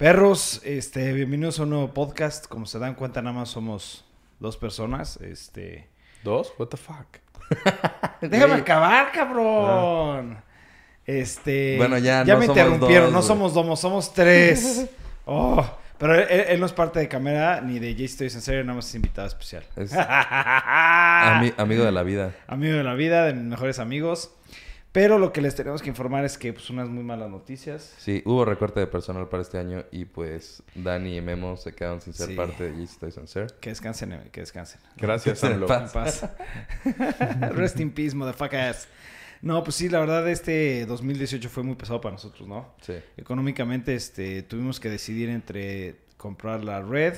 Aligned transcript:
Perros, 0.00 0.62
este, 0.64 1.12
bienvenidos 1.12 1.60
a 1.60 1.64
un 1.64 1.70
nuevo 1.70 1.92
podcast. 1.92 2.46
Como 2.46 2.64
se 2.64 2.78
dan 2.78 2.94
cuenta, 2.94 3.20
nada 3.20 3.36
más 3.36 3.50
somos 3.50 4.06
dos 4.38 4.56
personas. 4.56 5.18
Este. 5.18 5.88
¿Dos? 6.24 6.54
What 6.58 6.68
the 6.68 6.78
fuck? 6.78 7.18
Déjame 8.22 8.54
acabar, 8.54 9.12
cabrón. 9.12 10.38
Este. 11.04 11.76
Bueno, 11.76 11.98
ya 11.98 12.24
Ya 12.24 12.32
no 12.32 12.40
me 12.40 12.46
somos 12.46 12.58
interrumpieron. 12.58 13.04
dos, 13.04 13.12
no 13.12 13.18
güey. 13.18 13.28
somos 13.28 13.52
dos, 13.54 13.80
somos 13.80 14.14
tres. 14.14 14.86
Oh, 15.32 15.64
pero 15.98 16.14
él, 16.16 16.26
él- 16.28 16.44
él 16.48 16.60
no 16.60 16.66
es 16.66 16.72
parte 16.72 16.98
de 16.98 17.06
cámara 17.06 17.60
ni 17.60 17.78
de 17.78 17.94
Jay 17.94 18.06
Stories 18.06 18.34
en 18.34 18.40
serio, 18.40 18.64
nada 18.64 18.74
más 18.76 18.88
es 18.88 18.94
invitado 18.96 19.28
especial. 19.28 19.62
Es 19.76 19.92
ami- 19.92 21.54
amigo 21.56 21.84
de 21.84 21.92
la 21.92 22.02
vida. 22.02 22.34
Amigo 22.48 22.74
de 22.78 22.82
la 22.82 22.94
vida, 22.94 23.26
de 23.26 23.34
mis 23.34 23.44
mejores 23.44 23.78
amigos. 23.78 24.32
Pero 24.92 25.18
lo 25.18 25.32
que 25.32 25.40
les 25.40 25.54
tenemos 25.54 25.82
que 25.82 25.88
informar 25.88 26.24
es 26.24 26.36
que, 26.36 26.52
pues, 26.52 26.68
unas 26.68 26.88
muy 26.88 27.04
malas 27.04 27.30
noticias. 27.30 27.94
Sí, 27.98 28.22
hubo 28.24 28.44
recorte 28.44 28.80
de 28.80 28.88
personal 28.88 29.28
para 29.28 29.42
este 29.42 29.56
año 29.56 29.84
y 29.92 30.04
pues 30.04 30.64
Dani 30.74 31.16
y 31.16 31.20
Memo 31.20 31.56
se 31.56 31.72
quedaron 31.72 32.00
sin 32.00 32.12
ser 32.12 32.28
Sí. 32.30 32.34
parte 32.34 32.70
de 32.72 32.76
Yeast 32.76 32.98
Toys 32.98 33.16
and 33.16 33.28
Sir. 33.28 33.46
Que 33.60 33.70
descansen, 33.70 34.12
eh, 34.12 34.28
que 34.32 34.40
descansen. 34.40 34.80
Gracias, 34.96 35.44
AMLO. 35.44 35.68
paz. 35.68 36.28
Rest 37.52 37.78
in 37.78 37.92
peace, 37.92 38.16
motherfuckers. 38.16 38.88
No, 39.42 39.62
pues 39.64 39.76
sí, 39.76 39.88
la 39.88 40.00
verdad, 40.00 40.28
este 40.28 40.84
2018 40.86 41.48
fue 41.48 41.62
muy 41.62 41.74
pesado 41.76 42.00
para 42.00 42.12
nosotros, 42.14 42.46
¿no? 42.48 42.74
Sí. 42.82 42.94
Económicamente, 43.16 43.94
este, 43.94 44.42
tuvimos 44.42 44.80
que 44.80 44.90
decidir 44.90 45.28
entre 45.30 45.96
comprar 46.16 46.62
la 46.62 46.82
red 46.82 47.14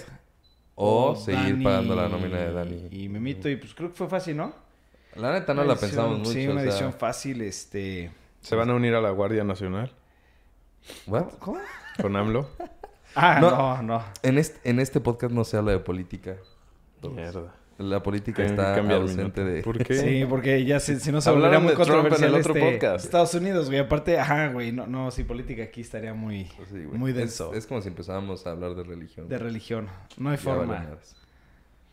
O 0.75 1.17
seguir 1.17 1.53
Dani 1.55 1.65
pagando 1.65 1.97
la 1.97 2.09
nómina 2.09 2.39
de 2.39 2.53
Dani. 2.53 2.89
Y 2.91 3.09
Memito, 3.09 3.49
y 3.49 3.57
pues 3.57 3.75
creo 3.75 3.91
que 3.91 3.97
fue 3.97 4.09
fácil, 4.09 4.37
¿no? 4.37 4.55
La 5.17 5.33
neta 5.33 5.55
no 5.55 5.65
la 5.65 5.77
pensamos 5.77 6.19
mucho. 6.19 6.33
Sí, 6.33 6.45
una 6.47 6.55
o 6.55 6.57
sea, 6.59 6.65
decisión 6.65 6.93
fácil, 6.93 7.43
este... 7.43 8.11
¿Se 8.41 8.57
van 8.57 8.71
a 8.71 8.75
unir 8.75 8.95
a 8.95 9.01
la 9.01 9.11
Guardia 9.11 9.45
Nacional 9.45 9.93
¿what? 11.07 11.29
¿Cómo? 11.39 11.59
con 12.01 12.17
AMLO? 12.17 12.49
Ah, 13.15 13.39
No. 13.43 13.51
no, 13.51 13.83
no. 13.83 14.05
En 14.23 14.39
este, 14.39 14.71
en 14.71 14.81
este 14.81 14.99
podcast 14.99 15.35
no 15.35 15.45
se 15.45 15.59
habla 15.59 15.73
de 15.73 15.81
política. 15.81 16.37
Mierda. 17.03 17.55
La 17.77 18.03
política 18.03 18.43
está 18.43 18.75
ausente 18.77 19.45
de... 19.45 19.63
¿Por 19.63 19.79
qué? 19.85 19.95
Sí, 19.97 20.25
porque 20.27 20.65
ya 20.65 20.81
si, 20.81 20.99
si 20.99 21.13
no 21.13 21.21
se 21.21 21.31
volvería 21.31 21.59
muy 21.59 21.75
de 21.75 21.75
Trump 21.75 21.89
en 21.89 21.95
el 21.95 22.07
controversial 22.07 22.35
otro 22.37 22.55
este, 22.55 22.73
podcast. 22.73 23.05
Estados 23.05 23.35
Unidos, 23.35 23.67
güey. 23.67 23.81
Aparte, 23.81 24.19
ajá, 24.19 24.49
güey. 24.49 24.73
No, 24.73 24.87
no, 24.87 25.11
sí, 25.11 25.25
política 25.25 25.63
aquí 25.65 25.83
estaría 25.83 26.15
muy, 26.15 26.45
Sí, 26.71 26.77
muy 26.91 27.13
denso. 27.13 27.53
Es, 27.53 27.67
como 27.67 27.83
si 27.83 27.89
empezábamos 27.89 28.47
a 28.47 28.53
hablar 28.53 28.75
de 28.77 28.83
religión. 28.85 29.29
de 29.29 29.39
religión. 29.39 29.89
No 30.17 30.31
hay 30.31 30.37
Ya 30.39 30.43
forma. 30.43 30.73
vale. 30.75 30.87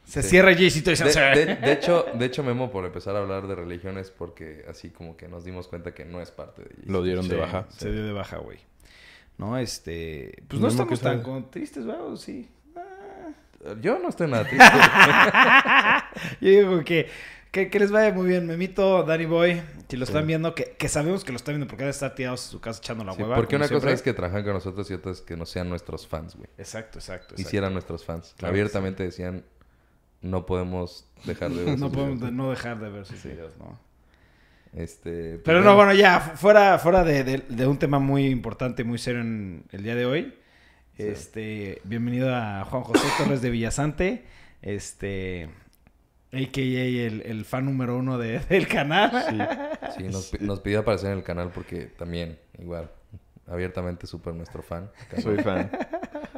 Se 0.09 0.23
Sí. 0.23 0.29
cierra 0.29 0.53
Jaycito 0.55 0.91
y 0.91 0.95
De, 0.95 1.03
de- 1.45 1.55
de 1.57 1.71
hecho, 1.71 2.05
de 2.15 2.25
hecho, 2.25 2.43
Memo, 2.43 2.71
por 2.71 2.83
empezar 2.85 3.15
a 3.15 3.19
hablar 3.19 3.47
de 3.47 3.53
religiones, 3.55 4.09
porque 4.09 4.65
así 4.67 4.89
como 4.89 5.15
que 5.15 5.27
nos 5.27 5.43
dimos 5.45 5.67
cuenta 5.67 5.93
que 5.93 6.03
no 6.05 6.19
es 6.21 6.31
parte 6.31 6.63
de 6.63 6.69
Lo 6.85 7.03
dieron 7.03 7.27
de 7.29 7.35
Sí, 7.35 7.41
baja. 7.41 7.67
Se 7.69 7.91
dio 7.91 8.03
de 8.05 8.11
baja, 8.13 8.37
güey. 8.37 8.57
No, 9.37 9.57
este... 9.57 10.41
Pues 10.47 10.61
No, 10.61 10.67
estamos 10.67 10.99
tan 10.99 11.21
con- 11.21 11.49
tristes, 11.52 11.85
güey. 11.85 11.97
¿o 11.97 12.17
Sí. 12.17 12.49
Yo 13.81 13.99
no 13.99 14.07
estoy 14.09 14.30
nada 14.31 14.45
triste. 14.45 14.65
Yo 16.41 16.49
digo 16.49 16.83
que, 16.85 17.09
que, 17.52 17.69
que 17.69 17.80
les 17.80 17.91
vaya 17.91 18.13
muy 18.13 18.27
bien. 18.27 18.47
Memito, 18.47 19.03
Danny 19.03 19.25
Boy, 19.25 19.61
si 19.89 19.97
lo 19.97 20.05
están 20.05 20.25
viendo, 20.27 20.55
que, 20.55 20.75
que 20.77 20.87
sabemos 20.87 21.23
que 21.23 21.31
lo 21.31 21.35
están 21.35 21.53
viendo 21.55 21.67
porque 21.67 21.83
deben 21.83 21.91
estar 21.91 22.15
tirados 22.15 22.45
en 22.45 22.52
su 22.52 22.61
casa 22.61 22.80
echando 22.80 23.03
la 23.03 23.13
Sí, 23.13 23.21
hueva. 23.21 23.35
porque 23.35 23.55
una 23.57 23.67
cosa 23.67 23.91
es 23.91 24.02
que 24.02 24.13
trabajan 24.13 24.43
con 24.43 24.53
nosotros 24.53 24.89
y 24.91 24.93
otra 24.93 25.11
es 25.11 25.21
que 25.21 25.35
no 25.35 25.45
sean 25.45 25.69
nuestros 25.69 26.07
fans, 26.07 26.35
güey. 26.35 26.47
Exacto, 26.57 26.99
exacto. 26.99 27.33
exacto. 27.33 27.41
Hicieran 27.41 27.73
nuestros 27.73 28.05
fans. 28.05 28.33
Claro 28.37 28.52
Abiertamente 28.53 29.03
decían, 29.03 29.43
no 30.22 30.45
podemos 30.45 31.08
dejar 31.25 31.52
de 31.52 31.64
ver 31.66 31.78
No 31.80 31.88
sus 31.88 31.95
podemos 31.95 32.16
videos". 32.20 32.31
de- 32.31 32.38
no 32.38 32.50
dejar 32.50 32.80
de 32.80 32.89
ver 32.89 33.06
sus 33.06 33.23
videos, 33.23 33.58
¿no? 33.58 33.80
Este, 34.73 35.31
pues, 35.34 35.42
Pero 35.45 35.61
no, 35.61 35.76
bueno, 35.76 35.94
ya, 35.94 36.20
fu- 36.20 36.38
fuera, 36.38 36.78
fuera 36.78 37.03
de, 37.03 37.23
de- 37.23 37.44
de 37.50 37.67
un 37.67 37.80
tema 37.80 37.98
muy 38.00 38.28
importante, 38.28 38.84
muy 38.84 39.00
serio 39.00 39.22
en 39.22 39.64
el 39.72 39.84
día 39.84 39.95
de 39.95 40.06
hoy. 40.06 40.34
Sí. 40.95 41.03
Este, 41.03 41.81
bienvenido 41.86 42.36
a 42.36 42.64
Juan 42.66 42.84
José 42.84 43.08
Torres 43.17 43.42
de 43.42 43.50
Villasante. 43.50 44.26
Este, 44.61 45.50
a.k.a. 46.31 46.61
el, 46.61 47.23
el 47.26 47.45
fan 47.45 47.66
número 47.66 47.98
uno 47.98 48.17
de- 48.20 48.39
del 48.49 48.67
canal. 48.67 49.11
Sí, 49.98 50.04
nos, 50.04 50.39
nos 50.42 50.60
pidió 50.60 50.82
aparecer 50.82 51.11
en 51.11 51.17
el 51.17 51.23
canal 51.23 51.49
porque 51.54 51.86
también, 51.86 52.38
igual, 52.60 52.92
abiertamente 53.48 54.05
súper 54.05 54.36
nuestro 54.36 54.61
fan. 54.61 54.92
Soy 55.23 55.39
fan. 55.39 55.72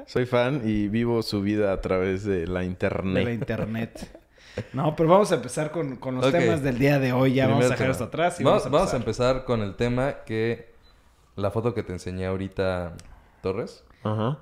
Soy 0.08 0.26
fan 0.26 0.62
y 0.66 0.88
vivo 0.88 1.22
su 1.24 1.42
vida 1.42 1.72
a 1.74 1.82
través 1.82 2.24
de 2.26 2.48
la 2.48 2.62
de 2.62 2.66
internet. 2.66 3.24
la 3.26 3.32
internet. 3.32 4.18
No, 4.74 4.96
pero 4.96 5.08
vamos 5.10 5.32
a 5.32 5.36
empezar 5.36 5.72
con, 5.72 5.96
con 5.96 6.16
los 6.16 6.30
temas 6.32 6.62
del 6.62 6.78
día 6.78 7.00
de 7.00 7.14
hoy. 7.14 7.34
Ya 7.36 7.48
vamos 7.48 7.66
a 7.66 7.70
dejar 7.70 7.90
esto 7.90 8.04
atrás 8.06 8.40
y 8.40 8.44
vamos, 8.44 8.64
vamos, 8.66 8.80
vamos 8.80 8.94
a 8.94 8.98
empezar. 8.98 9.46
con 9.46 9.62
el 9.62 9.76
tema 9.76 10.24
que 10.26 10.72
la 11.38 11.52
foto 11.52 11.74
que 11.74 11.84
te 11.84 11.94
enseñé 11.94 12.26
ahorita, 12.26 12.94
Torres, 13.42 13.86
Ajá. 14.04 14.40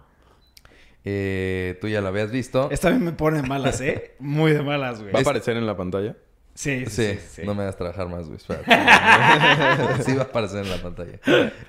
eh, 1.06 1.78
tú 1.80 1.88
ya 1.88 2.02
la 2.02 2.10
habías 2.10 2.32
visto. 2.32 2.70
Esta 2.72 2.90
vez 2.90 3.00
me 3.00 3.12
pone 3.12 3.44
malas, 3.44 3.82
¿eh? 3.82 4.16
Muy 4.20 4.52
de 4.52 4.64
malas, 4.64 5.00
güey. 5.02 5.14
¿Va 5.14 5.20
a 5.20 5.22
aparecer 5.22 5.56
en 5.58 5.66
la 5.68 5.78
pantalla? 5.78 6.16
Sí, 6.56 6.86
sí, 6.88 6.92
Sí, 6.92 7.14
sí, 7.14 7.28
sí. 7.36 7.42
no 7.46 7.54
me 7.56 7.62
hagas 7.64 7.78
trabajar 7.78 8.10
más, 8.10 8.26
güey. 8.26 8.36
espérate. 8.38 8.66
sí 10.04 10.14
va 10.16 10.24
a 10.24 10.26
aparecer 10.26 10.66
en 10.66 10.72
la 10.72 10.78
pantalla. 10.82 11.20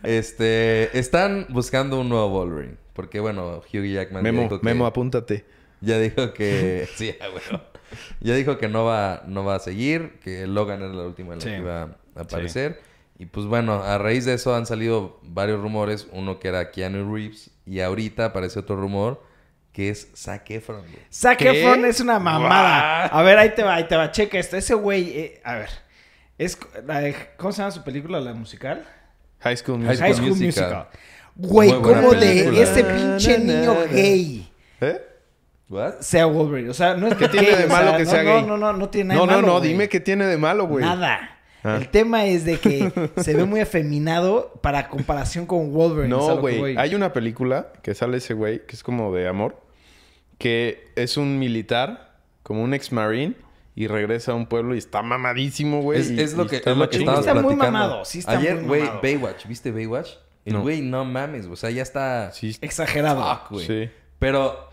Este, 0.02 0.98
están 0.98 1.46
buscando 1.50 2.00
un 2.00 2.08
nuevo 2.08 2.30
Wolverine. 2.30 2.76
Porque, 3.00 3.18
bueno, 3.20 3.62
Hugh 3.72 3.84
Jackman 3.86 4.22
Memo, 4.22 4.42
dijo 4.42 4.60
que, 4.60 4.64
Memo, 4.66 4.84
apúntate. 4.86 5.44
ya 5.80 5.98
dijo 5.98 6.32
que... 6.34 6.86
sí, 6.96 7.14
bueno. 7.32 7.62
Ya 8.20 8.34
dijo 8.34 8.58
que 8.58 8.68
no 8.68 8.84
va, 8.84 9.22
no 9.26 9.44
va 9.44 9.54
a 9.56 9.58
seguir. 9.60 10.18
Que 10.22 10.46
Logan 10.46 10.82
era 10.82 10.92
la 10.92 11.04
última 11.04 11.32
en 11.32 11.38
la 11.40 11.44
Sí. 11.44 11.50
que 11.50 11.56
iba 11.56 11.82
a 12.14 12.20
aparecer. 12.20 12.80
Y 13.18 13.26
pues 13.26 13.46
bueno, 13.46 13.82
a 13.82 13.96
raíz 13.98 14.24
de 14.26 14.34
eso 14.34 14.54
han 14.54 14.66
salido 14.66 15.18
varios 15.22 15.60
rumores. 15.60 16.06
Uno 16.12 16.38
que 16.38 16.48
era 16.48 16.70
Keanu 16.70 17.14
Reeves. 17.14 17.50
Y 17.66 17.80
ahorita 17.80 18.26
aparece 18.26 18.58
otro 18.60 18.76
rumor 18.76 19.22
que 19.72 19.88
es 19.88 20.08
Zac 20.16 20.50
Efron. 20.50 20.82
Zac 21.12 21.38
¿Qué? 21.38 21.62
Efron 21.62 21.84
es 21.84 22.00
una 22.00 22.18
mamada. 22.18 23.06
A 23.06 23.22
ver, 23.22 23.38
ahí 23.38 23.50
te 23.54 23.62
va, 23.62 23.76
ahí 23.76 23.84
te 23.88 23.96
va. 23.96 24.10
Checa 24.12 24.38
esto. 24.38 24.56
Ese 24.56 24.74
güey, 24.74 25.10
eh, 25.18 25.40
a 25.44 25.54
ver. 25.56 25.70
Es, 26.38 26.58
la 26.86 27.00
de- 27.00 27.14
¿Cómo 27.36 27.52
se 27.52 27.58
llama 27.62 27.70
su 27.70 27.82
película, 27.84 28.20
la 28.20 28.34
musical? 28.34 28.84
High 29.40 29.56
School 29.56 29.78
High 29.78 29.86
Musical. 29.88 30.06
High 30.08 30.14
School 30.14 30.30
Musical. 30.46 30.88
Güey, 31.36 31.70
¿cómo 31.80 32.12
de 32.12 32.62
ese 32.62 32.84
pinche 32.84 33.38
niño 33.38 33.74
gay 33.90 34.50
¿Eh? 34.80 35.00
¿What? 35.68 36.00
sea 36.00 36.26
Wolverine? 36.26 36.68
O 36.70 36.74
sea, 36.74 36.94
no 36.94 37.06
es 37.06 37.14
que 37.14 37.28
tiene 37.28 37.54
de 37.56 37.64
o 37.64 37.68
malo 37.68 37.90
sea, 37.90 37.98
que 37.98 38.04
no, 38.04 38.10
sea 38.10 38.22
no, 38.22 38.30
gay? 38.30 38.42
No, 38.42 38.56
no, 38.56 38.72
no 38.72 38.88
tiene 38.88 39.14
nada 39.14 39.20
No, 39.20 39.26
de 39.26 39.32
no, 39.32 39.36
malo, 39.36 39.46
no. 39.54 39.58
güey. 39.58 39.70
Dime 39.70 39.88
qué 39.88 40.00
tiene 40.00 40.26
de 40.26 40.36
malo, 40.36 40.66
güey. 40.66 40.84
Nada. 40.84 41.38
Ah. 41.62 41.76
El 41.76 41.88
tema 41.88 42.24
es 42.26 42.44
de 42.44 42.58
que 42.58 42.90
se 43.22 43.34
ve 43.34 43.44
muy 43.44 43.60
afeminado 43.60 44.58
para 44.62 44.88
comparación 44.88 45.46
con 45.46 45.72
Wolverine. 45.72 46.08
No, 46.08 46.38
güey. 46.38 46.76
Hay 46.76 46.94
una 46.94 47.12
película 47.12 47.72
que 47.82 47.94
sale 47.94 48.16
ese 48.18 48.34
güey, 48.34 48.66
que 48.66 48.74
es 48.74 48.82
como 48.82 49.14
de 49.14 49.28
amor, 49.28 49.60
que 50.38 50.88
es 50.96 51.16
un 51.16 51.38
militar, 51.38 52.16
como 52.42 52.62
un 52.62 52.74
ex 52.74 52.90
marine, 52.92 53.34
y 53.76 53.86
regresa 53.86 54.32
a 54.32 54.34
un 54.34 54.46
pueblo 54.46 54.74
y 54.74 54.78
está 54.78 55.02
mamadísimo, 55.02 55.82
güey. 55.82 56.00
Es, 56.00 56.10
es 56.10 56.34
lo 56.34 56.46
que, 56.46 56.56
está 56.56 56.72
es 56.72 56.76
lo 56.76 56.88
que 56.88 56.96
Está 56.98 57.34
muy 57.34 57.54
mamado, 57.54 58.04
sí 58.04 58.18
está 58.20 58.32
Ayer, 58.38 58.62
güey. 58.64 58.82
Baywatch, 59.02 59.46
¿viste 59.46 59.70
Baywatch? 59.70 60.08
El 60.44 60.54
No. 60.54 60.62
güey, 60.62 60.80
no 60.80 61.04
mames, 61.04 61.46
o 61.46 61.56
sea, 61.56 61.70
ya 61.70 61.82
está... 61.82 62.32
Sí, 62.32 62.56
Exagerado. 62.60 63.22
Fuck, 63.22 63.50
güey. 63.50 63.66
sí. 63.66 63.90
Pero 64.18 64.68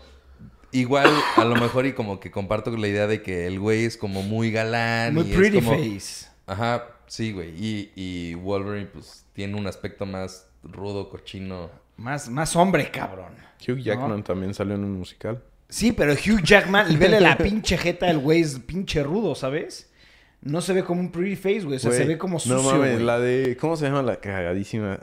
igual, 0.72 1.10
a 1.36 1.44
lo 1.44 1.56
mejor, 1.56 1.86
y 1.86 1.92
como 1.92 2.20
que 2.20 2.30
comparto 2.30 2.70
la 2.76 2.88
idea 2.88 3.06
de 3.06 3.22
que 3.22 3.46
el 3.46 3.58
güey 3.60 3.84
es 3.84 3.96
como 3.96 4.22
muy 4.22 4.50
galán. 4.50 5.14
Muy 5.14 5.24
y 5.26 5.30
es 5.30 5.36
pretty 5.36 5.60
como- 5.60 5.72
face. 5.76 6.26
Ajá, 6.46 6.84
sí, 7.06 7.32
güey. 7.32 7.50
Y, 7.62 7.92
y 7.94 8.34
Wolverine, 8.34 8.86
pues, 8.86 9.24
tiene 9.34 9.56
un 9.56 9.66
aspecto 9.66 10.06
más 10.06 10.46
rudo, 10.62 11.10
cochino. 11.10 11.70
Más, 11.96 12.28
más 12.30 12.54
hombre, 12.56 12.90
cabrón. 12.90 13.32
Hugh 13.66 13.78
Jackman 13.78 14.22
también 14.22 14.54
salió 14.54 14.74
en 14.74 14.84
un 14.84 14.92
musical. 14.98 15.42
Sí, 15.68 15.92
pero 15.92 16.12
Hugh 16.14 16.42
Jackman, 16.42 16.98
vele 16.98 17.20
la 17.20 17.36
pinche 17.36 17.76
jeta 17.76 18.06
del 18.06 18.18
güey, 18.18 18.40
es 18.40 18.58
pinche 18.60 19.02
rudo, 19.02 19.34
¿sabes? 19.34 19.90
No 20.40 20.60
se 20.62 20.72
ve 20.72 20.84
como 20.84 21.00
un 21.00 21.10
pretty 21.10 21.36
face, 21.36 21.60
güey. 21.62 21.76
O 21.76 21.78
sea, 21.80 21.90
se 21.92 22.04
ve 22.04 22.16
como 22.16 22.38
sucio, 22.38 22.56
No 22.56 22.62
mames, 22.62 22.94
güey. 22.94 23.04
la 23.04 23.18
de... 23.18 23.56
¿Cómo 23.60 23.76
se 23.76 23.86
llama 23.86 24.02
la 24.02 24.16
cagadísima? 24.20 25.00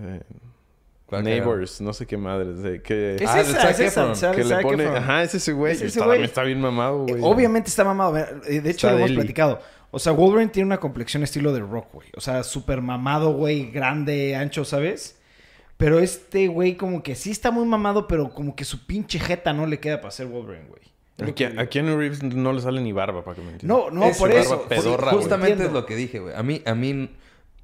Eh, 0.00 0.20
¿Cuál 1.06 1.24
Neighbors, 1.24 1.80
no 1.80 1.92
sé 1.94 2.06
qué 2.06 2.16
madres. 2.18 2.62
De, 2.62 2.82
que 2.82 3.16
Es 3.16 3.22
Ah, 3.26 3.40
esa, 3.40 3.70
es 3.70 3.80
esa. 3.80 4.02
Efron, 4.02 4.16
sale 4.16 4.36
que 4.36 4.44
le 4.44 4.50
Zac 4.50 4.62
pone... 4.62 4.84
Efron. 4.84 4.96
Ajá, 4.98 5.22
es 5.22 5.34
ese 5.34 5.52
güey. 5.52 5.72
Es 5.72 5.78
ese 5.78 5.86
está, 5.86 6.04
güey. 6.04 6.22
está 6.22 6.42
bien 6.42 6.60
mamado, 6.60 7.06
güey. 7.06 7.20
Obviamente 7.22 7.70
está 7.70 7.82
mamado. 7.82 8.16
Eh, 8.18 8.26
De 8.60 8.70
hecho, 8.70 8.88
Está 8.88 8.90
lo 8.92 8.96
hemos 8.98 9.08
deli. 9.10 9.16
platicado. 9.20 9.60
O 9.90 9.98
sea, 9.98 10.12
Wolverine 10.12 10.50
tiene 10.50 10.66
una 10.66 10.78
complexión 10.78 11.22
estilo 11.22 11.54
de 11.54 11.60
Rock, 11.60 11.86
güey. 11.94 12.08
O 12.14 12.20
sea, 12.20 12.42
súper 12.42 12.82
mamado, 12.82 13.32
güey. 13.32 13.70
Grande, 13.70 14.36
ancho, 14.36 14.66
¿sabes? 14.66 15.16
Pero 15.78 15.98
este 16.00 16.48
güey 16.48 16.76
como 16.76 17.02
que 17.02 17.14
sí 17.14 17.30
está 17.30 17.50
muy 17.50 17.64
mamado, 17.64 18.06
pero 18.06 18.28
como 18.30 18.54
que 18.54 18.64
su 18.64 18.84
pinche 18.84 19.18
jeta 19.18 19.54
no 19.54 19.64
le 19.66 19.80
queda 19.80 20.00
para 20.02 20.10
ser 20.10 20.26
Wolverine, 20.26 20.66
güey. 20.68 20.82
Lo 21.18 21.26
A, 21.28 21.64
Keanu- 21.66 21.96
Reeves 21.96 22.22
no 22.22 22.52
le 22.52 22.60
sale 22.60 22.80
ni 22.82 22.92
barba, 22.92 23.24
para 23.24 23.34
que 23.36 23.42
me 23.42 23.52
entiendas. 23.52 23.78
No, 23.78 23.90
no, 23.90 24.04
Es 24.04 24.18
por 24.18 24.30
su 24.30 24.36
eso. 24.36 24.62
pedorra. 24.68 25.10
Justamente 25.12 25.64
es 25.64 25.72
lo 25.72 25.86
que 25.86 25.96
dije, 25.96 26.18
güey. 26.18 26.34
A 26.34 26.42
mí, 26.42 26.62
a 26.66 26.74
mí, 26.74 27.10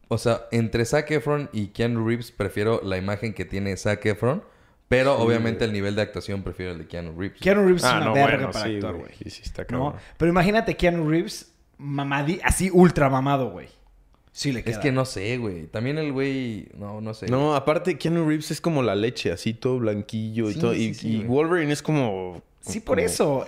o 0.09 0.19
sea, 0.19 0.43
entre 0.53 0.85
Zac 0.85 1.11
Efron 1.11 1.49
y 1.53 1.69
Keanu 1.69 2.07
Reeves 2.07 2.31
prefiero 2.33 2.81
la 2.85 2.97
imagen 2.99 3.33
que 3.35 3.45
tiene 3.45 3.77
Zac 3.77 4.05
Efron. 4.07 4.43
Pero 4.87 5.19
obviamente 5.19 5.65
el 5.65 5.73
nivel 5.73 5.97
de 5.97 6.03
actuación 6.03 6.43
prefiero 6.43 6.73
el 6.73 6.79
de 6.79 6.87
Keanu 6.87 7.19
Reeves. 7.19 7.41
Keanu 7.41 7.63
Reeves 7.65 7.83
es 7.83 7.89
Ah, 7.89 7.97
una 7.97 8.05
no, 8.07 8.13
verga 8.15 8.37
bueno, 8.37 8.51
para 8.53 8.65
sí, 8.67 8.75
actuar, 8.75 8.95
güey. 8.97 9.13
Sí, 9.23 9.31
sí, 9.31 9.43
está 9.43 9.63
¿No? 9.63 9.67
cabrón. 9.69 9.95
Pero 10.19 10.31
imagínate 10.31 10.77
Keanu 10.77 11.09
Reeves 11.09 11.53
mamadi, 11.79 12.39
así 12.45 12.71
ultra 12.73 13.09
mamado, 13.09 13.51
güey. 13.51 13.69
Sí 14.31 14.53
le 14.53 14.63
queda. 14.63 14.73
Es 14.73 14.79
que 14.79 14.93
no 14.93 15.05
sé, 15.07 15.39
güey. 15.39 15.67
También 15.69 15.97
el 15.97 16.13
güey... 16.13 16.69
No, 16.77 17.01
no 17.01 17.15
sé. 17.15 17.27
No, 17.29 17.55
aparte 17.57 17.97
Keanu 17.97 18.29
Reeves 18.29 18.51
es 18.51 18.61
como 18.61 18.83
la 18.83 18.95
leche, 18.95 19.33
así 19.33 19.55
todo 19.55 19.79
blanquillo 19.79 20.51
y 20.51 20.55
todo. 20.55 20.75
sí, 20.75 20.89
y, 20.91 20.95
sí, 20.95 21.17
y. 21.19 21.25
Wolverine 21.25 21.73
es 21.73 21.83
como... 21.83 22.43
Sí, 22.61 22.81
por 22.81 22.97
como- 22.99 23.07
eso. 23.07 23.47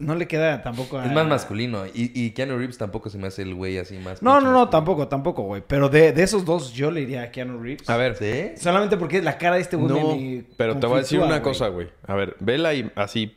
No 0.00 0.14
le 0.16 0.26
queda 0.26 0.62
tampoco 0.62 0.98
a... 0.98 1.06
Es 1.06 1.12
más 1.12 1.26
masculino. 1.26 1.86
Y, 1.86 2.10
y 2.14 2.30
Keanu 2.32 2.58
Reeves 2.58 2.78
tampoco 2.78 3.08
se 3.10 3.18
me 3.18 3.28
hace 3.28 3.42
el 3.42 3.54
güey 3.54 3.78
así 3.78 3.96
más... 3.98 4.20
No, 4.22 4.34
no, 4.34 4.40
no, 4.40 4.46
masculino. 4.46 4.68
tampoco, 4.70 5.08
tampoco, 5.08 5.42
güey. 5.42 5.62
Pero 5.66 5.88
de, 5.88 6.12
de 6.12 6.22
esos 6.22 6.44
dos 6.44 6.72
yo 6.72 6.90
le 6.90 7.02
iría 7.02 7.22
a 7.22 7.30
Keanu 7.30 7.62
Reeves. 7.62 7.88
A 7.88 7.96
ver, 7.96 8.16
¿Sí? 8.16 8.52
Solamente 8.60 8.96
porque 8.96 9.22
la 9.22 9.38
cara 9.38 9.56
de 9.56 9.62
este 9.62 9.76
güey 9.76 9.88
no, 9.88 10.16
me- 10.16 10.22
me 10.38 10.44
pero 10.56 10.76
te 10.78 10.86
voy 10.86 10.96
a 10.96 11.00
decir 11.00 11.20
una 11.20 11.40
cosa, 11.42 11.68
güey. 11.68 11.88
A 12.06 12.14
ver, 12.14 12.36
ve 12.40 12.58
la 12.58 12.72
así, 12.96 13.36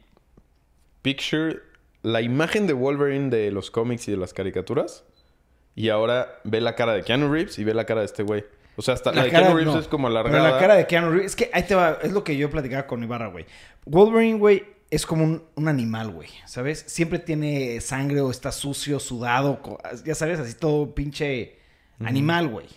picture, 1.01 1.59
la 2.01 2.21
imagen 2.21 2.67
de 2.67 2.73
Wolverine 2.73 3.29
de 3.29 3.51
los 3.51 3.71
cómics 3.71 4.07
y 4.07 4.11
de 4.11 4.17
las 4.17 4.33
caricaturas. 4.33 5.03
Y 5.75 5.89
ahora 5.89 6.39
ve 6.43 6.61
la 6.61 6.75
cara 6.75 6.93
de 6.93 7.03
Keanu 7.03 7.31
Reeves 7.31 7.57
y 7.59 7.63
ve 7.63 7.73
la 7.73 7.85
cara 7.85 8.01
de 8.01 8.05
este 8.05 8.23
güey. 8.23 8.43
O 8.75 8.81
sea, 8.81 8.93
hasta 8.95 9.11
la, 9.11 9.23
de 9.23 9.29
Keanu 9.29 9.55
Reeves 9.55 9.73
no. 9.73 9.79
es 9.79 9.87
como 9.87 10.07
Pero 10.07 10.19
alargada. 10.19 10.51
la 10.51 10.59
cara 10.59 10.75
de 10.75 10.87
Keanu 10.87 11.09
Reeves... 11.11 11.27
Es 11.27 11.35
que 11.35 11.49
ahí 11.53 11.63
te 11.63 11.75
va... 11.75 11.97
Es 12.01 12.11
lo 12.11 12.23
que 12.23 12.35
yo 12.37 12.49
platicaba 12.49 12.85
con 12.87 13.03
Ibarra, 13.03 13.27
güey. 13.27 13.45
Wolverine, 13.85 14.37
güey, 14.39 14.63
es 14.89 15.05
como 15.05 15.23
un, 15.23 15.43
un 15.55 15.67
animal, 15.67 16.11
güey. 16.11 16.29
¿Sabes? 16.45 16.83
Siempre 16.87 17.19
tiene 17.19 17.81
sangre 17.81 18.21
o 18.21 18.29
está 18.31 18.51
sucio, 18.51 18.99
sudado. 18.99 19.79
Ya 20.05 20.15
sabes, 20.15 20.39
así 20.39 20.53
todo 20.53 20.93
pinche 20.93 21.57
animal, 21.99 22.47
güey. 22.47 22.67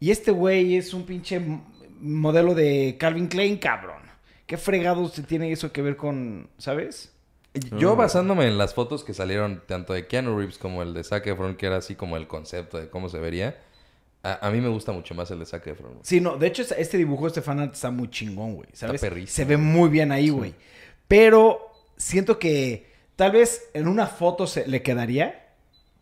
Y 0.00 0.10
este 0.10 0.30
güey 0.30 0.76
es 0.76 0.94
un 0.94 1.04
pinche 1.04 1.40
modelo 2.00 2.54
de 2.54 2.96
Calvin 2.98 3.28
Klein, 3.28 3.58
cabrón. 3.58 4.02
¿Qué 4.46 4.56
fregados 4.56 5.12
tiene 5.26 5.52
eso 5.52 5.72
que 5.72 5.82
ver 5.82 5.96
con... 5.96 6.48
¿Sabes? 6.58 7.12
Yo 7.78 7.96
basándome 7.96 8.46
en 8.46 8.56
las 8.56 8.72
fotos 8.74 9.04
que 9.04 9.12
salieron 9.14 9.62
tanto 9.66 9.92
de 9.92 10.06
Keanu 10.06 10.36
Reeves 10.36 10.58
como 10.58 10.82
el 10.82 10.94
de 10.94 11.04
Zac 11.04 11.26
Efron, 11.26 11.54
que 11.56 11.66
era 11.66 11.76
así 11.76 11.94
como 11.94 12.16
el 12.16 12.26
concepto 12.26 12.78
de 12.78 12.88
cómo 12.88 13.10
se 13.10 13.18
vería, 13.18 13.58
a, 14.22 14.46
a 14.46 14.50
mí 14.50 14.60
me 14.60 14.68
gusta 14.68 14.92
mucho 14.92 15.14
más 15.14 15.30
el 15.30 15.38
de 15.40 15.46
Zac 15.46 15.66
Efron. 15.66 15.92
güey. 15.92 16.00
Sí, 16.02 16.20
no, 16.20 16.36
de 16.38 16.46
hecho, 16.46 16.62
este 16.76 16.96
dibujo, 16.96 17.26
este 17.26 17.42
fanart 17.42 17.74
está 17.74 17.90
muy 17.90 18.08
chingón, 18.08 18.54
güey. 18.54 18.68
¿Sabes? 18.72 19.00
perrísimo, 19.00 19.34
Se 19.34 19.44
ve 19.44 19.56
muy 19.58 19.90
bien 19.90 20.12
ahí, 20.12 20.30
güey. 20.30 20.54
Pero 21.12 21.70
siento 21.98 22.38
que 22.38 22.90
tal 23.16 23.32
vez 23.32 23.68
en 23.74 23.86
una 23.86 24.06
foto 24.06 24.46
se 24.46 24.66
le 24.66 24.80
quedaría, 24.80 25.50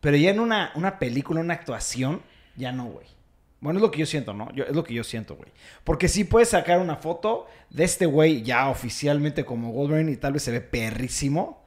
pero 0.01 0.17
ya 0.17 0.31
en 0.31 0.39
una, 0.39 0.71
una 0.77 1.01
película, 1.01 1.41
una 1.41 1.55
actuación, 1.55 2.23
ya 2.55 2.71
no, 2.71 2.85
güey. 2.85 3.09
Bueno, 3.59 3.81
es 3.81 3.83
lo 3.83 3.91
que 3.91 3.99
yo 3.99 4.07
siento, 4.07 4.35
¿no? 4.35 4.53
Yo, 4.55 4.63
es 4.63 4.73
lo 4.73 4.85
que 4.85 4.95
yo 4.95 5.03
siento, 5.03 5.35
güey. 5.35 5.51
Porque 5.83 6.07
sí 6.07 6.23
puedes 6.23 6.51
sacar 6.51 6.79
una 6.79 6.95
foto 6.95 7.49
de 7.71 7.83
este 7.83 8.07
güey 8.07 8.43
ya 8.43 8.69
oficialmente 8.69 9.45
como 9.45 9.73
Wolverine 9.73 10.13
y 10.13 10.17
tal 10.17 10.35
vez 10.35 10.45
se 10.45 10.53
ve 10.53 10.61
perrísimo. 10.61 11.67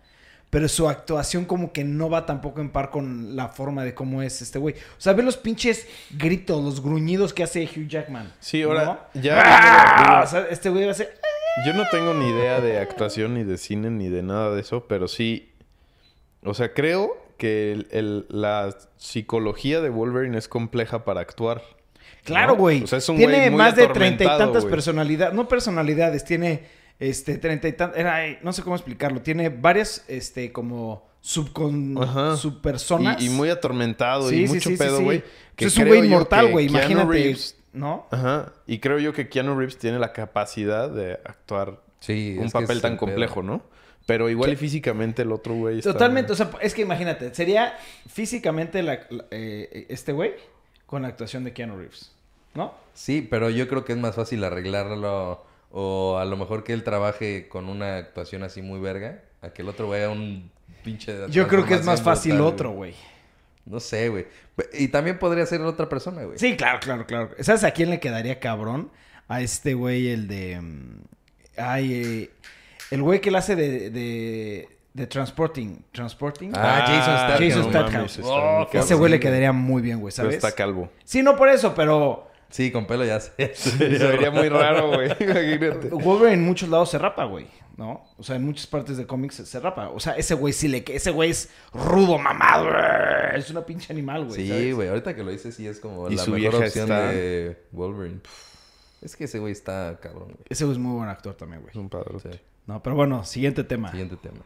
Pero 0.50 0.70
su 0.70 0.88
actuación 0.88 1.44
como 1.44 1.74
que 1.74 1.84
no 1.84 2.10
va 2.10 2.26
tampoco 2.26 2.62
en 2.62 2.70
par 2.70 2.92
con 2.92 3.36
la 3.36 3.50
forma 3.50 3.84
de 3.84 3.94
cómo 3.94 4.22
es 4.22 4.42
este 4.42 4.58
güey. 4.58 4.76
O 4.76 5.02
sea, 5.02 5.12
ve 5.12 5.22
los 5.22 5.36
pinches 5.36 5.86
gritos, 6.12 6.64
los 6.64 6.82
gruñidos 6.82 7.34
que 7.34 7.44
hace 7.44 7.66
Hugh 7.66 7.90
Jackman. 7.90 8.32
Sí, 8.40 8.62
ahora 8.62 9.10
¿no? 9.14 9.22
ya... 9.22 9.42
¡Ah! 9.44 10.22
O 10.24 10.28
sea, 10.28 10.48
este 10.50 10.70
güey 10.70 10.86
va 10.86 10.92
a 10.92 10.94
ser... 10.94 11.20
Yo 11.66 11.74
no 11.74 11.84
tengo 11.92 12.14
ni 12.14 12.30
idea 12.30 12.60
de 12.62 12.80
actuación, 12.80 13.36
ni 13.36 13.44
de 13.44 13.58
cine, 13.58 13.90
ni 13.92 14.10
de 14.10 14.24
nada 14.24 14.54
de 14.56 14.62
eso, 14.62 14.88
pero 14.88 15.08
sí. 15.08 15.52
O 16.44 16.54
sea, 16.54 16.74
creo 16.74 17.16
que 17.38 17.72
el- 17.72 17.88
el- 17.92 18.26
la 18.30 18.76
psicología 18.98 19.80
de 19.82 19.90
Wolverine 19.90 20.38
es 20.38 20.48
compleja 20.48 21.06
para 21.06 21.22
actuar. 21.22 21.62
Claro, 22.24 22.54
¿no? 22.54 22.58
güey. 22.60 22.84
O 22.84 22.88
sea, 22.88 22.98
es 22.98 23.08
un 23.10 23.18
tiene 23.18 23.34
güey 23.38 23.50
muy 23.52 23.58
más 23.58 23.76
de 23.76 23.88
treinta 23.88 24.24
y 24.24 24.28
tantas 24.28 24.66
personalidades. 24.66 25.34
No 25.36 25.48
personalidades, 25.48 26.24
tiene 26.26 26.64
este 27.00 27.38
treinta 27.38 27.68
y 27.68 27.74
tantas. 27.74 28.04
No 28.42 28.52
sé 28.54 28.62
cómo 28.64 28.76
explicarlo. 28.76 29.22
Tiene 29.22 29.50
varias, 29.50 30.06
este, 30.08 30.52
como 30.52 31.08
subcon, 31.22 31.98
Ajá. 32.02 32.36
subpersonas. 32.38 33.22
Y, 33.22 33.28
y 33.28 33.30
muy 33.30 33.50
atormentado 33.50 34.30
Sí, 34.30 34.44
y 34.44 34.48
sí, 34.48 34.54
mucho 34.56 34.70
sí, 34.70 34.78
pedo, 34.78 35.02
güey. 35.02 35.24
Pues 35.56 35.72
es 35.74 35.78
un 35.78 35.88
güey 35.88 36.06
inmortal, 36.06 36.50
güey. 36.52 36.68
Imagínate. 36.68 37.08
Reeves- 37.08 37.56
¿No? 37.74 38.08
Ajá. 38.12 38.54
Y 38.68 38.80
creo 38.80 39.00
yo 39.00 39.14
que 39.14 39.28
Keanu 39.30 39.56
Reeves 39.58 39.78
tiene 39.78 40.00
la 40.00 40.14
capacidad 40.14 40.90
de 40.90 41.14
actuar 41.26 41.80
Sí, 42.00 42.38
un 42.40 42.52
papel 42.52 42.82
tan 42.82 42.92
pedo. 42.94 43.00
complejo, 43.00 43.42
¿no? 43.44 43.62
Pero 44.06 44.30
igual 44.30 44.52
y 44.52 44.56
físicamente 44.58 45.22
el 45.22 45.32
otro 45.32 45.54
güey 45.56 45.80
está... 45.80 45.94
Totalmente. 45.94 46.34
O 46.34 46.36
sea, 46.36 46.52
es 46.62 46.74
que 46.74 46.82
imagínate. 46.82 47.34
Sería 47.34 47.74
físicamente 48.10 48.84
la- 48.84 49.00
la- 49.10 49.26
eh, 49.32 49.86
este 49.90 50.12
güey 50.12 50.34
con 50.86 51.02
la 51.04 51.08
actuación 51.08 51.44
de 51.44 51.54
Keanu 51.54 51.78
Reeves. 51.78 52.12
¿No? 52.54 52.74
Sí, 52.94 53.26
pero 53.28 53.50
yo 53.50 53.68
creo 53.68 53.84
que 53.86 53.94
es 53.94 53.98
más 54.00 54.16
fácil 54.16 54.44
arreglarlo 54.44 55.44
o 55.72 56.18
a 56.20 56.26
lo 56.26 56.38
mejor 56.38 56.64
que 56.64 56.74
él 56.74 56.84
trabaje 56.84 57.48
con 57.48 57.68
una 57.70 57.98
actuación 57.98 58.44
así 58.44 58.62
muy 58.62 58.80
verga 58.80 59.24
a 59.42 59.50
que 59.50 59.64
el 59.64 59.70
otro 59.70 59.90
vaya 59.90 60.10
un 60.10 60.52
pinche... 60.84 61.16
Yo 61.30 61.48
creo 61.48 61.66
que 61.66 61.74
es 61.76 61.86
más 61.86 62.02
fácil 62.04 62.34
brutal, 62.34 62.54
otro, 62.54 62.72
güey. 62.72 62.94
No 63.66 63.80
sé, 63.80 64.10
güey. 64.10 64.28
Y 64.74 64.90
también 64.90 65.18
podría 65.20 65.46
ser 65.46 65.62
otra 65.62 65.88
persona, 65.88 66.24
güey. 66.24 66.38
Sí, 66.38 66.56
claro, 66.58 66.80
claro, 66.82 67.06
claro. 67.06 67.30
¿Sabes 67.40 67.64
a 67.64 67.72
quién 67.72 67.90
le 67.90 68.00
quedaría 68.00 68.40
cabrón? 68.40 68.92
A 69.28 69.42
este 69.42 69.74
güey, 69.74 70.10
el 70.10 70.28
de. 70.28 70.60
mm, 70.62 71.02
Ay, 71.58 71.94
eh, 71.94 72.30
el 72.92 73.02
güey 73.02 73.22
que 73.22 73.32
le 73.32 73.38
hace 73.38 73.56
de, 73.56 73.90
de, 73.90 74.70
de 74.94 75.08
Transporting. 75.08 75.78
Transporting. 75.92 76.52
Ah, 76.56 76.84
Jason 76.86 77.18
Statham. 77.18 77.50
Jason 77.50 77.70
Statham. 77.70 78.08
Oh, 78.24 78.68
ese 78.74 78.96
güey 78.96 79.12
le 79.12 79.20
quedaría 79.20 79.52
muy 79.52 79.82
bien, 79.82 80.00
güey, 80.00 80.14
Pero 80.16 80.28
¿sabes? 80.30 80.36
está 80.44 80.52
calvo. 80.52 80.90
Sí, 81.06 81.24
no 81.24 81.36
por 81.36 81.50
eso, 81.50 81.74
pero 81.74 82.28
Sí, 82.54 82.72
con 82.72 82.86
pelo 82.86 83.04
ya 83.04 83.20
sé. 83.20 83.52
Se 83.56 83.76
vería 84.08 84.30
muy 84.30 84.48
raro, 84.48 84.90
güey. 84.92 85.10
Imagínate. 85.20 85.88
Wolverine 85.90 86.34
en 86.34 86.46
muchos 86.46 86.70
lados 86.70 86.92
se 86.92 87.00
rapa, 87.00 87.24
güey. 87.26 87.48
¿No? 87.78 88.06
O 88.18 88.24
sea, 88.24 88.36
en 88.36 88.44
muchas 88.46 88.68
partes 88.68 88.98
de 88.98 89.08
cómics 89.08 89.36
se, 89.36 89.46
se 89.48 89.60
rapa. 89.60 89.90
O 89.90 90.00
sea, 90.00 90.14
ese 90.14 90.36
güey 90.36 90.54
sí 90.54 90.68
le... 90.68 90.84
que 90.84 90.96
Ese 90.96 91.10
güey 91.12 91.32
es 91.32 91.50
rudo, 91.74 92.20
mamado. 92.20 92.68
Es 93.36 93.50
una 93.50 93.66
pinche 93.66 93.92
animal, 93.92 94.26
güey. 94.26 94.48
Sí, 94.48 94.72
güey. 94.74 94.90
Ahorita 94.90 95.16
que 95.16 95.24
lo 95.24 95.32
dices, 95.32 95.56
sí 95.56 95.68
es 95.68 95.80
como 95.80 96.08
Y 96.10 96.16
la 96.16 96.24
su 96.24 96.32
mejor 96.32 96.52
vieja 96.52 96.66
opción 96.68 96.84
está- 96.84 97.08
de 97.10 97.58
Wolverine. 97.72 98.20
Es 99.02 99.16
que 99.16 99.24
ese 99.24 99.40
güey 99.40 99.52
está 99.54 99.98
cabrón, 100.02 100.26
güey. 100.26 100.38
Ese 100.50 100.66
güey 100.66 100.78
es 100.78 100.80
muy 100.82 100.96
buen 100.98 101.10
actor 101.10 101.34
también, 101.36 101.62
güey. 101.62 101.72
Es 101.72 101.76
un 101.78 101.90
padre. 101.90 102.12
Sí. 102.22 102.30
No, 102.68 102.82
pero 102.84 102.96
bueno, 102.96 103.26
siguiente 103.26 103.64
tema. 103.64 103.90
Siguiente 103.92 104.18
tema. 104.18 104.40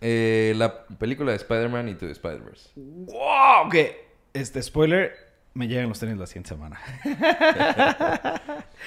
Eh, 0.00 0.54
la 0.56 0.86
película 0.86 1.30
de 1.32 1.36
Spider-Man 1.36 1.88
y 1.90 1.94
tu 1.94 2.06
Spider-Verse. 2.06 2.70
¡Wow! 2.76 3.68
Que, 3.70 4.06
este, 4.32 4.60
spoiler, 4.62 5.12
me 5.54 5.68
llegan 5.68 5.88
los 5.88 5.98
tenis 6.00 6.16
la 6.16 6.26
siguiente 6.26 6.48
semana. 6.48 6.80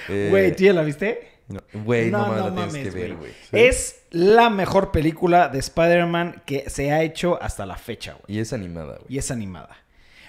Eh, 0.08 0.28
Güey, 0.30 0.54
¿tú 0.54 0.62
ya 0.64 0.72
la 0.72 0.82
viste? 0.82 1.28
Güey, 1.72 2.10
no, 2.10 2.18
mames, 2.18 2.44
la 2.44 2.54
tienes 2.54 2.88
que 2.88 2.90
ver, 2.90 3.14
güey. 3.16 3.32
Es 3.52 4.02
la 4.10 4.50
mejor 4.50 4.92
película 4.92 5.48
de 5.48 5.58
Spider-Man 5.58 6.42
que 6.44 6.68
se 6.68 6.92
ha 6.92 7.02
hecho 7.02 7.42
hasta 7.42 7.64
la 7.64 7.76
fecha, 7.76 8.12
güey. 8.12 8.36
Y 8.36 8.40
es 8.40 8.52
animada, 8.52 8.98
güey. 8.98 9.06
Y 9.08 9.18
es 9.18 9.30
animada. 9.30 9.76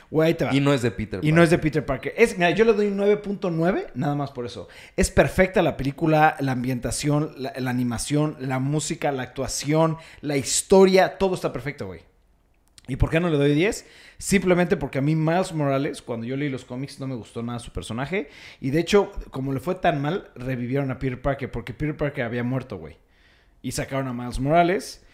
Güey, 0.09 0.29
ahí 0.29 0.33
te 0.33 0.45
va. 0.45 0.55
Y 0.55 0.59
no 0.59 0.73
es 0.73 0.81
de 0.81 0.89
Peter 0.89 1.19
Y 1.21 1.31
no 1.31 1.43
es 1.43 1.49
de 1.51 1.59
Peter 1.59 1.85
Parker. 1.85 2.13
Es, 2.17 2.37
mira, 2.37 2.49
yo 2.51 2.65
le 2.65 2.73
doy 2.73 2.87
un 2.87 2.97
9.9, 2.97 3.87
nada 3.93 4.15
más 4.15 4.31
por 4.31 4.45
eso. 4.45 4.67
Es 4.95 5.11
perfecta 5.11 5.61
la 5.61 5.77
película, 5.77 6.35
la 6.39 6.53
ambientación, 6.53 7.33
la, 7.37 7.53
la 7.55 7.69
animación, 7.69 8.37
la 8.39 8.59
música, 8.59 9.11
la 9.11 9.23
actuación, 9.23 9.97
la 10.21 10.37
historia, 10.37 11.17
todo 11.17 11.35
está 11.35 11.53
perfecto, 11.53 11.85
güey. 11.85 12.08
¿Y 12.89 12.95
por 12.95 13.09
qué 13.09 13.19
no 13.19 13.29
le 13.29 13.37
doy 13.37 13.53
10? 13.53 13.85
Simplemente 14.17 14.75
porque 14.75 14.97
a 14.97 15.01
mí 15.01 15.15
Miles 15.15 15.53
Morales, 15.53 16.01
cuando 16.01 16.25
yo 16.25 16.35
leí 16.35 16.49
los 16.49 16.65
cómics, 16.65 16.99
no 16.99 17.07
me 17.07 17.15
gustó 17.15 17.43
nada 17.43 17.59
su 17.59 17.71
personaje. 17.71 18.29
Y 18.59 18.71
de 18.71 18.79
hecho, 18.79 19.11
como 19.31 19.53
le 19.53 19.59
fue 19.59 19.75
tan 19.75 20.01
mal, 20.01 20.31
revivieron 20.35 20.91
a 20.91 20.99
Peter 20.99 21.21
Parker, 21.21 21.51
porque 21.51 21.73
Peter 21.73 21.95
Parker 21.95 22.25
había 22.25 22.43
muerto, 22.43 22.77
güey. 22.77 22.97
Y 23.61 23.71
sacaron 23.71 24.07
a 24.07 24.13
Miles 24.13 24.39
Morales. 24.39 25.05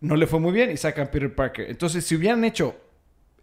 No 0.00 0.16
le 0.16 0.26
fue 0.26 0.40
muy 0.40 0.52
bien 0.52 0.70
y 0.70 0.76
sacan 0.76 1.06
a 1.06 1.10
Peter 1.10 1.34
Parker. 1.34 1.70
Entonces, 1.70 2.04
si 2.04 2.14
hubieran 2.16 2.44
hecho 2.44 2.76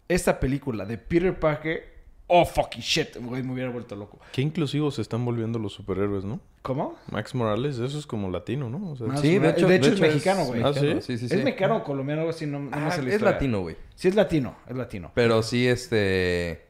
esta 0.08 0.38
película 0.38 0.84
de 0.84 0.98
Peter 0.98 1.38
Parker, 1.38 1.93
oh 2.26 2.44
fucking 2.44 2.80
shit, 2.82 3.16
güey, 3.20 3.42
me 3.42 3.52
hubiera 3.52 3.70
vuelto 3.70 3.94
loco. 3.96 4.18
Qué 4.32 4.42
inclusivos 4.42 4.94
se 4.96 5.02
están 5.02 5.24
volviendo 5.24 5.58
los 5.58 5.72
superhéroes, 5.74 6.24
¿no? 6.24 6.40
¿Cómo? 6.62 6.96
Max 7.10 7.34
Morales, 7.34 7.78
eso 7.78 7.98
es 7.98 8.06
como 8.06 8.30
latino, 8.30 8.70
¿no? 8.70 8.90
O 8.92 8.96
sea, 8.96 9.16
Sí, 9.18 9.38
de 9.38 9.50
hecho, 9.50 9.68
de 9.68 9.76
hecho 9.76 9.90
es 9.92 10.00
mexicano, 10.00 10.44
güey. 10.46 10.62
Ah, 10.62 10.72
¿sí? 10.72 10.94
Sí, 11.02 11.18
sí, 11.18 11.28
sí. 11.28 11.34
Es 11.34 11.44
mexicano 11.44 11.76
o 11.78 11.84
colombiano, 11.84 12.22
algo 12.22 12.30
así, 12.30 12.46
no, 12.46 12.58
no 12.58 12.70
me 12.70 12.76
Ah, 12.76 12.90
sé 12.90 13.02
la 13.02 13.08
es 13.08 13.14
historia. 13.16 13.32
latino, 13.32 13.60
güey. 13.60 13.76
Sí, 13.94 14.08
es 14.08 14.14
latino, 14.14 14.56
es 14.68 14.76
latino. 14.76 15.10
Pero 15.14 15.42
sí, 15.42 15.66
este... 15.68 16.64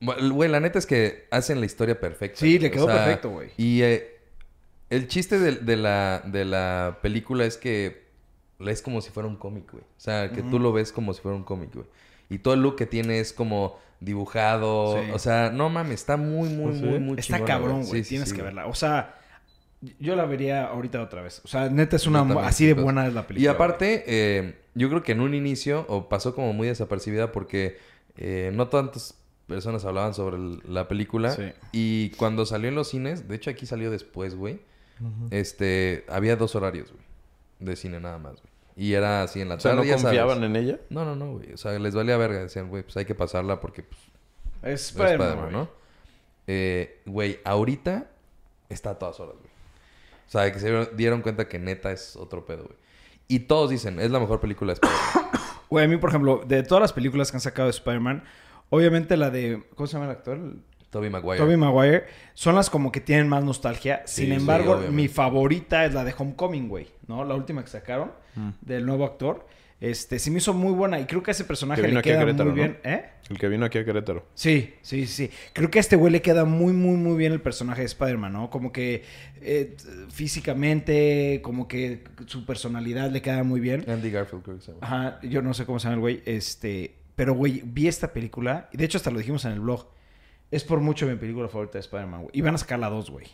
Güey, 0.00 0.48
la 0.48 0.60
neta 0.60 0.78
es 0.78 0.86
que 0.86 1.26
hacen 1.30 1.58
la 1.60 1.66
historia 1.66 1.98
perfecta. 2.00 2.38
Sí, 2.38 2.52
güey. 2.52 2.58
le 2.60 2.70
quedó 2.70 2.86
perfecto, 2.86 3.30
güey. 3.30 3.50
Y 3.56 3.82
eh, 3.82 4.16
el 4.90 5.08
chiste 5.08 5.38
de, 5.40 5.56
de 5.56 5.76
la, 5.76 6.22
de 6.24 6.44
la 6.44 6.98
película 7.02 7.44
es 7.44 7.56
que 7.56 8.06
es 8.60 8.80
como 8.80 9.00
si 9.00 9.10
fuera 9.10 9.28
un 9.28 9.36
cómic, 9.36 9.70
güey. 9.72 9.82
O 9.82 10.00
sea, 10.00 10.30
que 10.30 10.42
tú 10.42 10.58
lo 10.60 10.72
ves 10.72 10.92
como 10.92 11.12
si 11.14 11.20
fuera 11.20 11.36
un 11.36 11.42
cómic, 11.44 11.74
güey. 11.74 11.86
Y 12.30 12.38
todo 12.38 12.54
el 12.54 12.60
look 12.62 12.76
que 12.76 12.86
tiene 12.86 13.20
es 13.20 13.32
como 13.32 13.78
dibujado. 14.00 15.02
Sí. 15.02 15.10
O 15.12 15.18
sea, 15.18 15.50
no 15.50 15.68
mames, 15.70 15.94
está 15.94 16.16
muy, 16.16 16.48
muy, 16.50 16.72
¿Ah, 16.72 16.78
sí? 16.78 16.84
muy, 16.84 16.98
muy 16.98 17.18
Está 17.18 17.36
chingona, 17.38 17.44
cabrón, 17.46 17.84
güey. 17.84 18.02
Sí, 18.02 18.04
sí, 18.04 18.08
Tienes 18.10 18.28
sí, 18.30 18.36
que 18.36 18.42
verla. 18.42 18.66
O 18.66 18.74
sea, 18.74 19.14
yo 19.98 20.14
la 20.16 20.24
vería 20.26 20.66
ahorita 20.66 21.00
otra 21.02 21.22
vez. 21.22 21.40
O 21.44 21.48
sea, 21.48 21.68
neta 21.68 21.96
es 21.96 22.06
una 22.06 22.20
también, 22.20 22.38
así 22.40 22.66
de 22.66 22.74
buena 22.74 23.06
es 23.06 23.14
la 23.14 23.26
película. 23.26 23.44
Y 23.44 23.54
aparte, 23.54 24.04
eh, 24.06 24.58
yo 24.74 24.88
creo 24.88 25.02
que 25.02 25.12
en 25.12 25.20
un 25.20 25.34
inicio, 25.34 25.86
o 25.88 26.08
pasó 26.08 26.34
como 26.34 26.52
muy 26.52 26.68
desapercibida 26.68 27.32
porque 27.32 27.78
eh, 28.16 28.50
no 28.54 28.68
tantas 28.68 29.14
personas 29.46 29.84
hablaban 29.84 30.12
sobre 30.14 30.36
el- 30.36 30.60
la 30.66 30.88
película. 30.88 31.30
Sí. 31.32 31.52
Y 31.72 32.10
cuando 32.10 32.44
salió 32.44 32.68
en 32.68 32.74
los 32.74 32.88
cines, 32.90 33.28
de 33.28 33.36
hecho 33.36 33.50
aquí 33.50 33.64
salió 33.66 33.90
después, 33.90 34.34
güey. 34.34 34.60
Este, 35.30 36.04
había 36.08 36.34
dos 36.36 36.54
horarios, 36.56 36.90
güey. 36.90 37.04
De 37.60 37.76
cine 37.76 38.00
nada 38.00 38.18
más, 38.18 38.34
güey. 38.34 38.47
Y 38.78 38.94
era 38.94 39.22
así 39.24 39.40
en 39.40 39.48
la 39.48 39.56
O 39.56 39.60
sea, 39.60 39.72
tarde, 39.72 39.82
¿no 39.84 39.88
ya 39.90 39.98
sabes. 39.98 40.18
confiaban 40.20 40.44
en 40.44 40.54
ella? 40.56 40.78
No, 40.88 41.04
no, 41.04 41.16
no, 41.16 41.32
güey. 41.32 41.52
O 41.52 41.56
sea, 41.56 41.76
les 41.78 41.94
valía 41.96 42.16
verga. 42.16 42.38
Decían, 42.38 42.68
güey, 42.68 42.84
pues 42.84 42.96
hay 42.96 43.04
que 43.04 43.14
pasarla 43.16 43.58
porque, 43.60 43.82
pues, 43.82 44.00
Es 44.62 44.94
de 44.94 45.04
Spider-Man. 45.04 45.50
¿no? 45.52 45.68
Eh, 46.46 47.00
Güey, 47.04 47.40
ahorita 47.44 48.06
está 48.68 48.90
a 48.90 48.98
todas 48.98 49.18
horas, 49.20 49.34
güey. 49.36 49.48
O 50.26 50.30
sea, 50.30 50.52
que 50.52 50.60
se 50.60 50.70
dieron- 50.94 51.22
cuenta 51.22 51.48
que 51.48 51.58
neta 51.58 51.90
es 51.90 52.14
otro 52.16 52.44
pedo, 52.46 52.64
güey. 52.64 52.76
Y 53.26 53.40
todos 53.40 53.68
dicen, 53.70 53.98
es 54.00 54.10
la 54.10 54.20
mejor 54.20 54.40
película 54.40 54.72
de 54.74 54.80
Spider-Man. 54.80 55.28
Güey, 55.70 55.84
a 55.84 55.88
mí, 55.88 55.98
por 55.98 56.08
ejemplo, 56.08 56.42
de 56.46 56.62
todas 56.62 56.80
las 56.80 56.94
películas 56.94 57.30
que 57.30 57.36
han 57.36 57.42
sacado 57.42 57.66
de 57.66 57.72
Spider-Man, 57.72 58.24
obviamente 58.70 59.18
la 59.18 59.28
de. 59.28 59.64
¿Cómo 59.74 59.86
se 59.86 59.92
llama 59.94 60.06
el 60.06 60.12
actor? 60.12 60.38
Tobey 60.88 61.10
Maguire. 61.10 61.36
Tobey 61.36 61.58
Maguire. 61.58 62.06
Son 62.32 62.54
las 62.54 62.70
como 62.70 62.90
que 62.90 63.02
tienen 63.02 63.28
más 63.28 63.44
nostalgia. 63.44 64.00
Sin 64.06 64.28
sí, 64.28 64.32
embargo, 64.32 64.78
mi 64.90 65.08
favorita 65.08 65.84
es 65.84 65.92
la 65.92 66.04
de 66.04 66.14
Homecoming, 66.16 66.68
güey. 66.70 66.88
¿No? 67.06 67.22
La 67.22 67.34
última 67.34 67.62
que 67.62 67.68
sacaron 67.68 68.12
del 68.60 68.86
nuevo 68.86 69.04
actor. 69.04 69.46
Este, 69.80 70.18
sí 70.18 70.32
me 70.32 70.38
hizo 70.38 70.52
muy 70.54 70.72
buena 70.72 70.98
y 70.98 71.04
creo 71.04 71.22
que 71.22 71.30
a 71.30 71.32
ese 71.32 71.44
personaje 71.44 71.80
Que 71.80 71.86
le 71.86 71.98
aquí 72.00 72.10
a 72.10 72.18
queda 72.18 72.24
muy 72.24 72.44
¿no? 72.46 72.52
bien. 72.52 72.78
¿Eh? 72.82 73.04
El 73.30 73.38
que 73.38 73.46
vino 73.48 73.64
aquí 73.64 73.78
a 73.78 73.84
Querétaro. 73.84 74.26
Sí, 74.34 74.74
sí, 74.82 75.06
sí. 75.06 75.30
Creo 75.52 75.70
que 75.70 75.78
a 75.78 75.80
este 75.80 75.94
güey 75.94 76.12
le 76.12 76.20
queda 76.20 76.44
muy, 76.44 76.72
muy, 76.72 76.96
muy 76.96 77.16
bien 77.16 77.32
el 77.32 77.40
personaje 77.40 77.82
de 77.82 77.86
Spider-Man, 77.86 78.32
¿no? 78.32 78.50
Como 78.50 78.72
que 78.72 79.04
eh, 79.40 79.76
físicamente, 80.10 81.40
como 81.42 81.68
que 81.68 82.02
su 82.26 82.44
personalidad 82.44 83.10
le 83.12 83.22
queda 83.22 83.44
muy 83.44 83.60
bien. 83.60 83.88
Andy 83.88 84.10
Garfield, 84.10 84.42
creo 84.42 84.56
que 84.56 84.62
se 84.62 84.72
llama. 84.72 84.84
Ajá, 84.84 85.20
yo 85.22 85.42
no 85.42 85.54
sé 85.54 85.64
cómo 85.64 85.78
se 85.78 85.84
llama 85.84 85.94
el 85.94 86.00
güey. 86.00 86.22
Este, 86.26 86.96
pero 87.14 87.34
güey, 87.34 87.62
vi 87.64 87.86
esta 87.86 88.12
película 88.12 88.68
y 88.72 88.76
de 88.78 88.84
hecho 88.84 88.98
hasta 88.98 89.10
lo 89.10 89.18
dijimos 89.18 89.44
en 89.44 89.52
el 89.52 89.60
blog. 89.60 89.86
Es 90.50 90.64
por 90.64 90.80
mucho 90.80 91.06
mi 91.06 91.14
película 91.16 91.48
favorita 91.48 91.74
de 91.74 91.80
Spider-Man, 91.80 92.22
güey. 92.22 92.30
Y 92.32 92.40
van 92.40 92.54
a 92.54 92.58
sacar 92.58 92.78
la 92.78 92.88
2, 92.88 93.10
güey. 93.10 93.26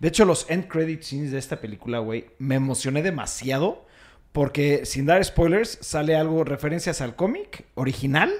De 0.00 0.08
hecho, 0.08 0.24
los 0.24 0.50
end 0.50 0.68
credit 0.68 1.02
scenes 1.02 1.30
de 1.30 1.38
esta 1.38 1.60
película, 1.60 2.00
güey, 2.00 2.26
me 2.38 2.54
emocioné 2.56 3.02
demasiado 3.02 3.86
porque 4.32 4.84
sin 4.84 5.06
dar 5.06 5.24
spoilers 5.24 5.78
sale 5.80 6.14
algo 6.16 6.44
referencias 6.44 7.00
al 7.00 7.16
cómic 7.16 7.64
original 7.74 8.30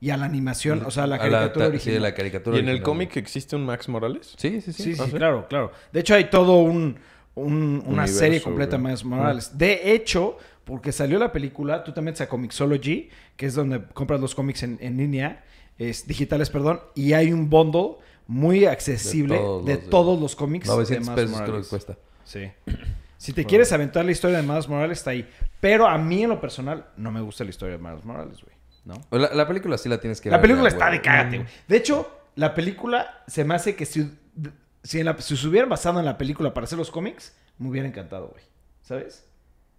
y 0.00 0.10
a 0.10 0.16
la 0.16 0.24
animación, 0.24 0.82
o 0.84 0.90
sea, 0.90 1.04
a 1.04 1.06
la 1.06 1.16
A 1.16 1.18
caricatura 1.18 1.66
ta- 1.66 1.68
original. 1.68 1.96
Sí, 1.96 2.02
la 2.02 2.14
caricatura 2.14 2.56
¿Y 2.56 2.60
en 2.60 2.68
el 2.68 2.82
cómic 2.82 3.16
existe 3.16 3.54
un 3.54 3.64
Max 3.66 3.88
Morales? 3.88 4.34
Sí, 4.36 4.60
sí, 4.60 4.72
sí. 4.72 4.82
Sí, 4.82 4.94
sí, 4.96 5.00
¿Ah, 5.02 5.06
sí? 5.06 5.12
claro, 5.12 5.46
claro. 5.48 5.70
De 5.92 6.00
hecho, 6.00 6.14
hay 6.14 6.24
todo 6.30 6.58
un, 6.60 6.98
un- 7.34 7.82
una 7.86 8.02
Universo, 8.02 8.18
serie 8.18 8.40
completa 8.42 8.76
güey. 8.78 8.90
más 8.92 9.04
Morales. 9.04 9.56
De 9.58 9.92
hecho, 9.92 10.38
porque 10.64 10.90
salió 10.90 11.18
la 11.18 11.30
película, 11.32 11.84
tú 11.84 11.92
te 11.92 12.00
metes 12.00 12.20
a 12.22 12.28
Comixology, 12.28 13.10
que 13.36 13.46
es 13.46 13.54
donde 13.54 13.84
compras 13.94 14.20
los 14.20 14.34
cómics 14.34 14.62
en, 14.64 14.78
en 14.80 14.96
línea, 14.96 15.44
es, 15.78 16.06
digitales, 16.06 16.50
perdón, 16.50 16.80
y 16.94 17.12
hay 17.12 17.32
un 17.32 17.48
bundle 17.50 17.96
muy 18.26 18.64
accesible 18.64 19.36
de 19.64 19.76
todos 19.76 19.90
todos 19.90 20.12
los 20.14 20.22
los, 20.22 20.30
de- 20.32 20.36
cómics 20.36 20.66
900 20.68 21.06
de 21.06 21.12
Miles 21.12 21.14
pesos 21.14 21.36
creo 21.36 21.46
Morales. 21.46 21.66
que 21.66 21.70
cuesta. 21.70 21.98
Sí. 22.24 22.50
Si 23.22 23.32
te 23.32 23.44
quieres 23.44 23.72
aventar 23.72 24.04
la 24.04 24.10
historia 24.10 24.38
de 24.38 24.42
Miles 24.42 24.68
Morales, 24.68 24.98
está 24.98 25.10
ahí. 25.10 25.28
Pero 25.60 25.86
a 25.86 25.96
mí, 25.96 26.24
en 26.24 26.30
lo 26.30 26.40
personal, 26.40 26.86
no 26.96 27.12
me 27.12 27.20
gusta 27.20 27.44
la 27.44 27.50
historia 27.50 27.76
de 27.76 27.82
Miles 27.82 28.04
Morales, 28.04 28.38
güey. 28.42 28.56
¿No? 28.84 28.94
La, 29.16 29.32
la 29.32 29.46
película 29.46 29.78
sí 29.78 29.88
la 29.88 29.98
tienes 30.00 30.20
que 30.20 30.28
La 30.28 30.38
ver. 30.38 30.42
película 30.42 30.68
ya, 30.68 30.74
está 30.74 30.86
güey. 30.88 30.98
de 30.98 31.02
cágate, 31.04 31.36
güey. 31.38 31.48
De 31.68 31.76
hecho, 31.76 32.10
la 32.34 32.52
película 32.54 33.22
se 33.28 33.44
me 33.44 33.54
hace 33.54 33.76
que 33.76 33.86
si, 33.86 34.10
si, 34.82 34.98
en 34.98 35.06
la- 35.06 35.16
si 35.18 35.36
se 35.36 35.46
hubieran 35.46 35.68
basado 35.68 36.00
en 36.00 36.04
la 36.04 36.18
película 36.18 36.52
para 36.52 36.64
hacer 36.64 36.78
los 36.78 36.90
cómics, 36.90 37.32
me 37.58 37.68
hubiera 37.68 37.86
encantado, 37.86 38.26
güey. 38.28 38.42
¿Sabes? 38.82 39.24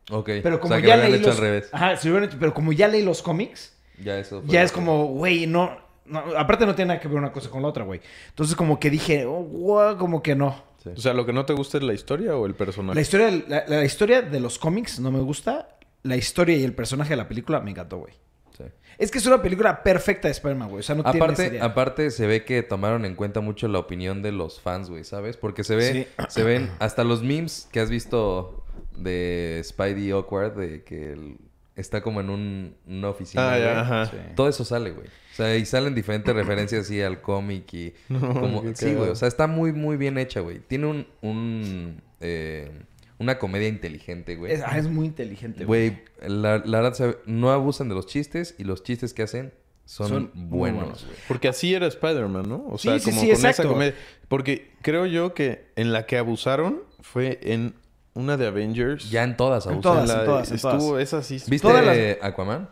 Ok. 0.09 0.29
Pero 0.41 0.55
o 0.55 0.59
como 0.61 0.75
sea, 0.75 0.85
ya 0.85 0.95
leí 0.95 1.15
hecho 1.15 1.27
los... 1.27 1.35
al 1.35 1.41
revés. 1.41 1.69
Ajá, 1.73 1.97
si 1.97 2.07
hubieran 2.09 2.29
hecho- 2.29 2.37
pero 2.39 2.53
como 2.53 2.71
ya 2.71 2.87
leí 2.87 3.03
los 3.03 3.21
cómics, 3.21 3.75
Ya 4.01 4.17
eso 4.19 4.41
ya 4.45 4.63
es 4.63 4.71
como, 4.71 5.07
güey, 5.07 5.47
no, 5.47 5.77
no... 6.05 6.19
Aparte 6.37 6.65
no 6.65 6.75
tiene 6.75 6.89
nada 6.89 6.99
que 7.01 7.09
ver 7.09 7.17
una 7.17 7.33
cosa 7.33 7.49
con 7.49 7.61
la 7.61 7.67
otra, 7.67 7.83
güey. 7.83 7.99
Entonces 8.29 8.55
como 8.55 8.79
que 8.79 8.89
dije, 8.89 9.25
oh, 9.27 9.97
como 9.99 10.23
que 10.23 10.33
no. 10.35 10.71
Sí. 10.83 10.89
O 10.95 10.99
sea, 11.01 11.13
¿lo 11.13 11.25
que 11.25 11.31
no 11.33 11.45
te 11.45 11.53
gusta 11.53 11.77
es 11.77 11.83
la 11.83 11.93
historia 11.93 12.35
o 12.35 12.45
el 12.45 12.55
personaje? 12.55 12.95
La 12.95 13.01
historia, 13.01 13.31
la, 13.47 13.63
la 13.67 13.85
historia 13.85 14.21
de 14.21 14.39
los 14.39 14.59
cómics 14.59 14.99
no 14.99 15.11
me 15.11 15.19
gusta. 15.21 15.69
La 16.03 16.17
historia 16.17 16.57
y 16.57 16.63
el 16.63 16.73
personaje 16.73 17.11
de 17.11 17.15
la 17.17 17.27
película 17.29 17.61
me 17.61 17.71
encantó, 17.71 17.99
güey. 17.99 18.13
Sí. 18.57 18.65
Es 18.97 19.09
que 19.09 19.17
es 19.19 19.25
una 19.25 19.41
película 19.41 19.81
perfecta 19.81 20.27
de 20.27 20.33
Spider-Man, 20.33 20.69
güey. 20.69 20.79
O 20.81 20.83
sea, 20.83 20.95
no 20.95 21.03
tiene 21.03 21.17
Aparte, 21.17 21.61
aparte 21.61 22.11
se 22.11 22.27
ve 22.27 22.43
que 22.43 22.61
tomaron 22.63 23.05
en 23.05 23.15
cuenta 23.15 23.39
mucho 23.39 23.67
la 23.69 23.79
opinión 23.79 24.21
de 24.21 24.31
los 24.33 24.59
fans, 24.59 24.89
güey, 24.89 25.03
¿sabes? 25.05 25.37
Porque 25.37 25.63
se 25.63 25.75
ve, 25.77 25.91
Sí. 25.93 26.23
se 26.27 26.43
ven 26.43 26.69
hasta 26.79 27.03
los 27.05 27.23
memes 27.23 27.67
que 27.71 27.79
has 27.79 27.89
visto 27.89 28.63
de 28.97 29.61
Spidey 29.63 30.11
Awkward, 30.11 30.55
de 30.57 30.83
que 30.83 31.13
él 31.13 31.37
está 31.75 32.01
como 32.01 32.19
en 32.21 32.29
un, 32.29 32.75
una 32.85 33.09
oficina. 33.09 33.53
Ah, 33.53 33.57
ya, 33.57 33.65
güey. 33.65 33.77
ajá. 33.77 34.05
Sí. 34.07 34.17
Todo 34.35 34.49
eso 34.49 34.63
sale, 34.65 34.91
güey. 34.91 35.07
O 35.33 35.35
sea, 35.35 35.55
y 35.57 35.65
salen 35.65 35.95
diferentes 35.95 36.33
referencias 36.33 36.85
así 36.85 37.01
al 37.01 37.19
cómic 37.21 37.73
y 37.73 37.93
como... 38.07 38.61
qué 38.61 38.75
Sí, 38.75 38.93
güey. 38.93 39.09
O 39.09 39.15
sea, 39.15 39.27
está 39.27 39.47
muy, 39.47 39.73
muy 39.73 39.97
bien 39.97 40.17
hecha, 40.17 40.39
güey. 40.41 40.59
Tiene 40.59 40.85
un... 40.87 41.07
un 41.21 42.01
eh, 42.21 42.71
una 43.19 43.37
comedia 43.39 43.67
inteligente, 43.67 44.35
güey. 44.35 44.51
Es, 44.53 44.61
ah, 44.65 44.77
es 44.77 44.87
muy 44.89 45.05
inteligente, 45.05 45.63
güey. 45.65 45.89
Güey, 45.89 46.01
la, 46.41 46.57
la 46.65 46.81
verdad, 46.81 47.15
no 47.25 47.51
abusan 47.51 47.87
de 47.87 47.95
los 47.95 48.05
chistes 48.07 48.55
y 48.57 48.63
los 48.63 48.83
chistes 48.83 49.13
que 49.13 49.21
hacen 49.23 49.53
son, 49.85 50.31
buenos, 50.33 50.49
buenos. 50.81 51.05
güey. 51.05 51.17
Porque 51.27 51.47
así 51.47 51.73
era 51.73 51.87
Spider-Man, 51.87 52.49
¿no? 52.49 52.65
O 52.69 52.77
Sí, 52.77 52.89
sea, 52.89 52.99
sí, 52.99 53.05
como 53.11 53.21
sí, 53.21 53.27
con 53.27 53.35
exacto. 53.35 53.61
esa 53.61 53.71
comedia. 53.71 53.95
Porque 54.27 54.71
creo 54.81 55.05
yo 55.05 55.33
que 55.33 55.67
en 55.75 55.93
la 55.93 56.05
que 56.05 56.17
abusaron 56.17 56.81
fue 57.01 57.39
en 57.43 57.75
una 58.13 58.35
de 58.35 58.47
Avengers. 58.47 59.09
Ya 59.09 59.23
en 59.23 59.37
todas 59.37 59.67
En 59.67 59.79
todas, 59.81 60.07
la- 60.07 60.19
en 60.21 60.25
todas, 60.25 60.49
en 60.49 60.55
estuvo 60.55 60.77
todas. 60.77 61.03
esa 61.03 61.23
sí. 61.23 61.35
¿Viste 61.47 61.67
Todas 61.67 61.85
las- 61.85 62.17
Aquaman? 62.23 62.69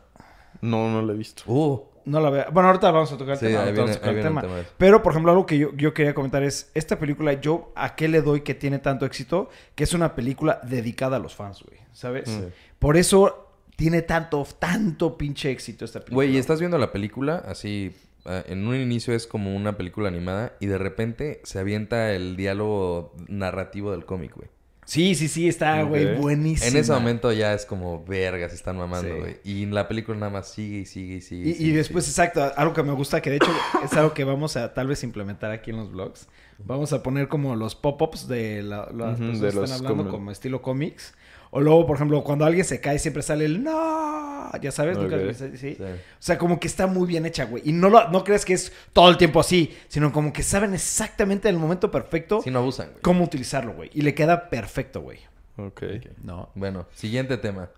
No, 0.61 0.91
no 0.91 1.01
la 1.01 1.13
he 1.13 1.17
visto. 1.17 1.43
Uh, 1.47 1.81
No 2.05 2.19
la 2.19 2.29
veo. 2.29 2.45
Bueno, 2.51 2.69
ahorita 2.69 2.91
vamos 2.91 3.11
a 3.11 3.17
tocar 3.17 3.33
el 3.33 3.39
Sí, 3.39 3.45
tema. 3.47 3.63
ahí 3.63 3.73
viene- 3.73 3.93
tocar 3.93 4.09
ahí 4.09 4.15
el 4.17 4.21
tema. 4.23 4.43
Pero, 4.77 5.01
por 5.03 5.13
ejemplo, 5.13 5.31
algo 5.31 5.45
que 5.45 5.57
yo, 5.57 5.71
yo 5.75 5.93
quería 5.93 6.13
comentar 6.13 6.43
es, 6.43 6.71
esta 6.73 6.97
película, 6.99 7.33
yo, 7.33 7.71
¿a 7.75 7.95
qué 7.95 8.07
le 8.07 8.21
doy 8.21 8.41
que 8.41 8.55
tiene 8.55 8.79
tanto 8.79 9.05
éxito? 9.05 9.49
Que 9.75 9.83
es 9.83 9.93
una 9.93 10.15
película 10.15 10.59
dedicada 10.63 11.17
a 11.17 11.19
los 11.19 11.35
fans, 11.35 11.63
güey. 11.63 11.79
¿Sabes? 11.93 12.29
Sí. 12.29 12.43
Por 12.79 12.97
eso 12.97 13.47
tiene 13.75 14.01
tanto, 14.01 14.45
tanto 14.59 15.17
pinche 15.17 15.51
éxito 15.51 15.85
esta 15.85 15.99
película. 15.99 16.15
güey, 16.15 16.35
y 16.35 16.37
estás 16.37 16.59
viendo 16.59 16.77
la 16.77 16.91
película 16.91 17.43
así... 17.47 17.95
ah, 18.25 18.43
en 18.47 18.67
un 18.67 18.75
inicio 18.75 19.13
es 19.15 19.25
como 19.27 19.55
una 19.55 19.75
película 19.77 20.07
animada 20.07 20.53
y 20.59 20.67
de 20.67 20.77
repente 20.77 21.41
se 21.43 21.57
avienta 21.59 22.11
el 22.13 22.35
diálogo 22.35 23.13
narrativo 23.27 23.91
del 23.91 24.05
cómic, 24.05 24.35
güey. 24.35 24.49
Sí, 24.91 25.15
sí, 25.15 25.29
sí, 25.29 25.47
está, 25.47 25.83
güey, 25.83 26.17
buenísimo. 26.17 26.69
En 26.69 26.75
ese 26.75 26.91
momento 26.91 27.31
ya 27.31 27.53
es 27.53 27.65
como 27.65 28.03
vergas, 28.03 28.51
están 28.51 28.75
mamando, 28.75 29.07
Sí. 29.07 29.19
güey. 29.21 29.37
Y 29.45 29.63
en 29.63 29.73
la 29.73 29.87
película 29.87 30.17
nada 30.17 30.33
más 30.33 30.49
sigue 30.51 30.79
y 30.79 30.85
sigue 30.85 31.15
y 31.15 31.21
sigue. 31.21 31.55
Y, 31.57 31.71
después, 31.71 32.03
sigue. 32.03 32.11
exacto, 32.11 32.51
algo 32.57 32.73
que 32.73 32.83
me 32.83 32.91
gusta, 32.91 33.21
que 33.21 33.29
de 33.29 33.35
hecho 33.37 33.49
es 33.85 33.93
algo 33.93 34.13
que 34.13 34.25
vamos 34.25 34.57
a 34.57 34.73
tal 34.73 34.87
vez 34.87 35.01
implementar 35.05 35.49
aquí 35.51 35.69
en 35.69 35.77
los 35.77 35.93
vlogs. 35.93 36.27
Vamos 36.65 36.93
a 36.93 37.01
poner 37.03 37.27
como 37.27 37.55
los 37.55 37.75
pop-ups 37.75 38.27
de 38.27 38.61
la- 38.63 38.89
las 38.93 39.19
Ujú, 39.19 39.27
personas 39.27 39.41
de 39.41 39.49
que 39.49 39.55
los 39.55 39.63
están 39.71 39.85
hablando 39.85 40.03
como- 40.03 40.11
como 40.17 40.31
estilo 40.31 40.61
cómics. 40.61 41.13
O 41.53 41.59
luego, 41.59 41.85
por 41.85 41.97
ejemplo, 41.97 42.23
cuando 42.23 42.45
alguien 42.45 42.63
se 42.63 42.79
cae 42.79 42.97
siempre 42.97 43.21
sale 43.23 43.43
el 43.45 43.61
no. 43.63 44.49
Ya 44.61 44.71
sabes, 44.71 44.97
Nunca-. 44.97 45.17
¿sí? 45.33 45.57
Sí. 45.57 45.77
O 45.81 45.85
sea, 46.19 46.37
como 46.37 46.59
que 46.59 46.67
está 46.67 46.87
muy 46.87 47.07
bien 47.07 47.25
hecha, 47.25 47.45
güey. 47.45 47.61
Y 47.67 47.73
no, 47.73 47.89
lo, 47.89 48.09
no 48.09 48.23
crees 48.23 48.45
que 48.45 48.53
es 48.53 48.71
todo 48.93 49.09
el 49.09 49.17
tiempo 49.17 49.39
así, 49.41 49.75
sino 49.89 50.11
como 50.13 50.31
que 50.31 50.43
saben 50.43 50.73
exactamente 50.73 51.49
el 51.49 51.57
momento 51.57 51.91
perfecto 51.91 52.41
Sí, 52.41 52.51
no 52.51 52.59
abusan, 52.59 52.87
güey. 52.91 53.01
cómo 53.01 53.23
utilizarlo, 53.25 53.73
güey. 53.73 53.89
Y 53.93 54.01
le 54.01 54.13
queda 54.15 54.49
perfecto, 54.49 55.01
güey. 55.01 55.19
Ok. 55.57 55.83
No. 56.23 56.49
Bueno, 56.55 56.85
siguiente 56.93 57.37
tema. 57.37 57.69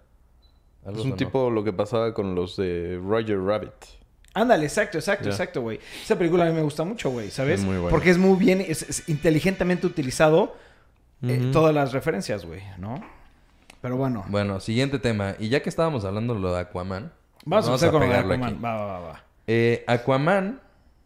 ¿Algo 0.86 1.00
Es 1.00 1.06
un 1.06 1.16
tipo 1.16 1.50
lo 1.50 1.64
que 1.64 1.74
pasaba 1.74 2.14
con 2.14 2.36
los 2.36 2.58
de 2.58 3.00
Roger 3.04 3.40
Rabbit. 3.40 3.72
Ándale, 4.36 4.66
exacto, 4.66 4.98
exacto, 4.98 5.30
exacto, 5.30 5.62
güey. 5.62 5.80
Esa 6.04 6.18
película 6.18 6.46
a 6.46 6.48
mí 6.50 6.54
me 6.54 6.62
gusta 6.64 6.84
mucho, 6.84 7.12
güey, 7.12 7.30
¿sabes? 7.30 7.60
Es 7.60 7.66
muy 7.66 7.76
buena. 7.78 7.90
Porque 7.92 8.10
es 8.10 8.18
muy 8.18 8.38
bien, 8.38 8.62
es, 8.62 8.82
es 8.82 9.08
inteligentemente 9.08 9.86
utilizado 9.86 10.56
eh, 11.22 11.38
Ujú. 11.40 11.52
todas 11.52 11.74
las 11.74 11.94
referencias, 11.94 12.46
güey, 12.46 12.62
¿no? 12.80 13.04
Pero 13.82 13.98
bueno, 13.98 14.26
Bueno, 14.30 14.60
siguiente 14.60 14.98
tema. 14.98 15.36
Y 15.40 15.50
ya 15.50 15.62
que 15.62 15.70
estábamos 15.70 16.04
hablando 16.06 16.34
de 16.34 16.40
lo 16.40 16.54
de 16.54 16.62
Aquaman, 16.62 17.12
vamos, 17.46 17.66
a 17.68 17.70
empezar 17.70 17.92
con 17.92 18.00
lo 18.00 18.06
de 18.08 18.12
pegarlo 18.12 18.34
Aquaman. 18.34 18.54
aquí. 18.54 18.64
Va, 18.64 18.76
va, 18.76 18.86
va, 18.86 19.00
va. 19.00 19.24
Eh, 19.46 19.84
Aquaman, 19.88 20.62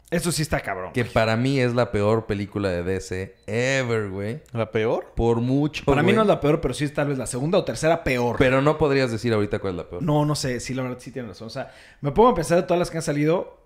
Eso 0.09 0.31
sí 0.31 0.41
está 0.41 0.61
cabrón. 0.61 0.93
que 0.93 1.01
güey. 1.01 1.13
para 1.13 1.35
mí 1.35 1.59
es 1.59 1.73
la 1.73 1.91
peor 1.91 2.25
película 2.27 2.69
de 2.69 2.83
DC 2.83 3.35
ever, 3.45 4.09
güey. 4.09 4.41
¿La 4.53 4.71
peor? 4.71 5.11
Por 5.15 5.41
mucho. 5.41 5.83
Para 5.83 6.01
mí 6.01 6.13
no 6.13 6.21
es 6.21 6.27
la 6.27 6.39
peor, 6.39 6.61
pero 6.61 6.73
sí 6.73 6.85
es 6.85 6.93
tal 6.93 7.09
vez 7.09 7.17
la 7.17 7.27
segunda 7.27 7.57
o 7.57 7.65
tercera 7.65 8.03
peor. 8.05 8.37
Pero 8.39 8.61
no 8.61 8.77
podrías 8.77 9.11
decir 9.11 9.33
ahorita 9.33 9.59
cuál 9.59 9.73
es 9.73 9.77
la 9.77 9.89
peor. 9.89 10.01
No, 10.01 10.25
no 10.25 10.35
sé, 10.35 10.61
sí, 10.61 10.73
la 10.73 10.83
verdad 10.83 10.97
sí 10.99 11.11
tiene 11.11 11.27
razón. 11.27 11.47
O 11.47 11.49
sea, 11.49 11.73
me 11.99 12.11
pongo 12.11 12.29
a 12.29 12.35
pensar 12.35 12.57
de 12.57 12.63
todas 12.63 12.79
las 12.79 12.89
que 12.89 12.97
han 12.97 13.03
salido, 13.03 13.61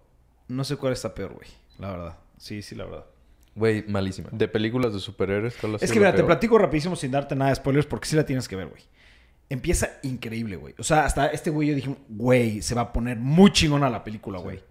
no 0.47 0.63
sé 0.63 0.77
cuál 0.77 0.93
está 0.93 1.13
peor, 1.13 1.33
güey, 1.33 1.47
la 1.77 1.91
verdad. 1.91 2.17
Sí, 2.37 2.63
sí, 2.63 2.73
la 2.73 2.85
verdad. 2.85 3.05
Güey, 3.53 3.85
malísima. 3.87 4.29
De 4.31 4.47
películas 4.47 4.93
de 4.93 4.99
superhéroes. 4.99 5.55
¿cuál 5.59 5.75
Es 5.79 5.91
que 5.91 5.99
mira, 5.99 6.15
te 6.15 6.23
platico 6.23 6.57
rapidísimo 6.57 6.95
sin 6.95 7.11
darte 7.11 7.35
nada 7.35 7.49
de 7.49 7.55
spoilers 7.57 7.85
porque 7.85 8.07
sí 8.07 8.15
la 8.15 8.25
tienes 8.25 8.47
que 8.47 8.55
ver, 8.55 8.67
güey. 8.67 8.81
Empieza 9.49 9.99
increíble, 10.03 10.55
güey. 10.55 10.73
O 10.79 10.83
sea, 10.83 11.05
hasta 11.05 11.27
este 11.27 11.49
güey 11.49 11.67
yo 11.67 11.75
dije, 11.75 11.95
güey, 12.07 12.61
se 12.61 12.73
va 12.73 12.81
a 12.81 12.93
poner 12.93 13.17
muy 13.17 13.51
chingona 13.51 13.89
la 13.89 14.03
película, 14.03 14.39
güey. 14.39 14.63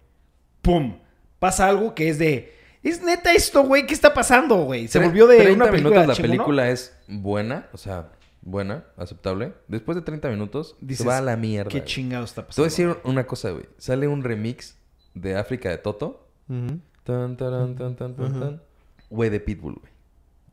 ¡Pum! 0.63 0.97
Pasa 1.41 1.67
algo 1.69 1.95
que 1.97 2.09
es 2.09 2.19
de... 2.19 2.55
¿Es 2.83 3.03
neta 3.03 3.33
esto, 3.35 3.65
güey? 3.65 3.87
¿Qué 3.87 3.93
está 3.95 4.15
pasando, 4.15 4.57
güey? 4.65 4.87
Se 4.89 4.99
volvió 5.01 5.27
de 5.27 5.39
30 5.39 5.55
una 5.65 5.71
película 5.71 6.01
minutos 6.01 6.19
la 6.19 6.23
película 6.23 6.71
es 6.71 6.97
buena, 7.09 7.69
o 7.73 7.77
sea, 7.77 8.09
buena, 8.41 8.85
aceptable. 8.97 9.53
Después 9.69 9.97
de 9.97 10.03
30 10.03 10.29
minutos 10.31 10.77
Dices, 10.81 11.03
se 11.03 11.09
va 11.09 11.19
a 11.19 11.21
la 11.21 11.37
mierda. 11.37 11.69
¿Qué 11.69 11.85
chingado 11.85 12.25
está 12.25 12.47
Te 12.47 12.47
voy 12.63 12.67
a 12.67 12.69
pasando? 12.69 12.89
decir 12.95 13.11
una 13.11 13.27
cosa, 13.27 13.51
güey. 13.51 13.65
Sale 13.77 14.09
un 14.09 14.23
remix 14.25 14.79
de 15.15 15.37
África 15.37 15.69
de 15.69 15.77
Toto. 15.79 16.27
Tan, 16.47 17.37
taran, 17.37 17.75
tan, 17.77 17.97
tan, 17.97 18.15
tan, 18.17 18.41
tan. 18.41 18.63
Güey, 19.11 19.29
de 19.29 19.41
Pitbull, 19.41 19.75
güey. 19.75 19.93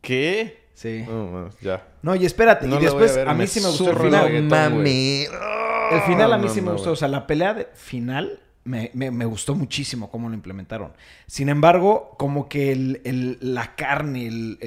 ¿Qué? 0.02 0.68
Sí. 0.74 1.06
No, 1.08 1.32
no, 1.32 1.50
ya. 1.62 1.88
No, 2.02 2.16
y 2.16 2.26
espérate. 2.26 2.68
No 2.68 2.76
y 2.76 2.78
a 2.80 2.82
después 2.82 3.16
ver, 3.16 3.28
a, 3.30 3.34
mí 3.34 3.40
me 3.40 3.48
sí 3.48 3.60
me 3.62 3.68
gustó 3.68 3.92
el 3.92 3.98
final. 3.98 4.44
mami. 4.44 5.26
El 5.92 6.02
final 6.02 6.34
a 6.34 6.38
mí 6.38 6.48
No, 6.48 6.54
sí 6.54 6.62
me 6.62 6.72
gustó. 6.74 6.92
O 6.92 6.96
sea, 6.96 7.08
la 7.08 7.26
pelea 7.26 7.54
de- 7.54 7.68
final 7.74 8.42
me, 8.68 9.26
gustó 9.26 9.56
muchísimo 9.56 10.12
cómo 10.12 10.30
lo 10.30 10.36
implementaron. 10.36 10.94
Sin 11.26 11.50
embargo, 11.50 12.16
como 12.18 12.50
que 12.50 13.38
la 13.42 13.76
carne, 13.76 14.58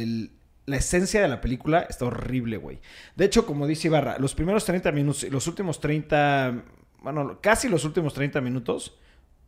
la 0.66 0.76
esencia 0.76 1.21
de 1.21 1.28
la 1.28 1.40
película 1.40 1.87
está 1.88 2.07
horrible, 2.07 2.57
güey. 2.57 2.80
De 3.16 3.26
hecho, 3.26 3.47
como 3.47 3.66
dice 3.66 3.88
Ibarra, 3.88 4.19
los 4.19 4.35
primeros 4.35 4.64
30 4.64 4.92
minutos, 4.92 5.30
los 5.30 5.47
últimos 5.47 5.80
30, 5.80 6.62
bueno, 7.02 7.38
casi 7.40 7.69
los 7.69 7.85
últimos 7.85 8.14
30 8.14 8.40
minutos, 8.40 8.97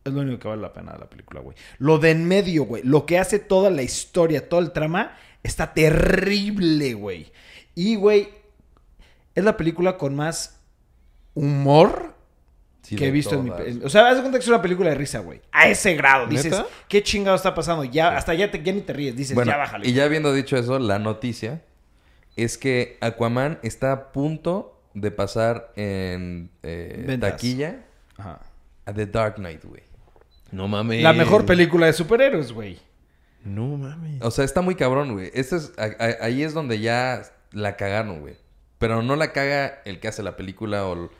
es 0.05 0.13
lo 0.13 0.21
único 0.21 0.39
que 0.39 0.49
vale 0.49 0.63
la 0.63 0.73
pena 0.73 0.93
de 0.93 0.99
la 0.99 1.09
película, 1.09 1.41
güey. 1.41 1.57
Lo 1.79 1.99
de 1.99 2.11
en 2.11 2.27
medio, 2.27 2.65
güey, 2.65 2.83
lo 2.83 3.07
que 3.07 3.19
hace 3.19 3.39
toda 3.39 3.71
la 3.71 3.83
historia, 3.83 4.49
todo 4.49 4.61
el 4.61 4.73
trama, 4.73 5.17
está 5.43 5.73
terrible, 5.73 6.95
güey. 6.95 7.33
Y, 7.75 7.97
güey, 7.97 8.29
es 9.35 9.45
la 9.45 9.57
película 9.57 9.97
con 9.97 10.15
más 10.15 10.61
humor 11.35 12.15
Sí, 12.83 12.97
que 12.97 13.07
he 13.07 13.11
visto 13.13 13.37
en 13.37 13.45
mi... 13.45 13.51
O 13.85 13.89
sea, 13.89 14.09
haz 14.09 14.17
de 14.17 14.23
cuenta 14.23 14.39
que 14.39 14.43
es 14.43 14.49
una 14.49 14.61
película 14.61 14.91
de 14.91 14.97
risa, 14.97 15.21
güey. 15.21 15.41
A 15.53 15.69
ese 15.69 15.95
grado. 15.95 16.27
Dices, 16.27 16.51
¿Neta? 16.51 16.67
¿qué 16.89 17.03
chingado 17.03 17.37
está 17.37 17.55
pasando? 17.55 17.85
Ya, 17.85 18.17
hasta 18.17 18.35
ya, 18.35 18.51
te- 18.51 18.61
ya 18.63 18.73
ni 18.73 18.81
te 18.81 18.93
ríes. 18.93 19.15
Dices, 19.17 19.35
Bueno, 19.37 19.53
ya 19.53 19.57
bájale. 19.57 19.89
y 19.89 19.93
ya 19.93 20.05
habiendo 20.05 20.33
dicho 20.35 20.57
eso, 20.57 20.79
la 20.81 20.99
noticia 20.99 21.63
es 22.35 22.59
que 22.59 22.99
Aquaman 23.01 23.61
está 23.63 23.93
a 23.93 24.13
punto 24.13 24.81
de 24.95 25.11
pasar 25.13 25.73
en 25.77 26.51
eh, 26.65 27.17
taquilla 27.21 27.85
Ajá. 28.19 28.41
a 28.85 28.93
The 28.93 29.07
Dark 29.07 29.37
Knight, 29.37 29.65
güey. 29.65 29.83
No 30.51 30.67
mames. 30.69 31.03
La 31.03 31.13
mejor 31.13 31.47
película 31.47 31.87
de 31.87 31.93
superhéroes, 31.93 32.53
güey. 32.53 32.79
No 33.45 33.65
mames. 33.77 34.21
O 34.23 34.31
sea, 34.31 34.45
está 34.45 34.61
muy 34.61 34.75
cabrón, 34.75 35.13
güey. 35.13 35.31
Esto 35.35 35.57
es, 35.57 35.73
a- 35.79 35.85
a- 36.05 36.25
ahí 36.25 36.43
es 36.43 36.53
donde 36.53 36.81
ya 36.81 37.23
la 37.53 37.77
cagaron, 37.77 38.21
güey. 38.21 38.35
Pero 38.79 39.03
no 39.03 39.15
la 39.15 39.33
caga 39.33 39.81
el 39.85 40.01
que 40.01 40.09
hace 40.09 40.23
la 40.25 40.37
película 40.37 40.85
o 40.87 41.11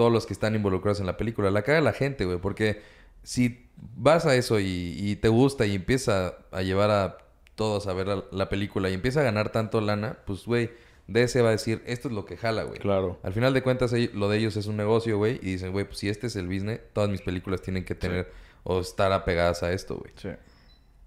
todos 0.00 0.10
los 0.10 0.24
que 0.24 0.32
están 0.32 0.54
involucrados 0.54 0.98
en 1.00 1.04
la 1.04 1.18
película. 1.18 1.50
La 1.50 1.60
caga 1.60 1.82
la 1.82 1.92
gente, 1.92 2.24
güey. 2.24 2.38
Porque 2.38 2.80
si 3.22 3.68
vas 3.76 4.24
a 4.24 4.34
eso 4.34 4.58
y, 4.58 4.96
y 4.98 5.16
te 5.16 5.28
gusta 5.28 5.66
y 5.66 5.74
empieza 5.74 6.36
a 6.52 6.62
llevar 6.62 6.90
a 6.90 7.18
todos 7.54 7.86
a 7.86 7.92
ver 7.92 8.06
la, 8.08 8.24
la 8.32 8.48
película 8.48 8.88
y 8.88 8.94
empieza 8.94 9.20
a 9.20 9.24
ganar 9.24 9.52
tanto 9.52 9.78
lana, 9.82 10.16
pues, 10.24 10.46
güey, 10.46 10.70
DC 11.06 11.42
va 11.42 11.48
a 11.48 11.52
decir, 11.52 11.82
esto 11.84 12.08
es 12.08 12.14
lo 12.14 12.24
que 12.24 12.38
jala, 12.38 12.62
güey. 12.62 12.78
Claro. 12.78 13.18
Al 13.22 13.34
final 13.34 13.52
de 13.52 13.60
cuentas, 13.62 13.92
lo 14.14 14.30
de 14.30 14.38
ellos 14.38 14.56
es 14.56 14.68
un 14.68 14.78
negocio, 14.78 15.18
güey. 15.18 15.34
Y 15.42 15.52
dicen, 15.52 15.70
güey, 15.72 15.84
pues 15.84 15.98
si 15.98 16.08
este 16.08 16.28
es 16.28 16.36
el 16.36 16.46
business, 16.46 16.80
todas 16.94 17.10
mis 17.10 17.20
películas 17.20 17.60
tienen 17.60 17.84
que 17.84 17.94
tener 17.94 18.32
o 18.62 18.80
estar 18.80 19.12
apegadas 19.12 19.62
a 19.62 19.70
esto, 19.70 19.96
güey. 19.98 20.12
Sí. 20.16 20.30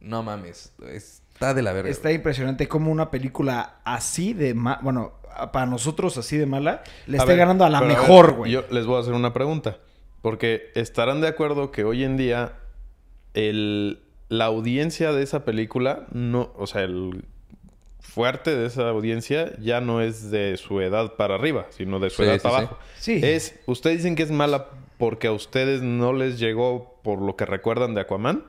No 0.02 0.22
mames, 0.22 0.72
está 0.92 1.56
de 1.56 1.64
la 1.64 1.74
verga. 1.74 1.90
Está 1.90 2.12
impresionante 2.12 2.68
cómo 2.68 2.92
una 2.92 3.10
película 3.10 3.80
así 3.86 4.34
de 4.34 4.54
ma- 4.54 4.80
bueno, 4.84 5.14
para 5.52 5.66
nosotros 5.66 6.18
así 6.18 6.38
de 6.38 6.46
mala, 6.46 6.84
le 7.08 7.18
A 7.18 7.22
esté 7.22 7.30
ver, 7.32 7.40
ganando 7.40 7.66
a 7.66 7.70
la 7.70 7.82
mejor, 7.82 8.34
güey. 8.34 8.52
Yo 8.52 8.64
les 8.72 8.86
voy 8.86 8.98
a 8.98 9.00
hacer 9.00 9.14
una 9.14 9.34
pregunta. 9.34 9.78
Porque 10.22 10.72
estarán 10.76 11.20
de 11.22 11.28
acuerdo 11.28 11.72
que 11.72 11.84
hoy 11.84 12.04
en 12.04 12.16
día 12.16 12.54
el, 13.34 14.04
la 14.30 14.46
audiencia 14.46 15.12
de 15.12 15.22
esa 15.24 15.44
película, 15.44 16.06
no, 16.12 16.52
o 16.58 16.66
sea, 16.68 16.84
el 16.84 17.26
fuerte 18.00 18.56
de 18.56 18.68
esa 18.68 18.90
audiencia 18.90 19.52
ya 19.60 19.82
no 19.82 20.02
es 20.02 20.30
de 20.32 20.56
su 20.58 20.80
edad 20.82 21.14
para 21.16 21.36
arriba, 21.36 21.66
sino 21.72 22.00
de 22.00 22.10
su 22.10 22.18
Sí, 22.18 22.30
edad 22.30 22.36
sí, 22.36 22.40
para 22.42 22.56
sí. 22.56 22.62
abajo. 22.62 22.78
Sí. 23.00 23.20
Es, 23.24 23.60
¿Ustedes 23.66 23.98
dicen 23.98 24.16
que 24.16 24.24
es 24.24 24.32
mala 24.32 24.68
porque 24.98 25.28
a 25.28 25.32
ustedes 25.34 25.82
no 25.82 26.14
les 26.14 26.40
llegó 26.40 27.00
por 27.04 27.22
lo 27.22 27.36
que 27.36 27.46
recuerdan 27.46 27.94
de 27.94 28.02
Aquaman? 28.02 28.44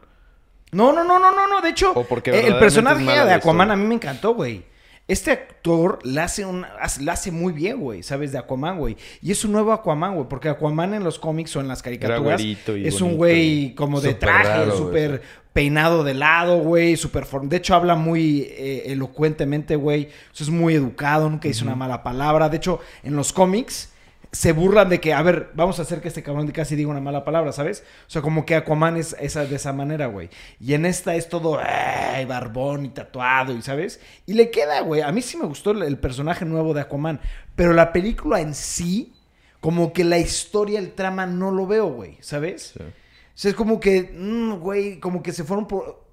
No, 0.71 0.93
no, 0.93 1.03
no, 1.05 1.19
no, 1.19 1.31
no, 1.35 1.49
no. 1.49 1.61
De 1.61 1.71
hecho, 1.71 1.93
O 1.95 2.05
porque 2.05 2.31
eh, 2.33 2.47
el 2.49 2.59
personaje 2.59 3.05
de 3.05 3.33
Aquaman 3.33 3.71
a 3.71 3.77
mí 3.77 3.85
me 3.87 3.95
encantó, 3.95 4.35
güey. 4.35 4.65
Este 5.07 5.33
actor 5.33 5.99
la 6.03 6.25
hace, 6.25 6.47
un, 6.47 6.65
hace- 6.81 7.03
la 7.03 7.13
hace 7.13 7.31
muy 7.31 7.53
bien, 7.53 7.79
güey, 7.79 8.03
¿sabes? 8.03 8.33
De 8.33 8.39
Aquaman, 8.39 8.79
güey. 8.79 8.97
Y 9.21 9.33
es 9.33 9.45
un 9.45 9.53
nuevo 9.53 9.73
Aquaman, 9.73 10.15
güey. 10.15 10.29
Porque 10.29 10.49
Aquaman 10.49 10.95
en 10.95 11.05
los 11.05 11.19
cómics 11.19 11.55
o 11.57 11.61
en 11.61 11.69
las 11.69 11.83
caricaturas 11.83 12.41
y 12.79 12.87
es 12.89 13.01
un 13.03 13.17
güey 13.17 13.75
como 13.75 14.01
de 14.01 14.15
traje, 14.15 14.49
súper 14.79 15.23
peinado 15.53 16.05
de 16.05 16.15
lado, 16.15 16.59
güey. 16.59 16.97
Súper 16.97 17.27
form- 17.27 17.49
De 17.49 17.59
hecho, 17.59 17.75
habla 17.75 17.97
muy 17.97 18.47
eh, 18.51 18.85
elocuentemente, 18.87 19.77
güey. 19.77 20.07
O 20.33 20.35
sea, 20.35 20.45
es 20.45 20.51
muy 20.51 20.75
educado, 20.75 21.29
nunca 21.29 21.49
dice 21.49 21.65
una 21.65 21.77
mala 21.77 22.03
palabra. 22.03 22.49
De 22.49 22.57
hecho, 22.57 22.81
en 23.03 23.15
los 23.15 23.33
cómics 23.33 23.91
se 24.35 24.51
burlan 24.51 24.89
de 24.89 25.01
que, 25.01 25.15
a 25.15 25.23
ver, 25.23 25.53
vamos 25.55 25.79
a 25.79 25.83
hacer 25.83 26.01
que 26.01 26.09
este 26.09 26.25
cabrón 26.25 26.51
casi 26.51 26.75
diga 26.75 26.91
una 26.91 27.01
mala 27.01 27.25
palabra, 27.25 27.53
¿sabes? 27.53 27.85
O 28.09 28.11
sea, 28.11 28.21
como 28.21 28.45
que 28.45 28.57
Aquaman 28.57 28.97
es 28.97 29.15
esa, 29.21 29.47
de 29.47 29.55
esa 29.55 29.73
manera, 29.73 30.07
güey. 30.07 30.29
Y 30.59 30.75
en 30.75 30.87
esta 30.87 31.15
es 31.15 31.29
todo 31.29 31.61
ay, 31.63 32.25
barbón 32.25 32.85
y 32.85 32.89
tatuado, 32.89 33.57
y 33.57 33.63
¿sabes? 33.63 34.01
Y 34.27 34.35
le 34.35 34.51
queda, 34.51 34.81
güey. 34.81 35.03
A 35.03 35.13
mí 35.13 35.23
sí 35.23 35.37
me 35.37 35.47
gustó 35.47 35.71
el, 35.71 35.85
el 35.85 35.99
personaje 35.99 36.45
nuevo 36.45 36.75
de 36.75 36.81
Aquaman. 36.81 37.21
Pero 37.55 37.75
la 37.75 37.93
película 37.93 38.41
en 38.41 38.55
sí, 38.55 39.15
como 39.61 39.93
que 39.93 40.03
la 40.03 40.19
historia, 40.19 40.81
el 40.81 40.95
trama, 40.95 41.27
no 41.27 41.53
lo 41.53 41.69
veo, 41.69 41.87
güey, 41.87 42.19
¿sabes? 42.21 42.75
Sí. 42.77 42.83
O 42.83 43.37
sea, 43.37 43.51
es 43.53 43.57
como 43.57 43.79
que, 43.79 44.15
mm, 44.17 44.55
güey, 44.55 44.99
como 44.99 45.23
que 45.23 45.33
se 45.33 45.45
fueron 45.45 45.69
por... 45.69 46.05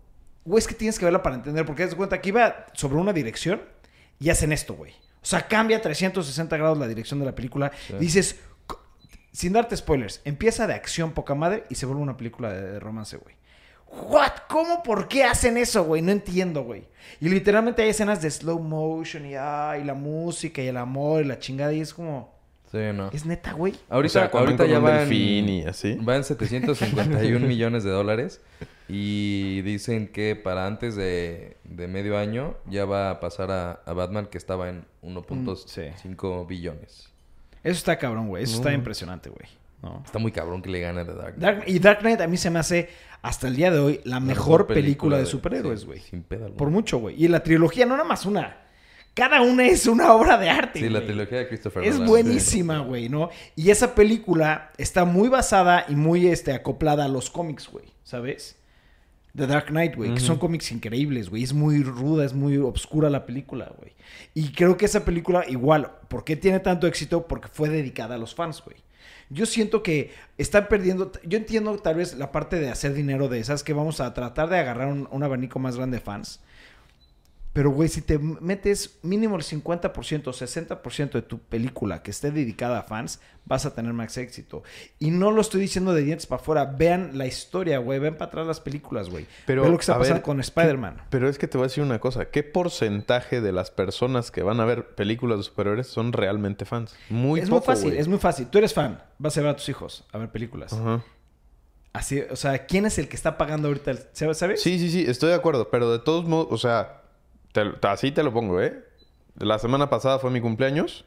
Güey, 0.45 0.60
es 0.60 0.67
que 0.67 0.76
tienes 0.76 1.00
que 1.00 1.06
verla 1.06 1.24
para 1.24 1.36
entender, 1.36 1.65
porque 1.65 1.86
das 1.86 1.95
cuenta 1.95 2.22
que 2.22 2.30
iba 2.30 2.67
sobre 2.74 2.98
una 2.98 3.13
dirección 3.13 3.63
y 4.19 4.30
hacen 4.30 4.52
esto, 4.52 4.76
güey. 4.76 4.93
O 5.21 5.25
sea, 5.25 5.47
cambia 5.47 5.81
360 5.81 6.57
grados 6.57 6.77
la 6.77 6.88
dirección 6.88 7.19
de 7.19 7.25
la 7.25 7.36
película. 7.36 7.71
Sí. 7.88 7.93
Dices, 7.99 8.39
sin 9.31 9.53
darte 9.53 9.77
spoilers, 9.77 10.21
empieza 10.25 10.67
de 10.67 10.73
acción 10.73 11.12
poca 11.12 11.36
madre 11.36 11.63
y 11.69 11.75
se 11.75 11.86
vuelve 11.86 12.01
una 12.01 12.17
película 12.17 12.51
de, 12.51 12.73
de 12.73 12.79
romance, 12.79 13.17
güey. 13.17 13.36
¿What? 13.91 14.31
¿Cómo? 14.47 14.84
¿Por 14.84 15.07
qué 15.07 15.25
hacen 15.25 15.57
eso, 15.57 15.84
güey? 15.84 16.01
No 16.01 16.12
entiendo, 16.12 16.63
güey. 16.63 16.88
Y 17.19 17.29
literalmente 17.29 17.81
hay 17.81 17.89
escenas 17.89 18.21
de 18.21 18.31
slow 18.31 18.60
motion 18.60 19.25
y, 19.25 19.36
ay, 19.36 19.84
la 19.84 19.93
música 19.93 20.62
y 20.62 20.67
el 20.67 20.77
amor 20.77 21.21
y 21.21 21.27
la 21.27 21.39
chingada 21.39 21.73
y 21.73 21.81
es 21.81 21.93
como... 21.93 22.40
Sí, 22.71 22.77
no. 22.93 23.10
¿Es 23.12 23.25
neta, 23.25 23.51
güey? 23.51 23.73
Ahorita, 23.89 24.12
O 24.12 24.13
sea, 24.13 24.23
Aquaman 24.25 24.47
ahorita 24.47 24.65
ya 24.65 24.79
van, 24.79 24.99
delfín 24.99 25.49
y 25.49 25.63
así. 25.63 25.95
va 25.95 26.15
en 26.15 26.23
751 26.23 27.45
millones 27.45 27.84
de 27.84 27.89
dólares. 27.89 28.39
Y 28.88 29.62
dicen 29.62 30.07
que 30.07 30.36
para 30.36 30.65
antes 30.67 30.95
de, 30.95 31.57
de 31.65 31.88
medio 31.88 32.17
año 32.17 32.55
ya 32.69 32.86
va 32.86 33.10
a 33.10 33.19
pasar 33.19 33.51
a, 33.51 33.71
a 33.86 33.93
Batman 33.93 34.25
que 34.27 34.38
estaba 34.38 34.69
en 34.69 34.86
1.5 35.03 36.47
billones. 36.47 37.10
Eso 37.63 37.77
está 37.77 37.97
cabrón, 37.97 38.27
güey. 38.29 38.43
Eso 38.43 38.55
está 38.57 38.69
No. 38.69 38.75
impresionante, 38.75 39.29
güey. 39.29 39.47
¿No? 39.81 40.01
Está 40.05 40.19
muy 40.19 40.31
cabrón 40.31 40.62
que 40.62 40.69
le 40.69 40.79
gane 40.79 41.03
The 41.05 41.13
Dark 41.13 41.36
Knight. 41.36 41.39
Dark- 41.57 41.63
y 41.67 41.79
Dark 41.79 41.99
Knight 42.01 42.21
a 42.21 42.27
mí 42.27 42.38
se 42.38 42.49
me 42.51 42.60
hace, 42.60 42.89
hasta 43.21 43.47
el 43.47 43.55
día 43.55 43.71
de 43.71 43.79
hoy, 43.79 43.99
la 44.03 44.15
La 44.15 44.19
mejor 44.19 44.67
película, 44.67 45.17
de 45.17 45.25
superhéroes, 45.25 45.81
sí, 45.81 45.86
güey. 45.88 45.99
sin 45.99 46.21
pedo 46.23 46.45
alguno. 46.45 46.57
Por 46.57 46.69
mucho, 46.69 46.99
güey. 46.99 47.21
Y 47.23 47.27
la 47.27 47.41
trilogía, 47.43 47.86
no 47.86 47.93
nada 47.97 48.07
más 48.07 48.25
una. 48.25 48.57
Cada 49.13 49.41
una 49.41 49.65
es 49.67 49.88
una 49.88 50.13
obra 50.13 50.38
de 50.38 50.50
arte. 50.50 50.80
Sí, 50.80 50.89
la 50.89 51.02
trilogía 51.06 51.39
de 51.39 51.47
Christopher 51.47 51.84
Es 51.84 51.95
Nolan. 51.95 52.08
buenísima, 52.08 52.80
güey, 52.80 53.10
¿no? 53.10 53.30
Y 53.56 53.69
esa 53.69 53.93
película 53.93 54.71
está 54.78 55.04
muy 55.04 55.28
basada 55.28 55.86
y 55.89 55.95
muy 55.95 56.28
este, 56.28 56.54
acoplada 56.54 57.06
a 57.06 57.08
los 57.10 57.30
cómics, 57.30 57.67
güey, 57.69 57.86
¿sabes? 58.04 58.58
The 59.36 59.47
Dark 59.47 59.67
Knight, 59.67 59.95
güey, 59.95 60.13
que 60.13 60.19
son 60.19 60.38
cómics 60.38 60.71
increíbles, 60.71 61.30
güey. 61.30 61.43
Es 61.43 61.54
muy 61.54 61.84
ruda, 61.84 62.26
es 62.26 62.34
muy 62.34 62.58
obscura 62.58 63.10
la 63.10 63.26
película, 63.26 63.74
güey. 63.78 63.93
Y 64.34 64.52
creo 64.52 64.76
que 64.76 64.86
esa 64.86 65.06
película, 65.06 65.45
igual, 65.47 65.91
¿por 66.10 66.26
qué 66.26 66.36
tiene 66.36 66.60
tanto 66.60 66.86
éxito? 66.88 67.28
Porque 67.28 67.47
fue 67.47 67.69
dedicada 67.69 68.15
a 68.15 68.17
los 68.17 68.36
fans, 68.36 68.62
güey. 68.63 68.78
Yo 69.30 69.45
siento 69.45 69.84
que 69.84 70.12
están 70.38 70.67
perdiendo. 70.67 71.13
Yo 71.24 71.38
entiendo 71.38 71.78
tal 71.78 71.95
vez 71.95 72.15
la 72.15 72.34
parte 72.34 72.60
de 72.60 72.69
hacer 72.69 72.93
dinero 72.93 73.30
de 73.30 73.39
esas, 73.39 73.63
que 73.63 73.71
vamos 73.71 74.02
a 74.02 74.13
tratar 74.13 74.50
de 74.50 74.58
agarrar 74.60 74.88
un, 74.88 75.08
un 75.10 75.24
abanico 75.24 75.60
más 75.60 75.78
grande 75.78 75.97
de 75.97 76.04
fans. 76.04 76.41
Pero, 77.54 77.70
güey, 77.72 77.90
si 77.90 78.02
te 78.02 78.18
metes 78.18 79.00
mínimo 79.02 79.36
el 79.36 79.42
50%, 79.44 79.92
60% 79.92 81.12
de 81.12 81.22
tu 81.22 81.40
película 81.40 82.02
que 82.02 82.10
esté 82.12 82.32
dedicada 82.32 82.80
a 82.80 82.84
fans, 82.84 83.20
vas 83.44 83.66
a 83.66 83.76
tener 83.76 83.92
más 83.92 84.16
éxito. 84.18 84.64
Y 85.00 85.12
no 85.12 85.32
lo 85.32 85.42
estoy 85.42 85.60
diciendo 85.60 85.94
de 85.94 86.02
dientes 86.04 86.28
para 86.28 86.42
afuera. 86.42 86.64
Vean 86.64 87.18
la 87.18 87.26
historia, 87.28 87.80
güey. 87.80 88.00
Ven 88.00 88.14
para 88.16 88.28
atrás 88.30 88.48
las 88.48 88.62
películas, 88.62 89.10
güey. 89.10 89.26
Pero, 89.46 89.64
Ve 89.64 89.70
lo 89.70 89.76
que 89.76 89.82
está 89.82 89.98
pasando 89.98 90.16
ver, 90.16 90.24
con 90.24 90.40
Spider-Man. 90.40 91.02
Pero 91.10 91.28
es 91.28 91.38
que 91.38 91.48
te 91.50 91.58
voy 91.58 91.66
a 91.66 91.68
decir 91.68 91.84
una 91.84 92.00
cosa. 92.00 92.30
¿Qué 92.30 92.44
porcentaje 92.44 93.42
de 93.42 93.52
las 93.52 93.70
personas 93.70 94.32
que 94.32 94.44
van 94.44 94.62
a 94.62 94.66
ver 94.66 94.96
películas 94.96 95.40
de 95.40 95.44
superhéroes 95.44 95.88
son 95.88 96.14
realmente 96.14 96.64
fans? 96.64 96.96
Muy 97.10 97.42
es 97.42 97.50
poco, 97.50 97.60
muy 97.60 97.66
fácil, 97.66 97.90
güey. 97.90 98.00
es 98.00 98.08
muy 98.08 98.20
fácil. 98.20 98.48
Tú 98.48 98.60
eres 98.60 98.74
fan, 98.74 99.04
vas 99.18 99.38
a 99.38 99.42
ver 99.42 99.50
a 99.50 99.56
tus 99.58 99.68
hijos 99.68 100.06
a 100.14 100.18
ver 100.20 100.30
películas. 100.30 100.72
Ajá. 100.72 101.04
Así, 101.92 102.22
o 102.32 102.38
sea, 102.38 102.66
¿quién 102.66 102.86
es 102.86 102.98
el 102.98 103.10
que 103.10 103.18
está 103.18 103.38
pagando 103.38 103.68
ahorita? 103.68 103.92
el- 103.92 104.00
¿Sabes? 104.14 104.62
Sí, 104.62 104.80
sí, 104.80 104.90
sí, 104.90 105.04
estoy 105.06 105.28
de 105.32 105.36
acuerdo. 105.36 105.70
Pero 105.70 105.92
de 105.92 106.00
todos 106.00 106.24
modos, 106.24 106.48
o 106.52 106.58
sea, 106.58 107.01
te- 107.52 107.88
así 107.88 108.12
te 108.12 108.24
lo 108.24 108.32
pongo, 108.34 108.62
¿eh? 108.62 108.84
La 109.38 109.60
semana 109.60 109.90
pasada 109.90 110.20
fue 110.20 110.30
mi 110.32 110.42
cumpleaños. 110.42 111.06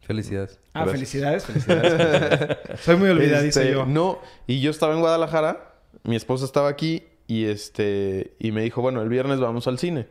Felicidades. 0.00 0.58
Ah, 0.72 0.84
Gracias. 0.84 0.92
felicidades, 0.92 1.44
felicidades. 1.44 1.92
felicidades. 1.94 2.58
Soy 2.80 2.96
muy 2.96 3.10
olvidadizo 3.10 3.60
Este, 3.60 3.72
yo. 3.72 3.84
No, 3.86 4.18
y 4.46 4.60
yo 4.60 4.70
estaba 4.70 4.94
en 4.94 5.00
Guadalajara, 5.00 5.74
mi 6.04 6.16
esposa 6.16 6.44
estaba 6.46 6.68
aquí 6.68 7.04
y 7.26 7.44
este 7.44 8.34
y 8.38 8.52
me 8.52 8.62
dijo, 8.62 8.80
bueno, 8.80 9.02
el 9.02 9.08
viernes 9.08 9.38
vamos 9.40 9.66
al 9.68 9.78
cine. 9.78 10.08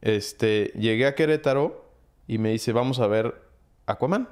Este, 0.00 0.72
llegué 0.78 1.06
a 1.06 1.14
Querétaro 1.14 1.84
y 2.26 2.38
me 2.38 2.50
dice, 2.50 2.72
vamos 2.72 2.98
a 3.00 3.06
ver 3.06 3.34
Aquaman. 3.86 4.28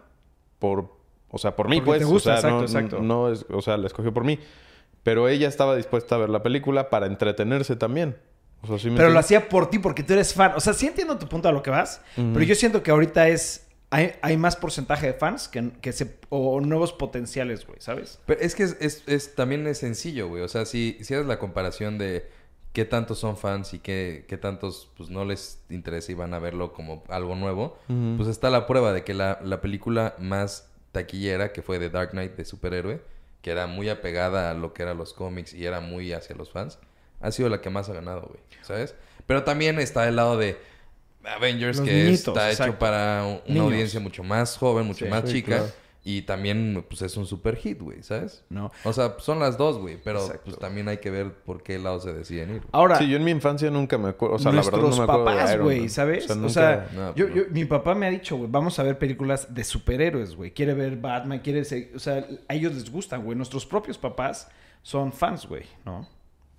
Por, 0.59 0.97
o 1.31 1.39
sea, 1.39 1.57
por 1.57 1.69
mí, 1.69 1.77
Porque 1.77 1.87
pues. 1.87 1.99
te 2.01 2.05
gusta, 2.07 2.35
o 2.35 2.41
sea, 2.41 2.51
no, 2.51 2.61
exacto, 2.63 2.87
exacto. 2.97 3.03
no 3.05 3.31
es, 3.31 3.45
o 3.51 3.61
sea, 3.63 3.77
la 3.77 3.87
escogió 3.87 4.13
por 4.13 4.25
mí. 4.25 4.39
Pero 5.03 5.29
ella 5.29 5.49
estaba 5.49 5.77
dispuesta 5.77 6.15
a 6.15 6.19
ver 6.19 6.31
la 6.31 6.43
película 6.43 6.91
para 6.91 7.07
entretenerse 7.07 7.77
también. 7.77 8.17
O 8.65 8.67
sea, 8.67 8.79
¿sí 8.79 8.91
me 8.91 8.97
Pero 8.97 9.11
lo 9.11 9.19
hacía 9.19 9.49
por 9.49 9.69
ti 9.71 9.79
porque 9.79 10.03
tú 10.03 10.15
eres 10.15 10.33
fan. 10.35 10.53
O 10.57 10.61
sea, 10.61 10.73
sí 10.73 10.87
entiendo 10.87 11.19
tu 11.19 11.29
punto 11.29 11.49
a 11.49 11.53
lo 11.53 11.63
que 11.63 11.71
vas, 11.71 12.01
pero 12.17 12.43
yo 12.43 12.55
siento 12.55 12.83
que 12.83 12.91
ahorita 12.91 13.29
es 13.29 13.67
hay, 13.91 14.13
hay 14.23 14.37
más 14.37 14.57
porcentaje 14.57 15.07
de 15.07 15.13
fans 15.13 15.47
que, 15.47 15.71
que 15.81 15.93
se, 15.93 16.17
o 16.29 16.61
nuevos 16.61 16.93
potenciales, 16.93 17.65
güey, 17.65 17.79
¿sabes? 17.81 18.19
Pero 18.27 18.41
es 18.41 18.57
que 18.57 18.65
es, 18.65 18.77
es- 18.81 19.03
es- 19.07 19.35
también 19.37 19.67
es 19.69 19.79
sencillo, 19.79 20.29
güey. 20.29 20.43
O 20.43 20.49
sea, 20.49 20.65
si, 20.67 20.97
si 21.03 21.15
haces 21.15 21.27
la 21.27 21.39
comparación 21.39 21.97
de 21.99 22.29
qué 22.73 22.85
tantos 22.85 23.21
son 23.21 23.37
fans 23.37 23.73
y 23.73 23.79
qué, 23.79 24.25
qué 24.27 24.37
tantos 24.37 24.91
pues 24.97 25.11
no 25.11 25.25
les 25.25 25.61
interesa 25.71 26.11
y 26.11 26.17
van 26.17 26.35
a 26.35 26.41
verlo 26.41 26.73
como 26.73 27.05
algo 27.09 27.37
nuevo, 27.37 27.79
pues 28.17 28.29
está 28.29 28.51
la 28.51 28.67
prueba 28.67 28.93
de 28.93 29.05
que 29.05 29.15
la, 29.15 29.39
la 29.45 29.61
película 29.61 30.17
más 30.19 30.69
taquillera, 30.91 31.53
que 31.53 31.63
fue 31.63 31.79
The 31.79 31.91
Dark 31.91 32.11
Knight 32.13 32.33
de 32.35 32.45
superhéroe, 32.45 33.01
que 33.43 33.51
era 33.53 33.69
muy 33.69 33.89
apegada 33.91 34.51
a 34.51 34.55
lo 34.55 34.73
que 34.73 34.83
eran 34.83 34.97
los 34.97 35.13
cómics 35.13 35.55
y 35.55 35.67
era 35.67 35.79
muy 35.81 36.13
hacia 36.13 36.35
los 36.35 36.51
fans, 36.51 36.79
ha 37.27 37.33
sido 37.33 37.49
la 37.49 37.61
que 37.61 37.71
más 37.71 37.89
ha 37.89 37.93
ganado, 37.95 38.23
güey. 38.23 38.41
¿Sabes? 38.63 38.95
Pero 39.27 39.43
también 39.45 39.79
está 39.79 40.07
el 40.09 40.17
lado 40.17 40.37
de 40.37 40.57
Avengers, 41.25 41.79
Los 41.79 41.87
que 41.89 41.95
niñitos, 42.05 42.37
está 42.37 42.51
hecho 42.53 42.79
para 42.79 43.25
un- 43.25 43.31
una 43.33 43.43
Niños. 43.47 43.65
audiencia 43.65 44.01
mucho 44.01 44.23
más 44.23 44.57
joven, 44.59 44.87
mucho 44.87 45.05
Sí, 45.07 45.11
más 45.11 45.23
sí, 45.27 45.33
chica. 45.37 45.57
claro. 45.59 45.73
Y 46.07 46.21
también, 46.21 46.85
pues, 46.87 47.01
es 47.01 47.17
un 47.17 47.25
super 47.25 47.57
hit, 47.57 47.81
güey, 47.81 48.03
¿sabes? 48.03 48.45
No. 48.51 48.71
O 48.85 48.93
sea, 48.93 49.17
son 49.21 49.39
las 49.39 49.57
dos, 49.57 49.79
güey. 49.79 49.97
Pero, 50.05 50.21
Exacto. 50.21 50.43
pues, 50.45 50.59
también 50.59 50.87
hay 50.89 50.99
que 50.99 51.09
ver 51.11 51.33
por 51.33 51.63
qué 51.63 51.79
lado 51.79 51.99
se 51.99 52.13
deciden 52.13 52.57
ir. 52.57 52.63
Ahora, 52.73 52.99
Sí, 52.99 53.09
yo 53.09 53.17
en 53.17 53.25
mi 53.25 53.31
infancia 53.31 53.71
nunca 53.71 53.97
me 53.97 54.11
acuerdo. 54.11 54.35
O 54.37 54.39
sea, 54.39 54.51
la 54.51 54.57
nuestros 54.57 54.83
verdad 54.83 54.91
no 54.91 54.97
me 54.99 55.03
acuerdo 55.11 55.25
papás, 55.25 55.59
güey. 55.59 55.89
¿sabes? 55.89 56.29
O 56.31 56.35
nunca- 56.35 56.51
sea, 56.51 56.89
no, 56.93 57.15
yo, 57.15 57.29
yo- 57.29 57.45
mi 57.51 57.65
papá 57.65 57.95
me 57.95 58.07
ha 58.07 58.11
dicho, 58.11 58.37
güey, 58.37 58.51
vamos 58.51 58.79
a 58.79 58.83
ver 58.83 58.99
películas 58.99 59.55
de 59.55 59.65
superhéroes, 59.65 60.37
güey. 60.37 60.51
Quiere 60.53 60.75
ver 60.75 60.97
Batman, 60.99 61.39
quiere 61.39 61.65
ser, 61.65 61.91
o 61.97 61.99
sea, 61.99 62.27
a 62.49 62.55
ellos 62.55 62.75
les 62.75 62.91
gustan, 62.91 63.25
güey. 63.25 63.35
Nuestros 63.35 63.65
propios 63.65 63.97
papás 63.97 64.49
son 64.83 65.11
fans, 65.11 65.47
güey, 65.49 65.65
¿no? 65.87 66.07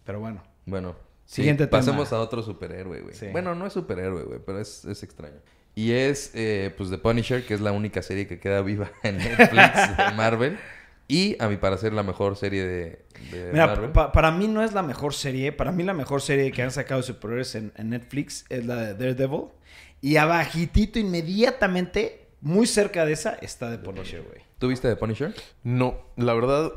Pero 0.06 0.19
bueno. 0.21 0.41
Bueno, 0.65 0.95
sí, 1.25 1.36
Siguiente 1.38 1.67
tema. 1.67 1.80
pasemos 1.80 2.12
a 2.13 2.19
otro 2.19 2.41
superhéroe, 2.43 3.01
güey. 3.01 3.13
Sí. 3.15 3.28
Bueno, 3.32 3.56
no 3.56 3.65
es 3.67 3.73
superhéroe, 3.73 4.23
güey, 4.23 4.39
pero 4.45 4.60
es, 4.60 4.86
es 4.86 5.04
extraño. 5.04 5.38
Y 5.75 5.91
es, 5.91 6.32
eh, 6.36 6.73
pues, 6.78 6.89
The 6.89 6.97
Punisher, 6.97 7.45
que 7.45 7.54
es 7.54 7.62
la 7.62 7.71
única 7.73 8.01
serie 8.01 8.28
que 8.28 8.39
queda 8.39 8.62
viva 8.62 8.91
en 9.04 9.17
Netflix 9.17 9.97
de 9.97 10.12
Marvel. 10.15 10.58
Y, 11.08 11.36
a 11.39 11.47
mi 11.49 11.58
parecer, 11.58 11.93
la 11.93 12.01
mejor 12.01 12.36
serie 12.36 12.63
de, 12.65 13.06
de 13.32 13.51
Mira, 13.51 13.67
Marvel. 13.67 13.91
pa- 13.91 14.12
para 14.12 14.32
mí 14.32 14.47
no 14.47 14.63
es 14.63 14.73
la 14.73 14.82
mejor 14.82 15.13
serie. 15.13 15.51
Para 15.51 15.71
mí 15.71 15.84
la 15.84 15.93
mejor 15.93 16.21
serie 16.21 16.51
que 16.51 16.63
han 16.63 16.71
sacado 16.71 17.01
de 17.01 17.08
superhéroes 17.08 17.54
en, 17.56 17.71
en 17.75 17.89
Netflix 17.91 18.45
es 18.49 18.65
la 18.65 18.75
de 18.78 18.93
Daredevil. 18.95 19.49
Y 20.01 20.15
abajitito, 20.17 20.97
inmediatamente, 20.97 22.28
muy 22.41 22.65
cerca 22.67 23.06
de 23.06 23.13
esa, 23.13 23.34
está 23.36 23.69
The 23.69 23.78
Punisher, 23.84 24.21
güey. 24.23 24.39
¿Tú 24.58 24.69
viste 24.69 24.88
The 24.88 24.95
Punisher? 24.95 25.34
No, 25.63 25.97
la 26.15 26.34
verdad 26.34 26.71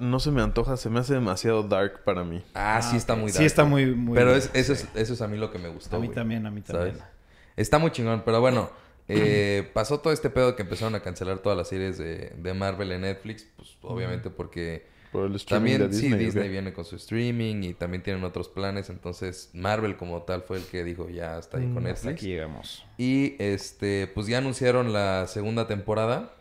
no 0.00 0.20
se 0.20 0.30
me 0.30 0.42
antoja. 0.42 0.76
Se 0.76 0.90
me 0.90 1.00
hace 1.00 1.14
demasiado 1.14 1.62
dark 1.62 2.02
para 2.04 2.24
mí. 2.24 2.42
Ah, 2.54 2.80
sí 2.82 2.96
está 2.96 3.14
muy 3.14 3.30
Sí 3.30 3.38
dark, 3.38 3.46
está 3.46 3.62
güey. 3.62 3.86
muy... 3.86 3.94
muy 3.94 4.14
Pero 4.16 4.34
es, 4.34 4.50
eso, 4.54 4.74
sí. 4.74 4.86
es, 4.94 5.02
eso 5.02 5.14
es 5.14 5.20
a 5.22 5.28
mí 5.28 5.36
lo 5.38 5.50
que 5.52 5.58
me 5.58 5.68
gustó, 5.68 5.96
A 5.96 5.98
mí 6.00 6.06
güey. 6.06 6.14
también, 6.14 6.46
a 6.46 6.50
mí 6.50 6.60
también. 6.62 6.96
¿Sabes? 6.96 7.08
Está 7.56 7.78
muy 7.78 7.90
chingón, 7.92 8.22
pero 8.24 8.40
bueno, 8.40 8.70
eh, 9.08 9.68
pasó 9.74 10.00
todo 10.00 10.12
este 10.12 10.30
pedo 10.30 10.56
que 10.56 10.62
empezaron 10.62 10.94
a 10.94 11.00
cancelar 11.00 11.38
todas 11.40 11.56
las 11.58 11.68
series 11.68 11.98
de, 11.98 12.32
de 12.36 12.54
Marvel 12.54 12.92
en 12.92 13.02
Netflix, 13.02 13.46
pues 13.56 13.76
obviamente 13.82 14.30
porque 14.30 14.86
Por 15.12 15.26
el 15.26 15.34
streaming 15.36 15.78
también 15.78 15.90
de 15.90 15.92
sí, 15.92 16.06
Disney. 16.08 16.24
Disney 16.26 16.48
viene 16.48 16.72
con 16.72 16.84
su 16.84 16.96
streaming 16.96 17.62
y 17.64 17.74
también 17.74 18.02
tienen 18.02 18.22
otros 18.24 18.48
planes, 18.48 18.88
entonces 18.88 19.50
Marvel 19.52 19.96
como 19.96 20.22
tal 20.22 20.42
fue 20.42 20.58
el 20.58 20.64
que 20.66 20.84
dijo 20.84 21.08
ya 21.10 21.38
está 21.38 21.58
ahí 21.58 21.66
con 21.66 21.82
Mm, 21.82 21.86
Hasta 21.88 22.10
Netflix. 22.10 22.14
aquí 22.18 22.28
llegamos. 22.28 22.86
Y 22.96 23.34
este, 23.40 24.06
pues 24.14 24.26
ya 24.28 24.38
anunciaron 24.38 24.92
la 24.92 25.26
segunda 25.26 25.66
temporada, 25.66 26.32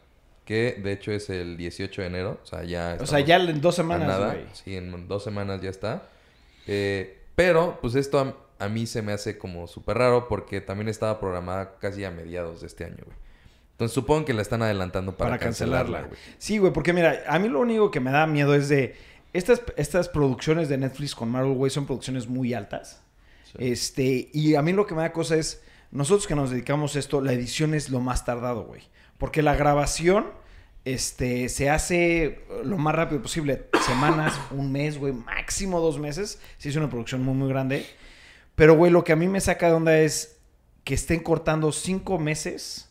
que 0.49 0.79
de 0.81 0.93
hecho 0.93 1.11
es 1.11 1.29
el 1.29 1.57
18 1.57 2.01
de 2.01 2.07
enero, 2.07 2.39
o 2.41 2.45
sea, 2.47 2.63
ya 2.63 2.97
O 2.99 3.05
sea, 3.05 3.19
ya 3.19 3.35
en 3.35 3.61
dos 3.61 3.75
semanas, 3.75 4.17
güey. 4.17 4.45
Sí, 4.53 4.75
en 4.75 5.07
dos 5.07 5.23
semanas 5.23 5.61
ya 5.61 5.69
está. 5.69 6.09
Eh, 6.65 7.19
pero, 7.35 7.77
pues 7.79 7.93
esto 7.93 8.17
a, 8.17 8.65
a 8.65 8.67
mí 8.67 8.87
se 8.87 9.03
me 9.03 9.11
hace 9.11 9.37
como 9.37 9.67
súper 9.67 9.99
raro 9.99 10.27
porque 10.27 10.59
también 10.59 10.87
estaba 10.89 11.19
programada 11.19 11.77
casi 11.77 12.03
a 12.03 12.09
mediados 12.09 12.61
de 12.61 12.65
este 12.65 12.83
año, 12.85 12.97
güey. 13.05 13.15
Entonces 13.73 13.93
supongo 13.93 14.25
que 14.25 14.33
la 14.33 14.41
están 14.41 14.63
adelantando 14.63 15.15
para, 15.15 15.29
Para, 15.29 15.39
cancelarla. 15.39 16.01
güey. 16.01 16.19
Sí, 16.39 16.57
güey, 16.57 16.73
porque 16.73 16.93
mira, 16.93 17.21
a 17.27 17.37
mí 17.37 17.47
lo 17.47 17.59
único 17.59 17.91
que 17.91 17.99
me 17.99 18.09
da 18.09 18.25
miedo 18.25 18.55
es 18.55 18.69
de... 18.69 18.95
Estas, 19.33 19.61
estas 19.77 20.09
producciones 20.09 20.67
de 20.67 20.79
Netflix 20.79 21.13
con 21.13 21.29
Marvel, 21.29 21.53
güey, 21.53 21.69
son 21.69 21.85
producciones 21.85 22.27
muy 22.27 22.55
altas. 22.55 23.03
Sí. 23.51 23.57
Este, 23.59 24.29
y 24.33 24.55
a 24.55 24.63
mí 24.63 24.73
lo 24.73 24.87
que 24.87 24.95
me 24.95 25.01
da 25.03 25.13
cosa 25.13 25.35
es, 25.35 25.61
nosotros 25.91 26.25
que 26.25 26.33
nos 26.33 26.49
dedicamos 26.49 26.95
a 26.95 26.99
esto, 26.99 27.21
la 27.21 27.33
edición 27.33 27.75
es 27.75 27.91
lo 27.91 27.99
más 27.99 28.25
tardado, 28.25 28.63
güey. 28.63 28.81
Porque 29.19 29.43
la 29.43 29.55
grabación, 29.55 30.25
este, 30.85 31.49
se 31.49 31.69
hace 31.69 32.43
lo 32.63 32.79
más 32.79 32.95
rápido 32.95 33.21
posible. 33.21 33.67
Semanas, 33.85 34.33
un 34.51 34.71
mes, 34.71 34.97
güey, 34.97 35.13
máximo 35.13 35.79
dos 35.79 35.99
meses. 35.99 36.41
Si 36.57 36.69
es 36.69 36.75
una 36.75 36.89
producción 36.89 37.23
muy, 37.23 37.35
muy 37.35 37.49
grande. 37.49 37.85
Pero, 38.55 38.75
güey, 38.75 38.91
lo 38.91 39.03
que 39.03 39.11
a 39.11 39.15
mí 39.15 39.27
me 39.27 39.39
saca 39.41 39.67
de 39.67 39.73
onda 39.73 39.99
es 39.99 40.39
que 40.83 40.95
estén 40.95 41.19
cortando 41.19 41.71
cinco 41.71 42.17
meses 42.17 42.89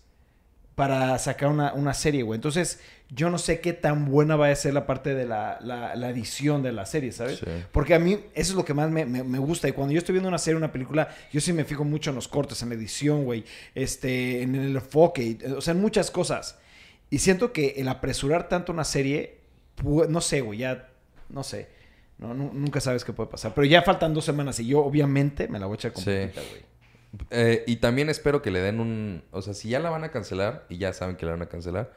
para 0.76 1.18
sacar 1.18 1.48
una, 1.48 1.72
una 1.72 1.92
serie, 1.92 2.22
güey. 2.22 2.36
Entonces, 2.36 2.80
yo 3.10 3.30
no 3.30 3.38
sé 3.38 3.60
qué 3.60 3.72
tan 3.72 4.04
buena 4.04 4.36
va 4.36 4.50
a 4.50 4.54
ser 4.54 4.74
la 4.74 4.86
parte 4.86 5.14
de 5.14 5.24
la, 5.26 5.58
la- 5.62 5.96
la 5.96 6.10
edición 6.10 6.62
de 6.62 6.72
la 6.72 6.84
serie, 6.84 7.10
¿sabes? 7.12 7.38
Sí. 7.38 7.46
Porque 7.72 7.94
a 7.94 7.98
mí 7.98 8.12
eso 8.34 8.52
es 8.52 8.54
lo 8.54 8.64
que 8.64 8.74
más 8.74 8.90
me, 8.90 9.06
me- 9.06 9.22
me 9.24 9.38
gusta. 9.38 9.66
Y 9.68 9.72
cuando 9.72 9.92
yo 9.94 9.98
estoy 9.98 10.12
viendo 10.12 10.28
una 10.28 10.36
serie, 10.38 10.56
una 10.58 10.72
película, 10.72 11.08
yo 11.32 11.40
sí 11.40 11.52
me 11.54 11.64
fijo 11.64 11.84
mucho 11.84 12.10
en 12.10 12.16
los 12.16 12.28
cortes, 12.28 12.60
en 12.62 12.68
la 12.68 12.74
edición, 12.74 13.24
güey. 13.24 13.44
Este, 13.74 14.42
en 14.42 14.54
el 14.54 14.76
enfoque, 14.76 15.38
o 15.56 15.60
sea, 15.60 15.72
en 15.72 15.80
muchas 15.80 16.10
cosas. 16.10 16.58
Y 17.10 17.20
siento 17.20 17.52
que 17.54 17.74
el 17.78 17.88
apresurar 17.88 18.48
tanto 18.50 18.72
una 18.72 18.84
serie, 18.84 19.38
no 19.82 20.20
sé, 20.20 20.42
güey, 20.42 20.58
ya, 20.58 20.88
no 21.30 21.42
sé. 21.42 21.68
No, 22.18 22.34
nu- 22.34 22.50
nunca 22.52 22.80
sabes 22.80 23.04
qué 23.04 23.12
puede 23.14 23.30
pasar. 23.30 23.54
Pero 23.54 23.64
ya 23.64 23.80
faltan 23.82 24.12
dos 24.12 24.24
semanas 24.26 24.60
y 24.60 24.66
yo, 24.66 24.80
obviamente, 24.84 25.48
me 25.48 25.58
la 25.58 25.64
voy 25.66 25.74
a 25.74 25.76
echar 25.76 25.92
Sí. 25.92 25.96
completita, 26.04 26.40
güey. 26.50 26.62
Eh, 27.30 27.64
y 27.66 27.76
también 27.76 28.10
espero 28.10 28.42
que 28.42 28.50
le 28.50 28.60
den 28.60 28.80
un... 28.80 29.22
O 29.30 29.40
sea, 29.40 29.54
si 29.54 29.70
ya 29.70 29.78
la 29.78 29.88
van 29.88 30.04
a 30.04 30.10
cancelar 30.10 30.66
y 30.68 30.76
ya 30.76 30.92
saben 30.92 31.16
que 31.16 31.24
la 31.24 31.32
van 31.32 31.42
a 31.42 31.46
cancelar, 31.48 31.90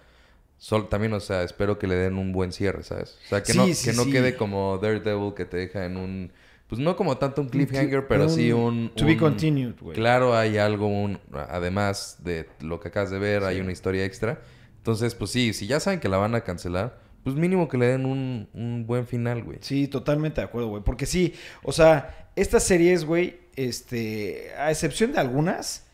sol, 0.62 0.90
también, 0.90 1.12
o 1.14 1.20
sea, 1.20 1.42
espero 1.42 1.80
que 1.80 1.88
le 1.88 1.96
den 1.96 2.20
un 2.20 2.32
buen 2.34 2.52
cierre, 2.52 2.84
¿sabes? 2.84 3.18
O 3.26 3.30
sea, 3.30 3.42
que 3.42 3.52
Sí, 3.52 3.58
no, 3.58 3.66
sí, 3.74 3.90
que 3.90 3.96
no 3.98 4.04
sí. 4.04 4.12
quede 4.12 4.36
como 4.36 4.78
Daredevil 4.78 5.34
que 5.34 5.46
te 5.46 5.58
deja 5.58 5.86
en 5.86 5.98
un... 5.98 6.32
Pues 6.68 6.80
no 6.80 6.96
como 6.96 7.18
tanto 7.18 7.42
un 7.42 7.50
cliffhanger, 7.50 8.02
cli- 8.04 8.06
pero 8.08 8.24
un 8.26 8.30
sí 8.30 8.52
un... 8.52 8.92
To 8.96 9.06
be 9.08 9.14
un- 9.14 9.18
continued, 9.18 9.74
güey. 9.82 9.96
Claro, 9.96 10.38
hay 10.38 10.60
algo, 10.60 10.86
un, 10.86 11.20
además 11.50 12.18
de 12.24 12.48
lo 12.62 12.80
que 12.80 12.90
acabas 12.90 13.10
de 13.10 13.18
ver, 13.18 13.44
hay 13.44 13.60
una 13.60 13.72
historia 13.72 14.06
extra. 14.06 14.40
Entonces, 14.78 15.16
pues 15.16 15.32
sí, 15.32 15.52
si 15.54 15.66
ya 15.66 15.80
saben 15.80 16.00
que 16.00 16.08
la 16.10 16.18
van 16.18 16.36
a 16.36 16.42
cancelar, 16.42 17.00
pues 17.24 17.36
mínimo 17.36 17.68
que 17.68 17.78
le 17.80 17.88
den 17.88 18.06
un, 18.06 18.48
un 18.54 18.86
buen 18.86 19.08
final, 19.08 19.44
güey. 19.44 19.58
Sí, 19.62 19.88
totalmente 19.88 20.42
de 20.42 20.46
acuerdo, 20.46 20.70
güey. 20.70 20.84
Porque 20.84 21.08
sí, 21.08 21.34
o 21.64 21.72
sea, 21.72 22.30
estas 22.36 22.64
series, 22.64 23.04
güey, 23.04 23.40
este, 23.56 24.52
a 24.58 24.70
excepción 24.72 25.12
de 25.12 25.20
algunas, 25.20 25.88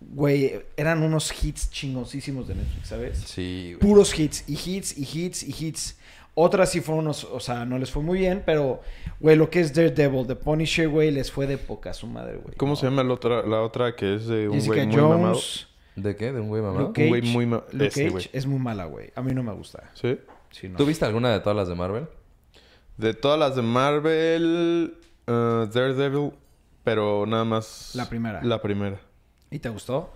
güey, 0.00 0.60
eran 0.76 1.02
unos 1.02 1.32
hits 1.44 1.70
chingosísimos 1.70 2.48
de 2.48 2.54
Netflix, 2.56 2.88
¿sabes? 2.88 3.18
Sí, 3.18 3.74
güey. 3.74 3.78
Puros 3.88 4.18
hits, 4.18 4.44
y 4.48 4.54
hits, 4.54 4.96
y 4.96 5.02
hits, 5.02 5.42
y 5.42 5.66
hits. 5.66 5.98
Otras 6.38 6.70
sí 6.70 6.82
fueron 6.82 7.04
unos, 7.04 7.24
o 7.24 7.40
sea, 7.40 7.64
no 7.64 7.78
les 7.78 7.90
fue 7.90 8.02
muy 8.02 8.18
bien, 8.18 8.42
pero, 8.44 8.82
güey, 9.20 9.36
lo 9.36 9.48
que 9.48 9.60
es 9.60 9.72
Daredevil, 9.72 10.26
The 10.26 10.36
Punisher, 10.36 10.86
güey, 10.88 11.10
les 11.10 11.32
fue 11.32 11.46
de 11.46 11.56
poca 11.56 11.94
su 11.94 12.06
madre, 12.06 12.36
güey. 12.36 12.54
¿Cómo 12.56 12.72
No. 12.72 12.76
se 12.76 12.86
llama 12.86 13.02
la 13.02 13.14
otra, 13.14 13.46
la 13.46 13.62
otra 13.62 13.96
que 13.96 14.16
es 14.16 14.26
de 14.26 14.46
un 14.48 14.54
Jessica 14.56 14.74
güey 14.74 14.86
muy 14.86 14.96
mamado? 14.96 15.32
Jones, 15.34 15.66
¿De 15.96 16.14
qué? 16.14 16.30
¿De 16.32 16.40
un 16.40 16.48
güey 16.48 16.60
mamado? 16.60 16.88
Luke 16.88 17.02
Un 17.04 17.08
güey 17.08 17.20
Cage, 17.22 17.32
muy 17.32 17.46
ma- 17.46 17.64
Luke 17.72 17.88
Cage 17.88 18.10
güey. 18.10 18.28
es 18.34 18.44
muy 18.44 18.58
mala, 18.58 18.84
güey. 18.84 19.10
A 19.14 19.22
mí 19.22 19.32
no 19.32 19.42
me 19.42 19.52
gusta. 19.54 19.90
¿Sí? 19.94 20.18
Sí, 20.50 20.68
no. 20.68 20.76
¿Tú 20.76 20.84
viste 20.84 21.06
alguna 21.06 21.32
de 21.32 21.40
todas 21.40 21.56
las 21.56 21.68
de 21.68 21.74
Marvel? 21.74 22.06
De 22.98 23.14
todas 23.14 23.38
las 23.38 23.56
de 23.56 23.62
Marvel, 23.62 24.94
uh, 25.26 25.32
Daredevil, 25.72 26.32
pero 26.84 27.24
nada 27.26 27.44
más... 27.46 27.92
La 27.94 28.10
primera. 28.10 28.42
La 28.42 28.60
primera. 28.60 29.00
¿Y 29.50 29.58
te 29.58 29.68
gustó? 29.68 30.12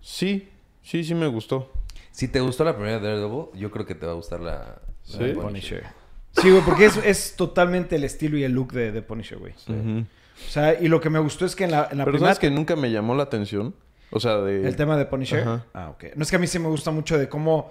Sí, 0.00 0.48
sí, 0.82 1.04
sí 1.04 1.14
me 1.14 1.26
gustó. 1.26 1.70
Si 2.12 2.28
te 2.28 2.40
gustó 2.40 2.64
la 2.64 2.74
primera 2.76 2.98
Daredevil, 3.00 3.46
yo 3.54 3.70
creo 3.70 3.86
que 3.86 3.94
te 3.94 4.06
va 4.06 4.12
a 4.12 4.14
gustar 4.16 4.40
la, 4.40 4.52
la 4.58 4.78
Sí. 5.02 5.18
de 5.18 5.34
Punisher. 5.34 5.84
Sí, 6.32 6.50
güey, 6.50 6.62
porque 6.64 6.86
es, 6.86 6.96
es 6.98 7.36
totalmente 7.36 7.96
el 7.96 8.04
estilo 8.04 8.36
y 8.38 8.44
el 8.44 8.52
look 8.52 8.72
de, 8.72 8.92
de 8.92 9.02
Punisher, 9.02 9.38
güey. 9.38 9.52
O 9.68 10.50
sea, 10.50 10.80
y 10.80 10.88
lo 10.88 11.00
que 11.00 11.10
me 11.10 11.18
gustó 11.20 11.46
es 11.46 11.54
que 11.54 11.64
en 11.64 11.70
la, 11.70 11.88
en 11.90 11.98
la 11.98 12.04
Pero 12.04 12.14
primera... 12.16 12.34
sabes 12.34 12.38
que 12.38 12.50
nunca 12.50 12.74
me 12.76 12.90
llamó 12.90 13.14
la 13.14 13.22
atención. 13.24 13.74
O 14.10 14.20
sea, 14.20 14.36
de... 14.38 14.66
El 14.66 14.76
tema 14.76 14.96
de 14.96 15.06
Punisher. 15.06 15.40
Ajá. 15.40 15.64
Ah, 15.74 15.90
ok. 15.90 16.04
No 16.16 16.22
es 16.22 16.30
que 16.30 16.36
a 16.36 16.38
mí 16.38 16.46
sí 16.46 16.58
me 16.58 16.68
gusta 16.68 16.90
mucho 16.90 17.18
de 17.18 17.28
cómo 17.28 17.70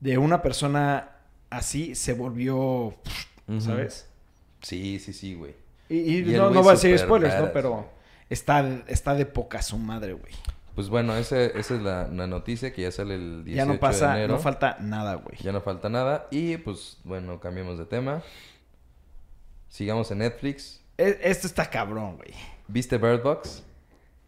de 0.00 0.18
una 0.18 0.40
persona 0.42 1.10
así 1.50 1.94
se 1.94 2.12
volvió. 2.12 2.94
¿sabes? 3.60 4.08
Sí, 4.62 4.98
sí, 4.98 5.12
sí, 5.12 5.34
güey. 5.34 5.54
Y, 5.88 5.96
y 5.98 6.14
Y 6.18 6.34
el 6.34 6.36
no, 6.38 6.50
no 6.50 6.60
voy 6.62 6.70
a 6.70 6.72
decir 6.72 6.98
spoilers, 6.98 7.40
¿no? 7.40 7.52
Pero. 7.52 7.88
Está, 8.30 8.66
está 8.88 9.14
de 9.14 9.26
poca 9.26 9.62
su 9.62 9.78
madre, 9.78 10.12
güey. 10.14 10.32
Pues 10.74 10.88
bueno, 10.90 11.16
ese- 11.16 11.58
esa 11.58 11.74
es 11.76 11.82
la, 11.82 12.06
la 12.08 12.26
noticia 12.26 12.72
que 12.72 12.82
ya 12.82 12.90
sale 12.92 13.14
el 13.14 13.44
18 13.44 13.56
Ya 13.56 13.64
no 13.64 13.72
de 13.74 13.78
pasa, 13.78 14.14
enero. 14.16 14.34
no 14.34 14.38
falta 14.40 14.76
nada, 14.80 15.14
güey. 15.14 15.36
Ya 15.40 15.50
no 15.52 15.60
falta 15.62 15.88
nada. 15.88 16.26
Y 16.30 16.58
pues 16.58 16.98
bueno, 17.04 17.40
cambiemos 17.40 17.78
de 17.78 17.86
tema. 17.86 18.22
Sigamos 19.68 20.10
en 20.10 20.18
Netflix. 20.18 20.80
E- 20.98 21.18
Esto 21.22 21.46
está 21.46 21.68
cabrón, 21.70 22.16
güey. 22.16 22.30
¿Viste 22.68 22.98
Bird 22.98 23.22
Box? 23.22 23.62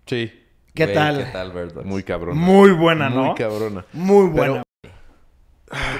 Sí, 0.07 0.33
¿Qué 0.75 0.85
Güey, 0.85 0.95
tal? 0.95 1.19
¿Qué 1.25 1.33
tal 1.33 1.53
Bird 1.53 1.75
Box? 1.75 1.87
muy 1.87 2.03
cabrona. 2.03 2.41
Muy 2.41 2.71
buena, 2.73 3.11
¿no? 3.11 3.25
Muy 3.27 3.35
cabrona. 3.35 3.85
Muy 3.93 4.31
Pero- 4.35 4.53
buena. 4.53 4.63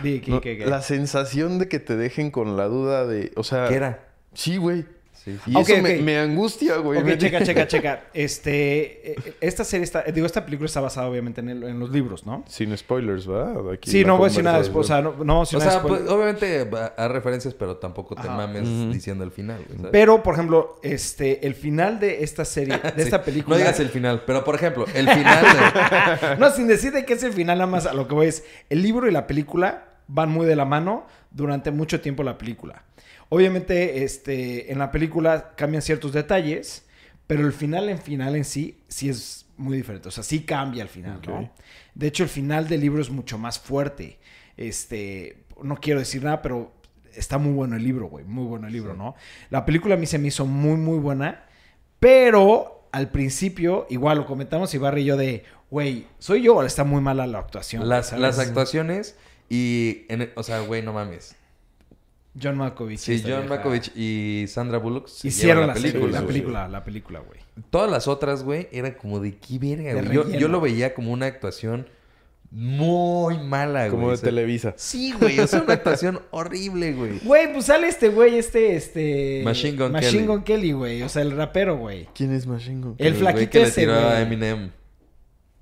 Di, 0.03 0.21
¿qué, 0.21 0.31
No, 0.31 0.41
qué, 0.41 0.57
qué? 0.57 0.67
La 0.67 0.81
sensación 0.83 1.59
de 1.59 1.69
que 1.69 1.79
te 1.79 1.97
dejen 1.97 2.31
con 2.31 2.57
la 2.57 2.67
duda 2.69 3.05
de... 3.07 3.33
O 3.37 3.43
sea... 3.43 3.69
¿Qué 3.69 3.75
era? 3.75 4.09
Sí, 4.33 4.57
güey. 4.57 4.87
Sí, 5.25 5.37
sí. 5.45 5.51
Y 5.53 5.57
Ok, 5.57 5.69
eso 5.69 6.03
me, 6.03 6.19
angustia, 6.19 6.77
güey. 6.77 7.01
Ok, 7.01 7.05
Me- 7.05 7.19
checa, 7.19 7.43
checa, 7.43 7.67
checa. 7.67 8.05
Este, 8.15 9.13
eh, 9.13 9.35
esta 9.41 9.65
serie 9.65 9.85
está, 9.85 10.03
digo, 10.05 10.27
esta 10.27 10.45
película 10.45 10.67
está 10.67 10.81
basada 10.81 11.09
obviamente 11.09 11.41
en, 11.41 11.49
el- 11.51 11.63
en 11.65 11.79
los 11.81 11.91
libros, 11.91 12.25
¿no? 12.25 12.45
Sin 12.49 12.77
spoilers, 12.77 13.27
¿verdad? 13.27 13.73
Aquí 13.73 13.91
Sí, 13.91 14.05
no 14.05 14.17
voy 14.17 14.27
a 14.27 14.29
decir 14.29 14.45
nada 14.45 14.59
después, 14.59 14.87
o 14.87 14.89
sea, 14.89 15.03
no, 15.03 15.11
O 15.19 15.25
nada 15.25 15.45
sea, 15.45 15.83
pues, 15.83 16.03
obviamente 16.09 16.69
a 16.97 17.09
referencias, 17.09 17.55
pero 17.55 17.77
tampoco 17.77 18.15
te 18.15 18.23
Ajá. 18.23 18.37
mames 18.37 18.93
diciendo 18.93 19.25
el 19.25 19.31
final. 19.33 19.65
Pero, 19.93 20.23
por 20.23 20.35
ejemplo, 20.35 20.79
este, 20.83 21.47
el 21.47 21.55
final 21.55 21.99
de 22.01 22.23
esta 22.23 22.45
serie, 22.45 22.79
de 22.83 22.91
Sí. 22.97 23.01
esta 23.03 23.23
película. 23.23 23.57
No 23.57 23.59
digas 23.59 23.81
el 23.81 23.89
final, 23.89 24.23
pero 24.27 24.45
por 24.45 24.55
ejemplo, 24.55 24.85
el 24.95 25.09
final 25.09 25.45
de... 25.45 26.37
No, 26.39 26.51
sin 26.51 26.67
decir 26.69 26.93
de 26.93 27.05
qué 27.05 27.15
es 27.15 27.23
el 27.23 27.33
final, 27.33 27.59
nada 27.59 27.71
más 27.71 27.87
a 27.87 27.93
lo 27.95 28.07
que 28.09 28.15
voy 28.15 28.29
es. 28.29 28.45
El 28.71 28.83
libro 28.83 29.09
y 29.09 29.11
la 29.11 29.27
película 29.27 29.88
van 30.09 30.31
muy 30.31 30.47
de 30.47 30.57
la 30.57 30.65
mano 30.65 31.07
durante 31.31 31.71
mucho 31.71 32.01
tiempo 32.01 32.23
la 32.23 32.39
película. 32.39 32.83
Obviamente, 33.29 34.05
este, 34.05 34.73
en 34.73 34.79
la 34.79 34.91
película 34.91 35.55
cambian 35.55 35.83
ciertos 35.83 36.13
detalles, 36.13 36.87
pero 37.27 37.47
el 37.47 37.53
final 37.53 37.89
en 37.91 37.99
final 37.99 38.35
en 38.35 38.45
sí, 38.45 38.83
sí 38.89 39.11
es 39.11 39.47
muy 39.59 39.77
diferente. 39.77 40.09
O 40.09 40.11
sea, 40.11 40.25
sí 40.25 40.41
cambia 40.41 40.83
el 40.83 40.89
final. 40.89 41.21
¿no? 41.27 41.51
De 41.95 42.07
hecho, 42.07 42.23
el 42.23 42.31
final 42.31 42.69
del 42.69 42.81
libro 42.81 43.03
es 43.03 43.11
mucho 43.11 43.39
más 43.39 43.59
fuerte. 43.59 44.19
Este, 44.57 45.45
no 45.63 45.77
quiero 45.77 46.01
decir 46.01 46.25
nada, 46.25 46.41
pero 46.41 46.73
está 47.15 47.37
muy 47.37 47.53
bueno 47.53 47.77
el 47.77 47.85
libro, 47.85 48.07
güey. 48.07 48.25
Muy 48.25 48.47
bueno 48.47 48.67
el 48.67 48.73
libro, 48.73 48.95
¿no? 48.95 49.15
La 49.51 49.67
película 49.67 49.95
a 49.95 49.99
mí 49.99 50.07
se 50.07 50.19
me 50.19 50.29
hizo 50.29 50.47
muy, 50.47 50.77
muy 50.77 50.99
buena. 50.99 51.45
Pero 52.01 52.89
al 52.93 53.11
principio, 53.11 53.87
igual 53.91 54.19
lo 54.19 54.27
comentamos 54.27 54.73
Ibarra 54.73 55.01
y 55.01 55.05
yo 55.05 55.17
de, 55.19 55.45
güey, 55.71 56.07
¿soy 56.19 56.43
yo 56.43 56.57
o 56.57 56.63
está 56.63 56.85
muy 56.85 57.03
mala 57.03 57.27
la 57.27 57.41
actuación? 57.41 57.89
las, 57.89 58.13
las 58.13 58.39
actuaciones 58.39 59.17
y... 59.49 60.05
en- 60.09 60.31
o 60.35 60.43
sea, 60.43 60.61
güey, 60.61 60.83
no 60.83 60.93
mames. 60.93 61.35
John 62.41 62.57
Malkovich. 62.57 63.01
Sí, 63.01 63.19
John 63.23 63.41
vieja. 63.41 63.49
Malkovich 63.49 63.91
y 63.97 64.45
Sandra 64.49 64.79
Bullock 64.79 65.09
se 65.09 65.29
Hicieron 65.29 65.67
la, 65.67 65.75
película, 65.75 66.07
la 66.13 66.21
güey. 66.21 66.27
película, 66.27 66.69
la 66.69 66.85
película, 66.85 67.19
güey. 67.21 67.41
Todas 67.71 67.91
las 67.91 68.07
otras, 68.07 68.45
güey, 68.45 68.69
eran 68.71 68.93
como 68.93 69.19
de 69.19 69.37
qué 69.37 69.59
verga, 69.59 69.95
güey. 69.95 70.13
Yo, 70.13 70.29
yo 70.31 70.47
lo 70.49 70.61
veía 70.61 70.95
como 70.95 71.11
una 71.13 71.27
actuación 71.27 71.89
muy 72.51 73.39
mala, 73.39 73.81
güey. 73.89 73.91
Como 73.91 74.11
de 74.11 74.17
sea, 74.19 74.29
Televisa. 74.29 74.75
Sí, 74.77 75.13
güey. 75.19 75.41
O 75.41 75.47
sea, 75.49 75.63
una 75.63 75.73
actuación 75.75 76.21
horrible, 76.31 76.93
güey. 76.93 77.19
Güey, 77.25 77.53
pues 77.53 77.65
sale 77.67 77.89
este 77.89 78.09
güey, 78.09 78.39
este, 78.39 78.77
este... 78.77 79.43
Machine 79.45 79.77
Gun 79.77 79.93
Machine 79.93 80.13
Kelly. 80.13 80.27
Gun 80.27 80.43
Kelly, 80.45 80.73
güey. 80.73 81.03
O 81.03 81.09
sea, 81.09 81.23
el 81.23 81.33
rapero, 81.33 81.77
güey. 81.77 82.09
¿Quién 82.15 82.33
es 82.33 82.47
Machine 82.47 82.81
Gun? 82.83 82.95
El 82.99 83.15
güey 83.15 83.21
flaquito 83.21 83.51
que 83.51 83.59
le 83.59 83.65
ese, 83.67 83.81
tiró 83.81 83.95
a 83.95 84.11
güey. 84.13 84.23
Eminem. 84.23 84.71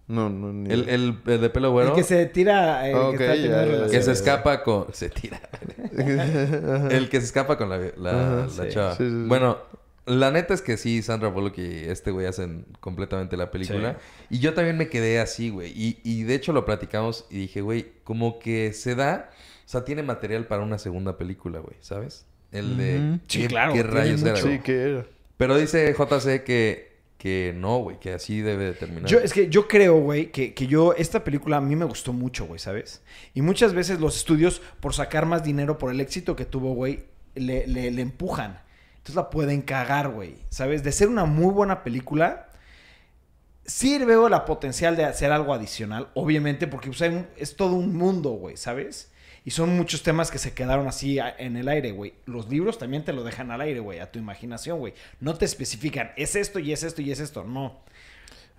No, 0.08 0.30
no, 0.30 0.52
ni 0.52 0.70
El, 0.72 0.88
el, 0.88 1.18
el 1.26 1.40
de 1.40 1.50
pelo 1.50 1.72
güero. 1.72 1.90
El 1.90 1.94
que 1.96 2.04
se 2.04 2.26
tira... 2.26 2.88
El 2.88 2.94
Ok, 2.94 3.16
que 3.16 3.24
está 3.24 3.32
teniendo 3.34 3.56
ya, 3.56 3.62
ya, 3.64 3.64
relaciones. 3.64 3.90
que 3.92 4.02
se 4.02 4.12
escapa 4.12 4.62
con... 4.62 4.86
Se 4.94 5.10
tira. 5.10 5.40
el 6.90 7.08
que 7.08 7.20
se 7.20 7.26
escapa 7.26 7.58
con 7.58 7.68
la, 7.68 7.78
la, 7.96 8.10
Ajá, 8.10 8.46
la 8.56 8.64
sí. 8.64 8.68
chava. 8.70 8.96
Sí, 8.96 9.04
sí, 9.04 9.10
sí. 9.10 9.24
Bueno, 9.28 9.58
la 10.06 10.30
neta 10.30 10.54
es 10.54 10.62
que 10.62 10.76
sí, 10.76 11.02
Sandra 11.02 11.28
Bullock 11.28 11.58
y 11.58 11.84
este 11.86 12.10
güey 12.12 12.26
hacen 12.26 12.66
completamente 12.80 13.36
la 13.36 13.50
película. 13.50 13.98
Y 14.30 14.38
yo 14.38 14.54
también 14.54 14.76
me 14.78 14.88
quedé 14.88 15.18
así, 15.20 15.50
güey. 15.50 15.72
Y, 15.74 15.98
y 16.04 16.22
de 16.22 16.34
hecho 16.36 16.52
lo 16.52 16.64
platicamos 16.64 17.26
y 17.30 17.38
dije, 17.38 17.60
güey, 17.60 17.86
como 18.04 18.38
que 18.38 18.72
se 18.72 18.94
da... 18.94 19.30
O 19.64 19.68
sea, 19.68 19.84
tiene 19.84 20.04
material 20.04 20.46
para 20.46 20.62
una 20.62 20.78
segunda 20.78 21.18
película, 21.18 21.58
güey, 21.58 21.76
¿sabes? 21.80 22.26
El 22.52 22.76
de... 22.76 23.18
Sí, 23.26 23.40
¿qué- 23.42 23.48
claro, 23.48 23.72
¿Qué 23.72 23.82
rayos 23.82 24.22
era? 24.22 24.36
Sí, 24.36 24.60
¿qué 24.62 24.82
era? 24.82 25.06
Pero 25.36 25.58
dice 25.58 25.92
JC 25.92 26.44
que, 26.44 26.95
que 27.18 27.54
no, 27.56 27.78
güey, 27.78 27.98
que 27.98 28.12
así 28.12 28.40
debe 28.40 28.64
de 28.66 28.72
terminar. 28.74 29.08
Yo, 29.10 29.18
es 29.20 29.32
que 29.32 29.48
yo 29.48 29.66
creo, 29.68 29.98
güey, 30.00 30.30
que, 30.30 30.52
que 30.54 30.66
yo, 30.66 30.92
esta 30.94 31.24
película 31.24 31.56
a 31.56 31.60
mí 31.60 31.74
me 31.74 31.84
gustó 31.86 32.12
mucho, 32.12 32.46
güey, 32.46 32.58
¿sabes? 32.60 33.02
Y 33.34 33.42
muchas 33.42 33.72
veces 33.72 34.00
los 34.00 34.16
estudios, 34.16 34.60
por 34.80 34.94
sacar 34.94 35.24
más 35.26 35.42
dinero 35.42 35.78
por 35.78 35.90
el 35.90 36.00
éxito 36.00 36.36
que 36.36 36.44
tuvo, 36.44 36.74
güey, 36.74 37.04
le, 37.34 37.66
le- 37.66 38.00
empujan. 38.02 38.60
Entonces 38.96 39.14
la 39.16 39.30
pueden 39.30 39.62
cagar, 39.62 40.08
güey, 40.10 40.34
¿sabes? 40.50 40.82
De 40.82 40.92
ser 40.92 41.08
una 41.08 41.24
muy 41.24 41.52
buena 41.52 41.84
película, 41.84 42.48
sí 43.64 43.98
veo 43.98 44.28
la 44.28 44.44
potencial 44.44 44.96
de 44.96 45.04
hacer 45.04 45.32
algo 45.32 45.52
adicional, 45.54 46.08
obviamente, 46.14 46.66
porque 46.66 46.90
pues, 46.90 47.02
es 47.36 47.56
todo 47.56 47.74
un 47.74 47.96
mundo, 47.96 48.30
güey, 48.30 48.56
¿sabes? 48.56 49.10
Y 49.46 49.52
son 49.52 49.76
muchos 49.76 50.02
temas 50.02 50.30
que 50.30 50.38
se 50.38 50.52
quedaron 50.52 50.88
así 50.88 51.18
en 51.38 51.56
el 51.56 51.68
aire, 51.68 51.92
güey. 51.92 52.12
Los 52.26 52.48
libros 52.50 52.78
también 52.78 53.04
te 53.04 53.12
lo 53.14 53.22
dejan 53.24 53.50
al 53.52 53.60
aire, 53.62 53.78
güey, 53.80 54.00
a 54.00 54.10
tu 54.10 54.18
imaginación, 54.18 54.80
güey. 54.80 54.92
No 55.20 55.34
te 55.36 55.44
especifican, 55.44 56.10
es 56.16 56.34
esto 56.36 56.58
y 56.58 56.72
es 56.72 56.82
esto 56.82 57.00
y 57.00 57.12
es 57.12 57.20
esto, 57.20 57.44
no. 57.44 57.78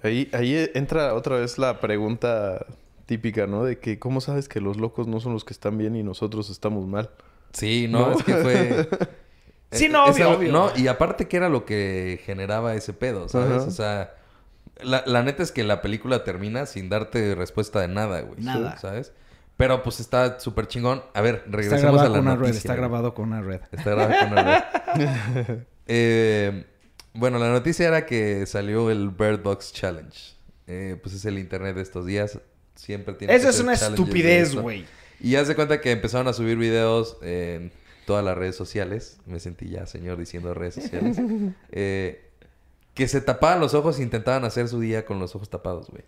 Ahí, 0.01 0.29
ahí 0.31 0.69
entra 0.75 1.13
otra 1.13 1.35
vez 1.35 1.57
la 1.57 1.81
pregunta 1.81 2.65
típica, 3.05 3.47
¿no? 3.47 3.63
De 3.65 3.79
que, 3.79 3.99
¿cómo 3.99 4.21
sabes 4.21 4.47
que 4.47 4.61
los 4.61 4.77
locos 4.77 5.07
no 5.07 5.19
son 5.19 5.33
los 5.33 5.43
que 5.43 5.51
están 5.53 5.77
bien 5.77 5.95
y 5.97 6.03
nosotros 6.03 6.49
estamos 6.49 6.87
mal? 6.87 7.09
Sí, 7.51 7.87
no, 7.89 8.11
No. 8.11 8.17
es 8.17 8.23
que 8.23 8.33
fue... 8.35 8.89
Sí, 9.69 9.89
no, 9.89 10.05
obvio, 10.05 10.29
algo- 10.29 10.37
obvio. 10.39 10.51
No, 10.53 10.71
y 10.77 10.87
aparte 10.87 11.27
que 11.27 11.35
era 11.35 11.49
lo 11.49 11.65
que 11.65 12.21
generaba 12.23 12.73
ese 12.75 12.93
pedo, 12.93 13.27
¿sabes? 13.27 13.57
Ajá. 13.57 13.67
O 13.67 13.71
sea, 13.71 14.13
la, 14.81 15.03
la 15.05 15.23
neta 15.23 15.43
es 15.43 15.51
que 15.51 15.65
la 15.65 15.81
película 15.81 16.23
termina 16.23 16.65
sin 16.65 16.87
darte 16.87 17.35
respuesta 17.35 17.81
de 17.81 17.89
nada, 17.89 18.21
güey. 18.21 18.39
Nada. 18.41 18.77
¿Sabes? 18.77 19.11
Pero 19.57 19.81
pues 19.81 19.99
está 19.99 20.39
súper 20.39 20.67
chingón. 20.67 21.01
A 21.13 21.21
ver, 21.21 21.43
regresemos 21.47 21.99
a 21.99 22.09
la 22.09 22.21
noticia. 22.21 22.47
red, 22.47 22.55
está 22.55 22.75
grabado 22.75 23.13
con 23.13 23.29
una 23.29 23.41
red. 23.41 23.61
Está 23.71 23.91
grabado 23.91 24.13
con 24.19 24.31
una 24.31 24.43
red. 24.93 25.59
Eh, 25.89 26.65
bueno, 27.13 27.39
la 27.39 27.49
noticia 27.49 27.87
era 27.87 28.05
que 28.05 28.45
salió 28.45 28.91
el 28.91 29.09
Bird 29.09 29.41
Box 29.41 29.71
Challenge. 29.71 30.35
Eh, 30.67 30.99
pues 31.01 31.15
es 31.15 31.23
el 31.23 31.39
internet 31.39 31.77
de 31.77 31.81
estos 31.81 32.05
días. 32.05 32.39
Siempre 32.75 33.13
tiene 33.13 33.33
Eso 33.33 33.45
que 33.45 33.49
es 33.51 33.59
una 33.61 33.73
estupidez, 33.73 34.53
güey. 34.53 34.85
Y 35.21 35.35
haz 35.35 35.47
de 35.47 35.55
cuenta 35.55 35.79
que 35.79 35.91
empezaron 35.91 36.27
a 36.27 36.33
subir 36.33 36.57
videos 36.57 37.17
en 37.21 37.71
todas 38.05 38.23
las 38.23 38.37
redes 38.37 38.55
sociales. 38.55 39.17
Me 39.25 39.39
sentí 39.39 39.69
ya 39.69 39.85
señor 39.85 40.17
diciendo 40.17 40.53
redes 40.53 40.75
sociales. 40.75 41.17
Eh, 41.71 42.23
que 42.93 43.07
se 43.07 43.21
tapaban 43.21 43.59
los 43.59 43.75
ojos 43.75 43.99
e 43.99 44.03
intentaban 44.03 44.43
hacer 44.43 44.67
su 44.67 44.79
día 44.79 45.05
con 45.05 45.19
los 45.19 45.35
ojos 45.35 45.49
tapados, 45.49 45.87
güey. 45.89 46.03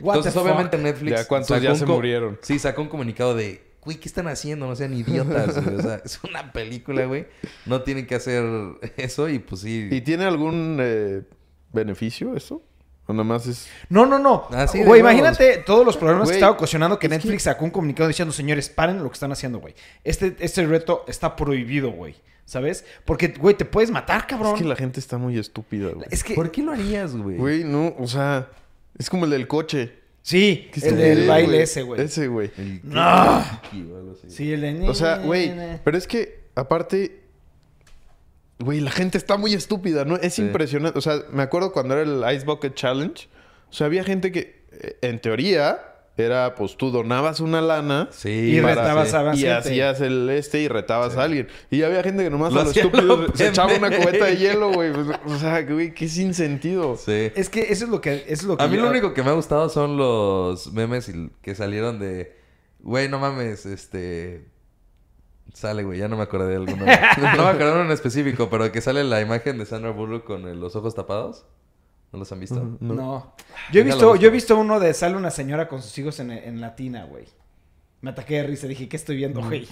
What 0.00 0.16
Entonces, 0.16 0.34
fuck? 0.34 0.42
obviamente 0.44 0.78
Netflix. 0.78 1.20
Ya, 1.20 1.28
¿cuántos 1.28 1.60
ya 1.62 1.74
se 1.74 1.86
murieron? 1.86 2.38
Sí, 2.42 2.58
sacó 2.58 2.82
un 2.82 2.88
comunicado 2.88 3.34
de. 3.34 3.72
Güey, 3.84 3.96
¿qué 3.98 4.08
están 4.08 4.28
haciendo? 4.28 4.66
No 4.66 4.76
sean 4.76 4.94
idiotas, 4.94 5.62
güey. 5.64 5.76
O 5.76 5.82
sea, 5.82 5.96
es 6.04 6.20
una 6.22 6.52
película, 6.52 7.04
güey. 7.04 7.26
No 7.66 7.82
tienen 7.82 8.06
que 8.06 8.14
hacer 8.14 8.44
eso 8.96 9.28
y 9.28 9.38
pues 9.40 9.62
sí. 9.62 9.88
¿Y 9.90 10.00
tiene 10.02 10.24
algún 10.24 10.78
eh, 10.80 11.22
beneficio 11.72 12.36
eso? 12.36 12.62
¿O 13.06 13.12
nada 13.12 13.24
más 13.24 13.46
es...? 13.48 13.68
No, 13.88 14.06
no, 14.06 14.20
no. 14.20 14.46
Así 14.50 14.78
de 14.78 14.84
Güey, 14.84 15.00
imagínate 15.00 15.58
todos 15.58 15.84
los 15.84 15.96
problemas 15.96 16.28
que 16.28 16.34
estaba 16.34 16.52
ocasionando 16.52 16.98
que 17.00 17.08
es 17.08 17.10
que- 17.10 17.16
Netflix 17.16 17.42
sacó 17.42 17.64
un 17.64 17.72
comunicado 17.72 18.06
diciendo, 18.06 18.32
señores, 18.32 18.68
paren 18.68 19.02
lo 19.02 19.08
que 19.08 19.14
están 19.14 19.32
haciendo, 19.32 19.58
güey. 19.58 19.74
Este, 20.04 20.36
este 20.38 20.64
reto 20.66 21.04
está 21.08 21.34
prohibido, 21.34 21.90
güey. 21.90 22.14
¿Sabes? 22.44 22.84
Porque, 23.04 23.28
güey, 23.28 23.56
te 23.56 23.64
puedes 23.64 23.90
matar, 23.90 24.26
cabrón. 24.26 24.54
Es 24.54 24.62
que 24.62 24.68
la 24.68 24.76
gente 24.76 25.00
está 25.00 25.18
muy 25.18 25.38
estúpida, 25.38 25.90
güey. 25.90 26.06
Es 26.10 26.22
que- 26.22 26.34
¿Por 26.34 26.52
qué 26.52 26.62
lo 26.62 26.70
harías, 26.72 27.16
güey? 27.16 27.36
Güey, 27.36 27.64
no, 27.64 27.94
o 27.98 28.06
sea... 28.06 28.48
Es 28.98 29.08
como 29.10 29.24
el 29.24 29.30
del 29.30 29.46
coche. 29.48 29.92
Sí, 30.22 30.68
¿Qué 30.72 30.88
el 30.88 30.96
del 30.96 31.26
baile 31.28 31.62
ese, 31.62 31.82
güey. 31.82 32.00
Ese, 32.00 32.28
güey. 32.28 32.50
No. 32.84 33.44
Sí, 34.28 34.52
el 34.52 34.60
de... 34.60 34.88
O 34.88 34.94
sea, 34.94 35.16
güey, 35.18 35.52
pero 35.82 35.98
es 35.98 36.06
que 36.06 36.44
aparte, 36.54 37.22
güey, 38.60 38.80
la 38.80 38.92
gente 38.92 39.18
está 39.18 39.36
muy 39.36 39.52
estúpida, 39.54 40.04
¿no? 40.04 40.16
Es 40.16 40.34
Sí. 40.34 40.42
impresionante. 40.42 40.96
O 40.98 41.02
sea, 41.02 41.22
me 41.32 41.42
acuerdo 41.42 41.72
cuando 41.72 41.94
era 41.98 42.02
el 42.02 42.36
Ice 42.36 42.44
Bucket 42.46 42.74
Challenge, 42.74 43.28
o 43.68 43.72
sea, 43.72 43.86
había 43.88 44.04
gente 44.04 44.30
que, 44.30 44.62
eh, 44.72 44.96
en 45.02 45.20
teoría, 45.20 45.80
era, 46.16 46.54
pues 46.54 46.76
tú 46.76 46.90
donabas 46.90 47.40
una 47.40 47.60
lana 47.62 48.08
Sí. 48.10 48.28
Y 48.28 48.60
retabas 48.60 49.14
a 49.14 49.22
y 49.34 49.38
gente. 49.38 49.52
hacías 49.52 50.00
el 50.02 50.28
este 50.28 50.60
y 50.60 50.68
retabas 50.68 51.16
a 51.16 51.22
alguien. 51.24 51.48
Y 51.70 51.82
había 51.82 52.02
gente 52.02 52.22
que 52.22 52.30
nomás 52.30 52.52
Lo 52.52 52.60
a 52.60 52.64
lo 52.64 52.70
hacía 52.70 52.82
estúpido 52.82 53.16
lo 53.16 53.34
se 53.36 53.48
echaba 53.48 53.74
una 53.74 53.90
cubeta 53.90 54.26
de 54.26 54.36
hielo, 54.36 54.72
güey. 54.72 54.92
Pues, 54.92 55.06
o 55.26 55.38
sea, 55.38 55.62
güey, 55.62 55.94
qué 55.94 56.08
sin 56.08 56.34
sentido. 56.34 56.96
Sí. 56.96 57.30
Es 57.34 57.48
que 57.48 57.62
eso 57.72 57.84
es 57.86 57.90
lo 57.90 58.00
que... 58.00 58.14
Eso 58.26 58.26
es 58.28 58.44
lo 58.44 58.56
que 58.58 58.64
A 58.64 58.68
mí 58.68 58.76
yo- 58.76 58.82
lo 58.82 58.90
único 58.90 59.14
que 59.14 59.22
me 59.22 59.30
ha 59.30 59.34
gustado 59.34 59.68
son 59.70 59.96
los 59.96 60.72
memes 60.72 61.10
que 61.40 61.54
salieron 61.54 61.98
de... 61.98 62.36
Güey, 62.80 63.08
no 63.08 63.18
mames, 63.18 63.64
este... 63.66 64.48
Sale, 65.54 65.82
güey, 65.84 65.98
ya 65.98 66.08
no 66.08 66.16
me 66.16 66.22
acordé 66.22 66.48
de 66.50 66.56
alguno. 66.56 66.84
no 67.36 67.42
me 67.44 67.48
acordé 67.48 67.66
de 67.66 67.72
uno 67.72 67.82
en 67.84 67.90
específico, 67.90 68.48
pero 68.50 68.70
que 68.72 68.80
sale 68.80 69.04
la 69.04 69.20
imagen 69.20 69.58
de 69.58 69.66
Sandra 69.66 69.90
Bullock 69.90 70.24
con 70.24 70.46
el- 70.48 70.60
los 70.60 70.76
ojos 70.76 70.94
tapados. 70.94 71.44
¿No 72.12 72.18
los 72.18 72.30
han 72.30 72.40
visto? 72.40 72.76
No. 72.80 72.94
No. 72.94 73.34
Yo 73.72 73.80
he 73.80 73.84
visto, 73.84 74.16
yo 74.16 74.28
he 74.28 74.30
visto 74.30 74.58
uno 74.58 74.78
de 74.78 74.92
sale 74.92 75.16
una 75.16 75.30
señora 75.30 75.66
con 75.66 75.82
sus 75.82 75.96
hijos 75.98 76.20
en, 76.20 76.30
en 76.30 76.60
latina, 76.60 77.04
güey. 77.04 77.24
Me 78.02 78.10
ataqué 78.10 78.36
de 78.36 78.42
risa, 78.44 78.66
dije, 78.66 78.88
¿qué 78.88 78.96
estoy 78.96 79.16
viendo, 79.16 79.40
güey? 79.42 79.66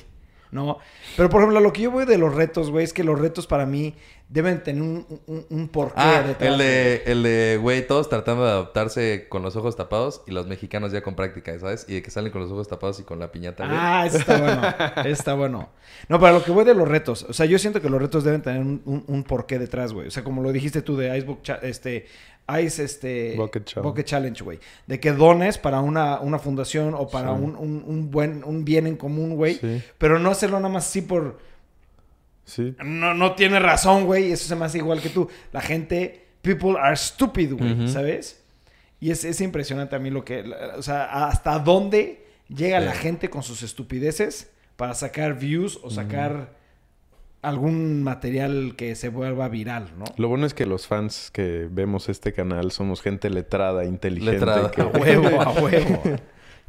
No. 0.53 0.79
Pero 1.17 1.29
por 1.31 1.41
ejemplo, 1.41 1.61
lo 1.61 1.73
que 1.73 1.83
yo 1.83 1.91
voy 1.91 2.05
de 2.07 2.19
los 2.19 2.35
retos, 2.35 2.71
güey, 2.71 2.85
es 2.85 2.93
que 2.93 3.05
los 3.05 3.19
retos 3.19 3.47
para 3.47 3.67
mí 3.67 3.95
deben 4.29 4.63
tener 4.63 4.83
un, 4.83 5.07
un, 5.27 5.47
un 5.49 5.69
porqué 5.69 5.95
Ah, 5.97 6.23
detrás, 6.27 6.53
el 6.53 6.59
de, 6.59 7.03
el 7.07 7.23
de, 7.25 7.59
güey, 7.61 7.85
todos 7.87 8.09
tratando 8.09 8.45
de 8.45 8.51
adaptarse 8.51 9.27
con 9.29 9.43
los 9.43 9.57
ojos 9.57 9.77
tapados 9.77 10.23
y 10.27 10.31
los 10.31 10.47
mexicanos 10.47 10.93
ya 10.93 11.03
con 11.03 11.15
práctica, 11.17 11.57
¿sabes? 11.59 11.85
Y 11.89 11.95
de 11.95 12.03
que 12.03 12.11
salen 12.11 12.31
con 12.33 12.41
los 12.43 12.51
ojos 12.51 12.69
tapados 12.69 13.01
y 13.01 13.03
con 13.03 13.19
la 13.19 13.31
piñata. 13.33 13.65
güey. 13.67 13.77
Ah, 13.81 14.07
está 14.07 14.39
bueno. 14.39 15.09
está 15.09 15.35
bueno. 15.35 15.69
No, 16.09 16.21
para 16.21 16.33
lo 16.33 16.45
que 16.45 16.51
voy 16.53 16.65
de 16.65 16.75
los 16.75 16.87
retos. 16.89 17.27
O 17.29 17.33
sea, 17.33 17.47
yo 17.47 17.59
siento 17.59 17.81
que 17.81 17.89
los 17.91 18.01
retos 18.01 18.23
deben 18.25 18.43
tener 18.43 18.61
un, 18.61 18.83
un- 19.07 19.25
porqué 19.25 19.59
detrás, 19.59 19.93
güey. 19.93 20.07
O 20.09 20.11
sea, 20.11 20.23
como 20.25 20.43
lo 20.43 20.53
dijiste 20.53 20.83
tú 20.83 20.97
de 20.97 21.17
Icebook, 21.17 21.41
este, 21.63 22.07
Ice, 22.59 22.83
este... 22.83 23.35
Bucket 23.37 23.65
Challenge. 23.65 24.05
Challenge, 24.05 24.43
güey. 24.45 24.59
De 24.87 24.99
que 24.99 25.13
dones 25.13 25.59
para 25.59 25.81
una, 25.81 26.21
una 26.21 26.39
fundación 26.39 26.95
o 26.95 27.09
para 27.09 27.29
Sí. 27.37 27.43
un, 27.43 27.57
un- 27.57 27.85
un 27.87 28.11
buen, 28.11 28.43
un 28.45 28.65
bien 28.65 28.87
en 28.87 28.97
común, 28.97 29.37
güey. 29.37 29.55
Sí. 29.57 29.83
Pero 29.99 30.19
no 30.19 30.31
hacerlo 30.31 30.59
nada 30.59 30.73
más 30.73 30.87
así 30.89 31.03
por... 31.03 31.39
Sí. 32.45 32.75
No, 32.85 33.15
no 33.15 33.35
tiene 33.35 33.59
razón, 33.61 34.07
güey. 34.07 34.33
Eso 34.33 34.49
se 34.49 34.57
me 34.57 34.65
hace 34.65 34.79
igual 34.79 35.01
que 35.01 35.09
tú. 35.11 35.29
La 35.53 35.61
gente, 35.61 36.25
people 36.43 36.77
are 36.81 36.97
stupid, 36.97 37.53
güey. 37.55 37.89
¿sabes? 37.89 38.43
Y 38.99 39.11
es, 39.11 39.25
es 39.25 39.41
impresionante 39.41 39.97
a 39.97 39.99
mí 39.99 40.11
lo 40.11 40.25
que... 40.25 40.45
O 40.77 40.83
sea, 40.83 41.27
hasta 41.29 41.59
dónde 41.59 42.27
llega 42.49 42.81
Sí. 42.81 42.85
la 42.87 42.93
gente 42.93 43.31
con 43.31 43.43
sus 43.43 43.63
estupideces 43.63 44.51
para 44.77 44.95
sacar 44.95 45.39
views 45.39 45.79
o 45.83 45.91
sacar 45.91 46.59
algún 47.43 48.03
material 48.03 48.75
que 48.77 48.95
se 48.95 49.09
vuelva 49.09 49.49
viral, 49.49 49.91
¿no? 49.99 50.05
Lo 50.17 50.29
bueno 50.29 50.47
es 50.47 50.53
que 50.55 50.67
los 50.67 50.87
fans 50.87 51.31
que 51.33 51.69
vemos 51.71 52.09
este 52.09 52.33
canal 52.33 52.71
somos 52.71 53.01
gente 53.03 53.31
letrada, 53.31 53.85
inteligente. 53.85 54.33
Letrada. 54.33 54.71
que- 54.71 54.83
A 54.83 54.87
huevo, 54.87 55.41
a 55.41 55.51
huevo. 55.53 56.03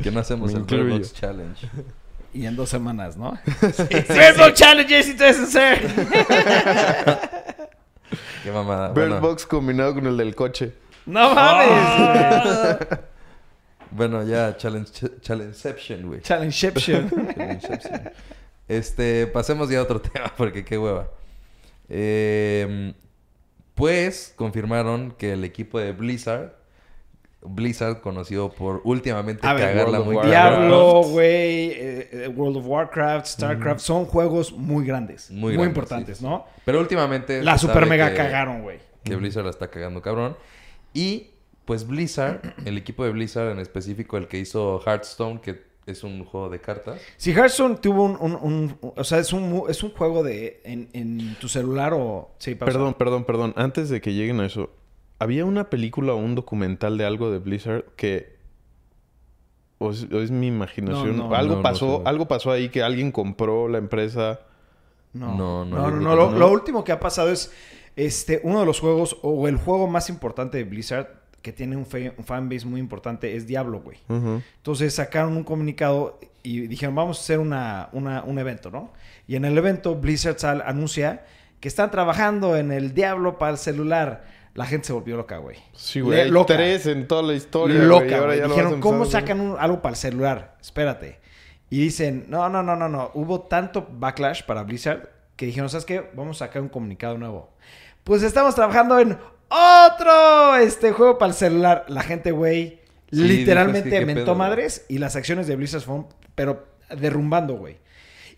Que 0.02 0.12
no 0.12 0.20
hacemos 0.22 0.54
Me 0.54 0.60
el. 0.60 0.68
Roblox 0.68 1.14
Challenge. 1.14 1.68
Y 2.34 2.46
en 2.46 2.56
dos 2.56 2.70
semanas, 2.70 3.18
¿no? 3.18 3.38
Bird 3.62 4.38
Box 4.38 4.54
Challenges 4.54 5.10
y 5.10 5.14
todo 5.16 5.28
eso, 5.28 5.46
sir. 5.46 5.78
Qué 8.44 8.52
mamada. 8.52 8.90
Bird 8.90 9.10
Bueno, 9.10 9.22
Box 9.22 9.46
combinado 9.46 9.94
con 9.96 10.08
el 10.08 10.18
del 10.18 10.34
coche. 10.36 10.74
No 11.06 11.34
mames. 11.36 12.78
bueno, 13.92 14.24
ya, 14.24 14.56
Challenge, 14.58 14.90
Challengeception, 15.22 16.08
güey. 16.08 16.22
Challengeception. 16.22 17.10
Challengeception. 17.36 18.12
Este, 18.68 19.28
pasemos 19.28 19.70
ya 19.70 19.80
a 19.80 19.84
otro 19.84 20.00
tema, 20.02 20.34
porque 20.38 20.64
qué 20.66 20.78
hueva. 20.78 21.10
Eh, 21.90 22.94
pues 23.76 24.34
confirmaron 24.36 25.12
que 25.18 25.34
el 25.34 25.44
equipo 25.44 25.80
de 25.80 25.92
Blizzard, 25.92 26.54
Blizzard 27.42 28.02
conocido 28.02 28.52
por 28.52 28.82
últimamente 28.84 29.46
A 29.48 29.54
ver, 29.54 29.70
cagarla 29.74 30.00
of 30.00 30.06
muy. 30.06 30.26
Diablo, 30.26 31.02
güey, 31.04 31.72
eh, 31.72 32.10
eh, 32.12 32.28
World 32.36 32.58
of 32.58 32.66
Warcraft, 32.68 33.26
StarCraft, 33.26 33.80
son 33.82 34.06
juegos 34.06 34.52
muy 34.54 34.86
grandes, 34.86 35.32
Muy 35.32 35.40
muy, 35.40 35.52
grandes, 35.54 35.68
importantes, 35.70 36.18
sí, 36.20 36.24
sí, 36.24 36.30
¿no? 36.30 36.46
Pero 36.64 36.80
últimamente 36.80 37.42
La 37.44 37.58
super 37.58 37.86
mega 37.88 38.12
que- 38.12 38.18
cagaron, 38.18 38.62
güey. 38.62 38.80
Que 39.04 39.16
Blizzard 39.16 39.44
la 39.46 39.50
está 39.50 39.70
cagando 39.70 40.02
cabrón. 40.02 40.38
Y 40.94 41.32
pues 41.66 41.88
Blizzard, 41.88 42.42
el 42.66 42.78
equipo 42.78 43.04
de 43.04 43.12
Blizzard 43.12 43.50
en 43.52 43.60
específico, 43.60 44.18
el 44.18 44.28
que 44.28 44.38
hizo 44.38 44.80
Hearthstone, 44.86 45.42
que 45.42 45.64
es 45.86 46.04
un 46.04 46.24
juego 46.26 46.50
de 46.50 46.60
cartas. 46.60 47.02
Si 47.18 47.32
Hearthstone 47.32 47.78
tuvo 47.78 48.04
un, 48.04 48.18
un- 48.20 48.36
un- 48.42 48.94
o 48.96 49.04
sea, 49.04 49.20
es 49.20 49.34
un, 49.34 49.64
es 49.70 49.84
un 49.84 49.92
juego 49.92 50.24
de 50.24 50.62
en, 50.64 50.90
en 50.94 51.36
tu 51.40 51.48
celular 51.48 51.94
o 51.94 52.32
sí, 52.38 52.56
pausa. 52.56 52.72
Perdón, 52.74 52.94
perdón, 52.94 53.24
perdón. 53.26 53.54
Antes 53.58 53.90
de 53.90 54.00
que 54.02 54.14
lleguen 54.14 54.40
a 54.42 54.46
eso, 54.46 54.70
había 55.20 55.46
una 55.46 55.70
película 55.70 56.14
o 56.14 56.18
un 56.18 56.36
documental 56.36 56.98
de 56.98 57.06
algo 57.06 57.32
de 57.32 57.40
Blizzard 57.40 57.84
que. 57.96 58.40
O 59.80 59.90
es, 59.92 60.08
o 60.12 60.22
es 60.22 60.30
mi 60.30 60.48
imaginación. 60.48 61.18
No, 61.18 61.30
no, 61.30 61.36
algo 61.36 61.52
no, 61.54 61.58
no 61.58 61.64
pasó, 61.64 61.98
sé. 61.98 62.04
algo 62.06 62.28
pasó 62.28 62.52
ahí 62.52 62.70
que 62.70 62.84
alguien 62.84 63.12
compró 63.12 63.68
la 63.68 63.80
empresa. 63.80 64.42
No, 65.14 65.36
No, 65.36 65.66
no, 65.66 65.92
no, 65.92 66.16
Lo, 66.16 66.32
lo 66.32 66.52
último 66.52 66.84
que 66.84 66.92
ha 66.92 67.00
pasado 67.00 67.30
es 67.32 67.52
este 67.96 68.40
uno 68.44 68.60
de 68.62 68.66
los 68.66 68.80
juegos 68.80 69.18
o 69.24 69.48
el 69.48 69.58
juego 69.58 69.88
más 69.88 70.10
importante 70.10 70.58
de 70.58 70.64
Blizzard 70.64 71.08
que 71.42 71.52
tiene 71.52 71.76
un, 71.76 71.88
un 72.18 72.24
fanbase 72.24 72.66
muy 72.66 72.80
importante 72.80 73.36
es 73.36 73.48
Diablo, 73.48 73.82
güey. 73.82 73.98
Entonces 74.10 74.94
sacaron 74.94 75.36
un 75.36 75.44
comunicado 75.44 76.20
y 76.44 76.62
dijeron, 76.68 76.96
vamos 76.96 77.18
a 77.20 77.22
hacer 77.22 77.40
una, 77.40 77.90
una- 77.94 78.24
un 78.24 78.38
evento, 78.40 78.70
¿no? 78.72 78.92
Y 79.28 79.36
en 79.36 79.46
el 79.46 79.58
evento 79.58 79.96
Blizzard 79.96 80.38
sal- 80.40 80.64
anuncia 80.66 81.26
que 81.60 81.68
están 81.68 81.92
trabajando 81.92 82.56
en 82.58 82.72
el 82.72 82.94
Diablo 82.94 83.38
para 83.38 83.52
el 83.54 83.58
celular. 83.58 84.24
La 84.54 84.66
gente 84.66 84.88
se 84.88 84.94
volvió 84.94 85.16
loca, 85.16 85.38
güey. 85.38 85.58
Sí, 85.74 86.02
güey. 86.02 86.30
Loca. 86.30 86.56
tres 86.56 86.86
en 86.88 87.08
toda 87.08 87.24
la 87.24 87.34
historia. 87.34 87.78
güey, 87.78 87.88
Loca, 87.88 88.18
ahora 88.18 88.36
ya 88.36 88.48
Dijeron, 88.48 88.80
¿cómo 88.82 89.06
sacan 89.06 89.40
un- 89.40 89.58
algo 89.60 89.82
para 89.82 89.94
el 89.94 89.98
celular? 89.98 90.58
Espérate. 90.62 91.20
Y 91.70 91.80
dicen, 91.80 92.26
no, 92.28 92.50
no, 92.50 92.62
no, 92.62 92.76
no, 92.76 92.90
no. 92.90 93.12
Hubo 93.14 93.42
tanto 93.42 93.88
backlash 93.90 94.44
para 94.44 94.64
Blizzard 94.64 95.08
que 95.38 95.46
dijeron, 95.46 95.70
¿sabes 95.70 95.86
qué? 95.86 96.10
Vamos 96.16 96.42
a 96.42 96.46
sacar 96.48 96.62
un 96.62 96.68
comunicado 96.70 97.18
nuevo. 97.18 97.50
Pues 98.04 98.24
estamos 98.24 98.56
trabajando 98.56 99.00
en 99.00 99.18
otro 99.52 100.56
este 100.58 100.92
juego 100.92 101.18
para 101.18 101.32
el 101.32 101.36
celular. 101.38 101.86
La 101.88 102.04
gente, 102.04 102.32
güey, 102.32 102.80
Sí, 103.12 103.18
literalmente 103.18 103.90
qué 103.90 104.06
mentó 104.06 104.24
pedo, 104.24 104.36
madres 104.36 104.86
y 104.88 104.98
las 104.98 105.16
acciones 105.18 105.46
de 105.46 105.56
Blizzard 105.58 105.82
fueron, 105.82 106.08
pero 106.34 106.66
derrumbando, 106.96 107.56
güey. 107.56 107.78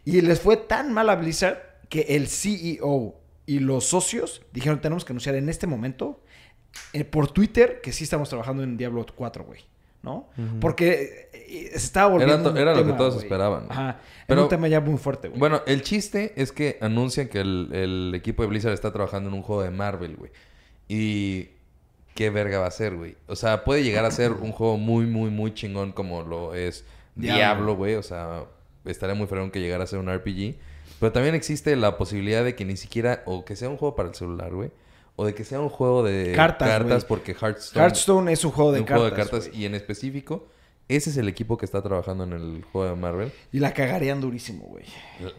Y 0.03 0.21
les 0.21 0.39
fue 0.41 0.57
tan 0.57 0.91
mal 0.91 1.09
a 1.09 1.15
Blizzard 1.15 1.59
que 1.89 2.01
el 2.09 2.27
CEO 2.27 3.15
y 3.45 3.59
los 3.59 3.85
socios 3.85 4.41
dijeron, 4.51 4.81
tenemos 4.81 5.05
que 5.05 5.13
anunciar 5.13 5.35
en 5.35 5.47
este 5.49 5.67
momento 5.67 6.23
eh, 6.93 7.03
por 7.03 7.31
Twitter 7.31 7.81
que 7.81 7.91
sí 7.91 8.03
estamos 8.03 8.29
trabajando 8.29 8.63
en 8.63 8.77
Diablo 8.77 9.05
4, 9.15 9.43
güey. 9.43 9.61
¿No? 10.01 10.27
Porque 10.59 11.29
eh, 11.31 11.69
se 11.71 11.77
estaba 11.77 12.07
volviendo 12.09 12.35
Era 12.35 12.49
un 12.51 12.57
era 12.57 12.75
lo 12.75 12.85
que 12.85 12.91
todos 12.93 13.13
güey. 13.13 13.25
esperaban. 13.25 13.67
Ajá. 13.69 13.89
Era 13.89 13.99
Pero- 14.27 14.43
un 14.43 14.49
tema 14.49 14.67
ya 14.67 14.81
muy 14.81 14.97
fuerte, 14.97 15.29
güey. 15.29 15.39
Bueno, 15.39 15.61
el 15.65 15.81
chiste 15.81 16.33
es 16.35 16.51
que 16.51 16.77
anuncian 16.81 17.29
que 17.29 17.39
el, 17.39 17.69
el 17.71 18.11
equipo 18.13 18.41
de 18.43 18.49
Blizzard 18.49 18.73
está 18.73 18.91
trabajando 18.91 19.29
en 19.29 19.35
un 19.35 19.43
juego 19.43 19.61
de 19.61 19.69
Marvel, 19.71 20.17
güey. 20.17 20.31
Y 20.87 21.49
qué 22.15 22.29
verga 22.29 22.59
va 22.59 22.67
a 22.67 22.71
ser, 22.71 22.95
güey. 22.95 23.15
O 23.27 23.35
sea, 23.35 23.63
puede 23.63 23.83
llegar 23.83 24.05
a 24.05 24.11
ser 24.11 24.31
un 24.41 24.51
juego 24.51 24.77
muy, 24.77 25.05
muy, 25.05 25.29
muy 25.29 25.53
chingón 25.53 25.91
como 25.91 26.23
lo 26.23 26.53
es 26.53 26.85
Diablo. 27.15 27.75
Güey. 27.75 27.95
O 27.95 28.03
sea, 28.03 28.45
estaría 28.85 29.15
muy 29.15 29.27
fregón 29.27 29.51
que 29.51 29.59
llegara 29.59 29.83
a 29.83 29.87
ser 29.87 29.99
un 29.99 30.13
RPG. 30.13 30.55
Pero 30.99 31.11
también 31.11 31.35
existe 31.35 31.75
la 31.75 31.97
posibilidad 31.97 32.43
de 32.43 32.55
que 32.55 32.65
ni 32.65 32.77
siquiera, 32.77 33.23
o 33.25 33.43
que 33.43 33.55
sea 33.55 33.69
un 33.69 33.77
juego 33.77 33.95
para 33.95 34.09
el 34.09 34.15
celular, 34.15 34.53
güey. 34.53 34.71
O 35.15 35.25
de 35.25 35.35
que 35.35 35.43
sea 35.43 35.59
un 35.59 35.69
juego 35.69 36.01
de 36.01 36.33
Cartas, 36.33 37.05
porque 37.05 37.33
Hearthstone, 37.33 37.83
Hearthstone 37.83 38.31
es 38.31 38.43
un 38.45 38.51
juego 38.51 38.71
de 38.71 38.79
un 38.79 38.85
cartas. 38.85 39.01
juego 39.01 39.15
de 39.15 39.21
cartas. 39.21 39.49
Y 39.53 39.65
en 39.65 39.75
específico, 39.75 40.47
ese 40.89 41.09
es 41.09 41.17
el 41.17 41.27
equipo 41.27 41.57
que 41.57 41.65
está 41.65 41.81
trabajando 41.81 42.23
en 42.25 42.33
el 42.33 42.63
juego 42.71 42.89
de 42.89 42.95
Marvel. 42.99 43.31
Y 43.51 43.59
la 43.59 43.73
cagarían 43.73 44.19
durísimo, 44.21 44.65
güey. 44.65 44.85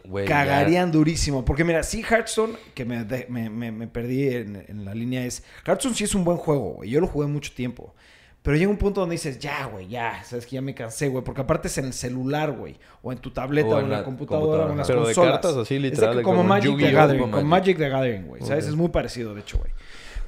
Güey, 0.05 0.27
ya- 0.27 0.33
Cagarían 0.43 0.91
durísimo. 0.91 1.45
Porque 1.45 1.63
mira, 1.63 1.83
sí, 1.83 2.01
Hearthstone, 2.03 2.53
que 2.73 2.83
me, 2.85 3.03
de- 3.05 3.27
me, 3.29 3.49
me- 3.49 3.71
me 3.71 3.87
perdí 3.87 4.27
en, 4.29 4.65
en 4.67 4.85
la 4.85 4.93
línea, 4.95 5.23
es. 5.25 5.43
Hearthstone 5.65 5.95
sí 5.95 6.03
es 6.03 6.15
un 6.15 6.23
buen 6.23 6.37
juego, 6.37 6.73
güey. 6.75 6.89
Yo 6.89 6.99
lo 6.99 7.07
jugué 7.07 7.27
mucho 7.27 7.53
tiempo. 7.53 7.93
Pero 8.41 8.57
llega 8.57 8.69
un 8.69 8.77
punto 8.77 8.99
donde 9.01 9.13
dices, 9.13 9.39
ya, 9.39 9.65
güey, 9.65 9.87
ya. 9.87 10.23
Sabes 10.23 10.45
que 10.45 10.51
ya 10.55 10.61
me 10.61 10.75
cansé, 10.75 11.07
güey. 11.09 11.23
Porque 11.23 11.41
aparte 11.41 11.67
es 11.67 11.77
en 11.79 11.85
el 11.85 11.93
celular, 11.93 12.51
güey. 12.51 12.77
O 13.01 13.11
en 13.11 13.17
tu 13.17 13.31
tableta, 13.31 13.69
O 13.69 13.75
o 13.77 13.79
en 13.79 13.89
la, 13.89 13.97
la 13.99 14.03
computadora, 14.03 14.65
o 14.67 14.71
en 14.71 14.77
las 14.77 14.87
Pero 14.87 14.99
de 14.99 15.05
consolas. 15.05 15.31
cartas 15.31 15.57
así, 15.57 15.75
literal, 15.79 15.93
Exacto, 15.93 16.17
de 16.17 16.23
como 16.23 16.37
como 16.37 16.49
Magic 16.49 16.77
the 16.77 16.91
Gathering. 16.91 17.21
como 17.21 17.31
Como 17.37 17.47
Magic. 17.47 17.75
Magic 17.75 17.77
the 17.79 17.89
Gathering, 17.89 18.27
güey. 18.27 18.41
¿Sabes? 18.43 18.65
Es 18.67 18.75
muy 18.75 18.89
parecido, 18.89 19.33
de 19.33 19.41
hecho, 19.41 19.57
güey. 19.57 19.71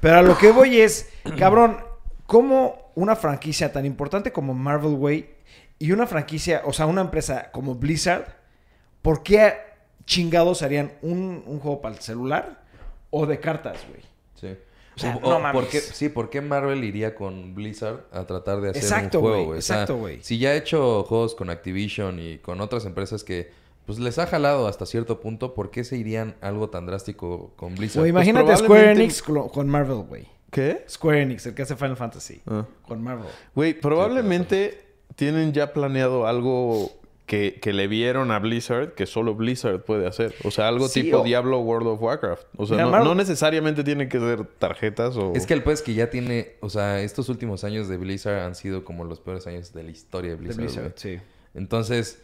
Pero 0.00 0.16
a 0.16 0.22
lo 0.22 0.36
que 0.38 0.50
voy 0.50 0.80
es, 0.80 1.08
cabrón, 1.38 1.76
¿cómo 2.28 2.92
una 2.94 3.16
franquicia 3.16 3.72
tan 3.72 3.86
importante 3.86 4.32
como 4.32 4.52
Marvel, 4.52 4.94
güey, 4.96 5.30
y 5.78 5.92
una 5.92 6.06
franquicia, 6.06 6.60
o 6.66 6.72
sea, 6.74 6.84
una 6.86 7.00
empresa 7.00 7.50
como 7.52 7.74
Blizzard, 7.74 8.26
¿por 9.00 9.22
qué 9.22 9.54
chingados 10.04 10.60
harían 10.62 10.92
un, 11.02 11.42
un 11.46 11.58
juego 11.58 11.80
para 11.80 11.94
el 11.94 12.00
celular 12.02 12.62
o 13.10 13.24
de 13.26 13.40
cartas, 13.40 13.78
güey? 13.88 14.02
Sí. 14.34 14.56
O 14.96 15.00
sea, 15.00 15.16
O- 15.22 15.30
no 15.30 15.40
mames. 15.40 15.52
¿por 15.62 15.70
qué- 15.70 15.80
sí, 15.80 16.10
¿por 16.10 16.28
qué 16.28 16.40
Marvel 16.42 16.84
iría 16.84 17.14
con 17.14 17.54
Blizzard 17.54 18.00
a 18.12 18.26
tratar 18.26 18.60
de 18.60 18.70
hacer 18.70 18.82
Exacto, 18.82 19.18
un 19.20 19.22
juego, 19.22 19.36
güey, 19.36 19.46
güey? 19.46 19.58
O 19.60 19.62
sea, 19.62 19.76
exacto, 19.76 19.96
güey. 19.96 20.18
Si 20.22 20.38
ya 20.38 20.50
ha 20.50 20.54
hecho 20.54 21.04
juegos 21.04 21.34
con 21.34 21.48
Activision 21.48 22.18
y 22.20 22.38
con 22.38 22.60
otras 22.60 22.84
empresas 22.84 23.24
que 23.24 23.50
pues 23.86 23.98
les 23.98 24.18
ha 24.18 24.26
jalado 24.26 24.68
hasta 24.68 24.84
cierto 24.84 25.18
punto, 25.20 25.54
¿por 25.54 25.70
qué 25.70 25.82
se 25.82 25.96
irían 25.96 26.36
algo 26.42 26.68
tan 26.68 26.84
drástico 26.84 27.52
con 27.56 27.74
Blizzard? 27.74 28.02
Güey, 28.02 28.12
Pues, 28.12 28.26
imagínate 28.28 28.54
Square 28.62 28.92
Enix 28.92 29.22
con, 29.22 29.48
con 29.48 29.66
Marvel, 29.66 30.02
güey. 30.06 30.26
¿Qué? 30.50 30.84
Square 30.88 31.22
Enix, 31.22 31.46
el 31.46 31.54
que 31.54 31.62
hace 31.62 31.76
Final 31.76 31.96
Fantasy. 31.96 32.40
Ah. 32.46 32.64
Con 32.86 33.02
Marvel. 33.02 33.26
Güey, 33.54 33.74
probablemente 33.74 34.82
tienen 35.16 35.52
ya 35.52 35.72
planeado 35.72 36.26
algo 36.26 36.90
que, 37.26 37.58
que 37.60 37.74
le 37.74 37.88
vieron 37.88 38.30
a 38.30 38.38
Blizzard 38.38 38.94
que 38.94 39.04
solo 39.04 39.34
Blizzard 39.34 39.82
puede 39.82 40.06
hacer. 40.06 40.34
O 40.44 40.50
sea, 40.50 40.68
algo 40.68 40.88
Sí, 40.88 41.02
tipo 41.02 41.18
o- 41.18 41.24
Diablo 41.24 41.60
World 41.60 41.88
of 41.88 42.00
Warcraft. 42.00 42.46
O 42.56 42.64
sea, 42.66 42.76
Mira, 42.76 42.86
no, 42.86 42.92
Marvel- 42.92 43.04
no 43.08 43.14
necesariamente 43.16 43.84
tiene 43.84 44.08
que 44.08 44.18
ser 44.18 44.44
tarjetas 44.58 45.16
o... 45.16 45.34
Es 45.34 45.44
que 45.46 45.52
el 45.52 45.62
pues 45.62 45.82
que 45.82 45.92
ya 45.92 46.08
tiene, 46.08 46.52
o 46.60 46.70
sea, 46.70 47.02
estos 47.02 47.28
últimos 47.28 47.64
años 47.64 47.86
de 47.88 47.98
Blizzard 47.98 48.38
han 48.40 48.54
sido 48.54 48.84
como 48.84 49.04
los 49.04 49.20
peores 49.20 49.46
años 49.46 49.74
de 49.74 49.82
la 49.82 49.90
historia 49.90 50.30
de 50.30 50.36
De 50.38 50.42
Blizzard. 50.42 50.62
Blizzard, 50.64 50.82
güey. 50.84 51.18
sí. 51.18 51.20
Entonces, 51.54 52.22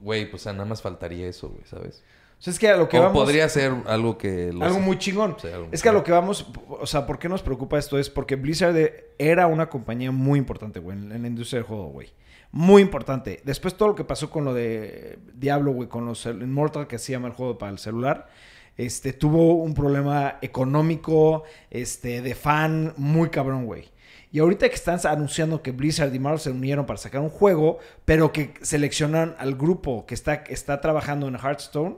güey, 0.00 0.28
pues 0.28 0.42
o 0.42 0.44
sea, 0.44 0.52
nada 0.54 0.64
más 0.64 0.82
faltaría 0.82 1.28
eso, 1.28 1.50
güey, 1.50 1.62
¿sabes? 1.66 2.02
O 2.38 2.42
sea, 2.42 2.52
es 2.54 2.58
que 2.58 2.68
a 2.70 2.76
lo 2.78 2.88
que 2.88 2.98
o 2.98 3.02
vamos... 3.02 3.22
podría 3.22 3.48
ser 3.50 3.72
algo 3.86 4.16
que... 4.16 4.50
los- 4.52 4.62
Algo 4.62 4.80
muy 4.80 4.98
chingón. 4.98 5.36
Algo 5.44 5.68
es 5.70 5.82
que 5.82 5.90
a 5.90 5.92
lo 5.92 6.02
que 6.02 6.10
vamos, 6.10 6.46
o 6.80 6.86
sea, 6.86 7.06
¿por 7.06 7.18
qué 7.18 7.28
nos 7.28 7.42
preocupa 7.42 7.78
esto? 7.78 7.98
Es 7.98 8.10
porque 8.10 8.36
Blizzard 8.36 8.74
de- 8.74 9.10
era 9.18 9.46
una 9.46 9.68
compañía 9.68 10.10
muy 10.10 10.38
importante, 10.38 10.80
güey, 10.80 10.96
en, 10.98 11.12
en 11.12 11.22
la 11.22 11.28
industria 11.28 11.58
del 11.60 11.66
juego, 11.66 11.86
güey. 11.88 12.08
Muy 12.52 12.82
importante. 12.82 13.40
Después 13.44 13.74
todo 13.76 13.88
lo 13.88 13.94
que 13.94 14.04
pasó 14.04 14.28
con 14.30 14.44
lo 14.44 14.52
de 14.54 15.18
Diablo, 15.34 15.72
güey, 15.72 15.88
con 15.88 16.04
los 16.06 16.26
Immortal, 16.26 16.86
que 16.88 16.98
se 16.98 17.12
llama 17.12 17.28
el 17.28 17.34
juego 17.34 17.58
para 17.58 17.70
el 17.72 17.78
celular, 17.78 18.28
este, 18.76 19.12
tuvo 19.12 19.54
un 19.62 19.74
problema 19.74 20.38
económico, 20.42 21.44
este, 21.70 22.22
de 22.22 22.34
fan 22.34 22.94
muy 22.96 23.28
cabrón, 23.30 23.66
güey. 23.66 23.88
Y 24.32 24.38
ahorita 24.38 24.68
que 24.68 24.74
están 24.74 24.98
anunciando 25.06 25.60
que 25.62 25.72
Blizzard 25.72 26.14
y 26.14 26.18
Marvel 26.18 26.38
se 26.40 26.50
unieron 26.50 26.86
para 26.86 26.96
sacar 26.98 27.20
un 27.20 27.30
juego, 27.30 27.78
pero 28.04 28.32
que 28.32 28.54
seleccionan 28.62 29.34
al 29.38 29.54
grupo 29.56 30.06
que 30.06 30.14
está, 30.14 30.34
está 30.48 30.80
trabajando 30.80 31.26
en 31.28 31.34
Hearthstone, 31.34 31.96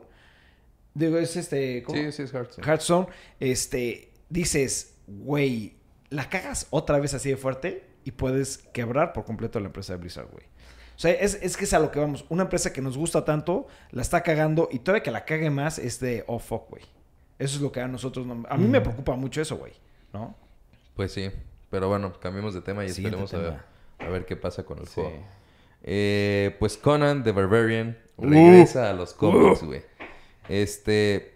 digo, 0.94 1.18
es 1.18 1.36
este... 1.36 1.82
¿cómo? 1.82 1.98
Sí, 1.98 2.12
sí, 2.12 2.22
es 2.22 2.32
Hearthstone. 2.34 2.66
Hearthstone, 2.66 3.06
este, 3.38 4.11
dices, 4.32 4.94
güey, 5.06 5.76
la 6.10 6.28
cagas 6.28 6.66
otra 6.70 6.98
vez 6.98 7.14
así 7.14 7.30
de 7.30 7.36
fuerte 7.36 7.84
y 8.04 8.12
puedes 8.12 8.58
quebrar 8.72 9.12
por 9.12 9.24
completo 9.24 9.60
la 9.60 9.66
empresa 9.66 9.92
de 9.94 9.98
Blizzard, 10.00 10.28
güey. 10.30 10.44
O 10.96 10.98
sea, 11.02 11.10
es, 11.12 11.38
es 11.42 11.56
que 11.56 11.64
es 11.64 11.72
a 11.72 11.78
lo 11.78 11.90
que 11.90 11.98
vamos. 11.98 12.24
Una 12.28 12.42
empresa 12.44 12.72
que 12.72 12.80
nos 12.82 12.96
gusta 12.98 13.24
tanto, 13.24 13.66
la 13.90 14.02
está 14.02 14.22
cagando 14.22 14.68
y 14.70 14.80
todavía 14.80 15.02
que 15.02 15.10
la 15.10 15.24
cague 15.24 15.50
más 15.50 15.78
es 15.78 16.00
de, 16.00 16.24
oh, 16.26 16.38
fuck, 16.38 16.68
güey. 16.70 16.82
Eso 17.38 17.56
es 17.56 17.62
lo 17.62 17.72
que 17.72 17.80
a 17.80 17.88
nosotros... 17.88 18.26
no- 18.26 18.44
a 18.48 18.56
mí 18.56 18.66
me 18.68 18.80
preocupa 18.80 19.16
mucho 19.16 19.40
eso, 19.40 19.56
güey. 19.56 19.72
¿No? 20.12 20.36
Pues 20.94 21.12
sí. 21.12 21.30
Pero 21.70 21.88
bueno, 21.88 22.12
cambiemos 22.20 22.52
de 22.54 22.60
tema 22.60 22.84
y 22.84 22.90
Siguiente 22.90 23.22
esperemos 23.24 23.34
a 23.34 23.56
ver, 23.98 24.06
a 24.08 24.10
ver 24.12 24.26
qué 24.26 24.36
pasa 24.36 24.64
con 24.64 24.78
el 24.78 24.86
Sí. 24.86 24.94
juego. 25.00 25.24
Eh, 25.82 26.54
pues 26.60 26.76
Conan 26.76 27.24
the 27.24 27.32
Barbarian 27.32 27.98
regresa 28.18 28.90
a 28.90 28.92
los 28.92 29.14
cómics, 29.14 29.62
güey. 29.64 29.82
Este, 30.48 31.31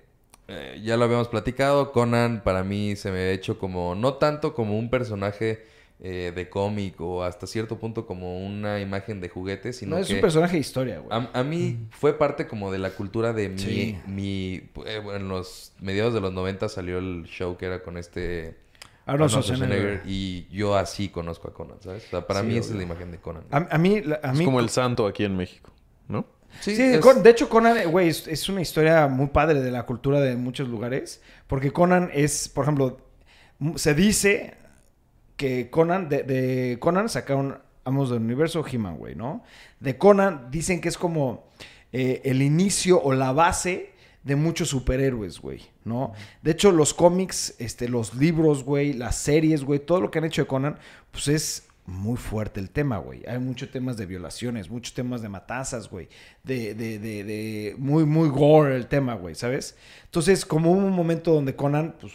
eh, 0.49 0.80
ya 0.82 0.97
lo 0.97 1.05
habíamos 1.05 1.28
platicado. 1.28 1.92
Conan 1.92 2.42
para 2.44 2.62
mí 2.64 2.97
se 2.97 3.11
me 3.11 3.18
ha 3.18 3.30
hecho 3.32 3.59
como, 3.59 3.94
no 3.94 4.14
tanto 4.14 4.55
como 4.55 4.78
un 4.78 4.90
personaje 4.90 5.64
eh, 6.01 6.30
de 6.34 6.49
cómic 6.51 7.01
o 7.01 7.24
hasta 7.24 7.47
cierto 7.47 7.78
punto 7.78 8.07
como 8.07 8.44
una 8.44 8.80
imagen 8.80 9.20
de 9.20 9.28
juguete, 9.30 9.72
sino 9.72 9.97
No, 9.97 10.03
es 10.03 10.09
que 10.09 10.14
un 10.16 10.20
personaje 10.20 10.53
de 10.55 10.59
historia, 10.61 10.99
güey. 10.99 11.09
a, 11.11 11.30
a 11.32 11.42
mí 11.42 11.78
fue 11.90 12.18
parte 12.18 12.47
como 12.47 12.70
de 12.70 12.78
la 12.78 12.90
cultura 12.90 13.32
de 13.32 13.49
mi, 13.49 13.59
Sí. 13.59 13.99
mi 14.07 14.55
eh, 14.84 15.01
bueno, 15.03 15.16
en 15.20 15.28
los 15.28 15.72
mediados 15.80 16.12
de 16.12 16.20
los 16.20 16.32
90 16.34 16.68
salió 16.68 16.99
el 16.99 17.24
show 17.24 17.57
que 17.57 17.64
era 17.66 17.82
con 17.82 17.97
este 17.97 18.57
Arnold 19.07 19.30
Schwarzenegger. 19.30 20.03
y 20.05 20.47
yo 20.51 20.76
así 20.76 21.09
conozco 21.09 21.49
a 21.49 21.55
Conan, 21.55 21.78
¿sabes? 21.80 22.05
O 22.07 22.11
sea, 22.11 22.26
para 22.26 22.40
Sí, 22.40 22.47
mí 22.49 22.57
esa 22.59 22.70
es 22.70 22.76
la 22.76 22.82
imagen 22.82 23.11
de 23.12 23.18
Conan. 23.18 23.44
A, 23.51 23.66
a 23.70 23.78
mí... 23.78 24.03
la- 24.03 24.20
A 24.22 24.32
Es 24.32 24.38
mí 24.38 24.44
como 24.44 24.61
el 24.61 24.68
santo 24.68 25.07
aquí 25.07 25.24
en 25.24 25.36
México, 25.36 25.70
Sí, 26.61 26.72
es- 26.80 27.00
Con- 27.00 27.22
de 27.22 27.30
hecho 27.30 27.48
Conan, 27.48 27.90
güey, 27.90 28.09
es, 28.09 28.26
es 28.28 28.48
una 28.48 28.61
historia 28.61 29.07
muy 29.09 29.28
padre 29.28 29.61
de 29.61 29.70
la 29.70 29.84
cultura 29.86 30.20
de 30.20 30.36
muchos 30.36 30.68
lugares. 30.68 31.20
Porque 31.46 31.72
Conan 31.72 32.11
es, 32.12 32.48
por 32.48 32.64
ejemplo, 32.64 32.98
se 33.76 33.94
dice 33.94 34.54
que 35.36 35.70
Conan, 35.70 36.09
de, 36.09 36.22
de 36.22 36.78
Conan 36.80 37.09
sacaron 37.09 37.59
Amos 37.84 38.11
del 38.11 38.20
Universo, 38.20 38.64
He-Man, 38.70 38.96
güey, 38.96 39.14
¿no? 39.14 39.44
De 39.80 39.96
Conan 39.96 40.48
dicen 40.50 40.80
que 40.80 40.88
es 40.88 40.98
como 40.98 41.48
eh, 41.92 42.20
el 42.24 42.42
inicio 42.42 43.00
o 43.00 43.12
la 43.12 43.32
base 43.32 43.92
de 44.24 44.34
muchos 44.34 44.68
superhéroes, 44.70 45.38
güey, 45.40 45.62
¿no? 45.84 46.12
De 46.42 46.50
hecho, 46.50 46.72
los 46.72 46.94
cómics, 46.94 47.54
este, 47.61 47.88
los 47.88 48.14
libros, 48.14 48.64
güey, 48.64 48.92
las 48.92 49.14
series, 49.16 49.62
güey, 49.62 49.78
todo 49.78 50.00
lo 50.00 50.11
que 50.11 50.18
han 50.18 50.24
hecho 50.24 50.42
de 50.42 50.48
Conan, 50.48 50.78
pues 51.12 51.28
es 51.28 51.65
muy 51.87 52.16
fuerte 52.16 52.59
el 52.61 52.70
tema, 52.70 52.99
güey. 52.99 53.24
Hay 53.26 53.39
muchos 53.39 53.70
temas 53.70 53.97
de 53.97 54.07
violaciones, 54.07 54.68
muchos 54.70 54.93
temas 54.95 55.22
de 55.22 55.28
matanzas, 55.28 55.89
güey. 55.89 56.09
De, 56.45 56.74
de, 56.74 56.99
de, 56.99 57.24
de 57.24 57.74
muy, 57.78 58.05
muy 58.05 58.28
gore 58.28 58.74
el 58.76 58.87
tema, 58.89 59.14
güey, 59.14 59.34
¿sabes? 59.34 59.76
Entonces, 60.05 60.45
como 60.45 60.72
hubo 60.72 60.78
un 60.80 60.93
momento 60.93 61.32
donde 61.32 61.55
Conan, 61.55 61.95
pues, 62.01 62.12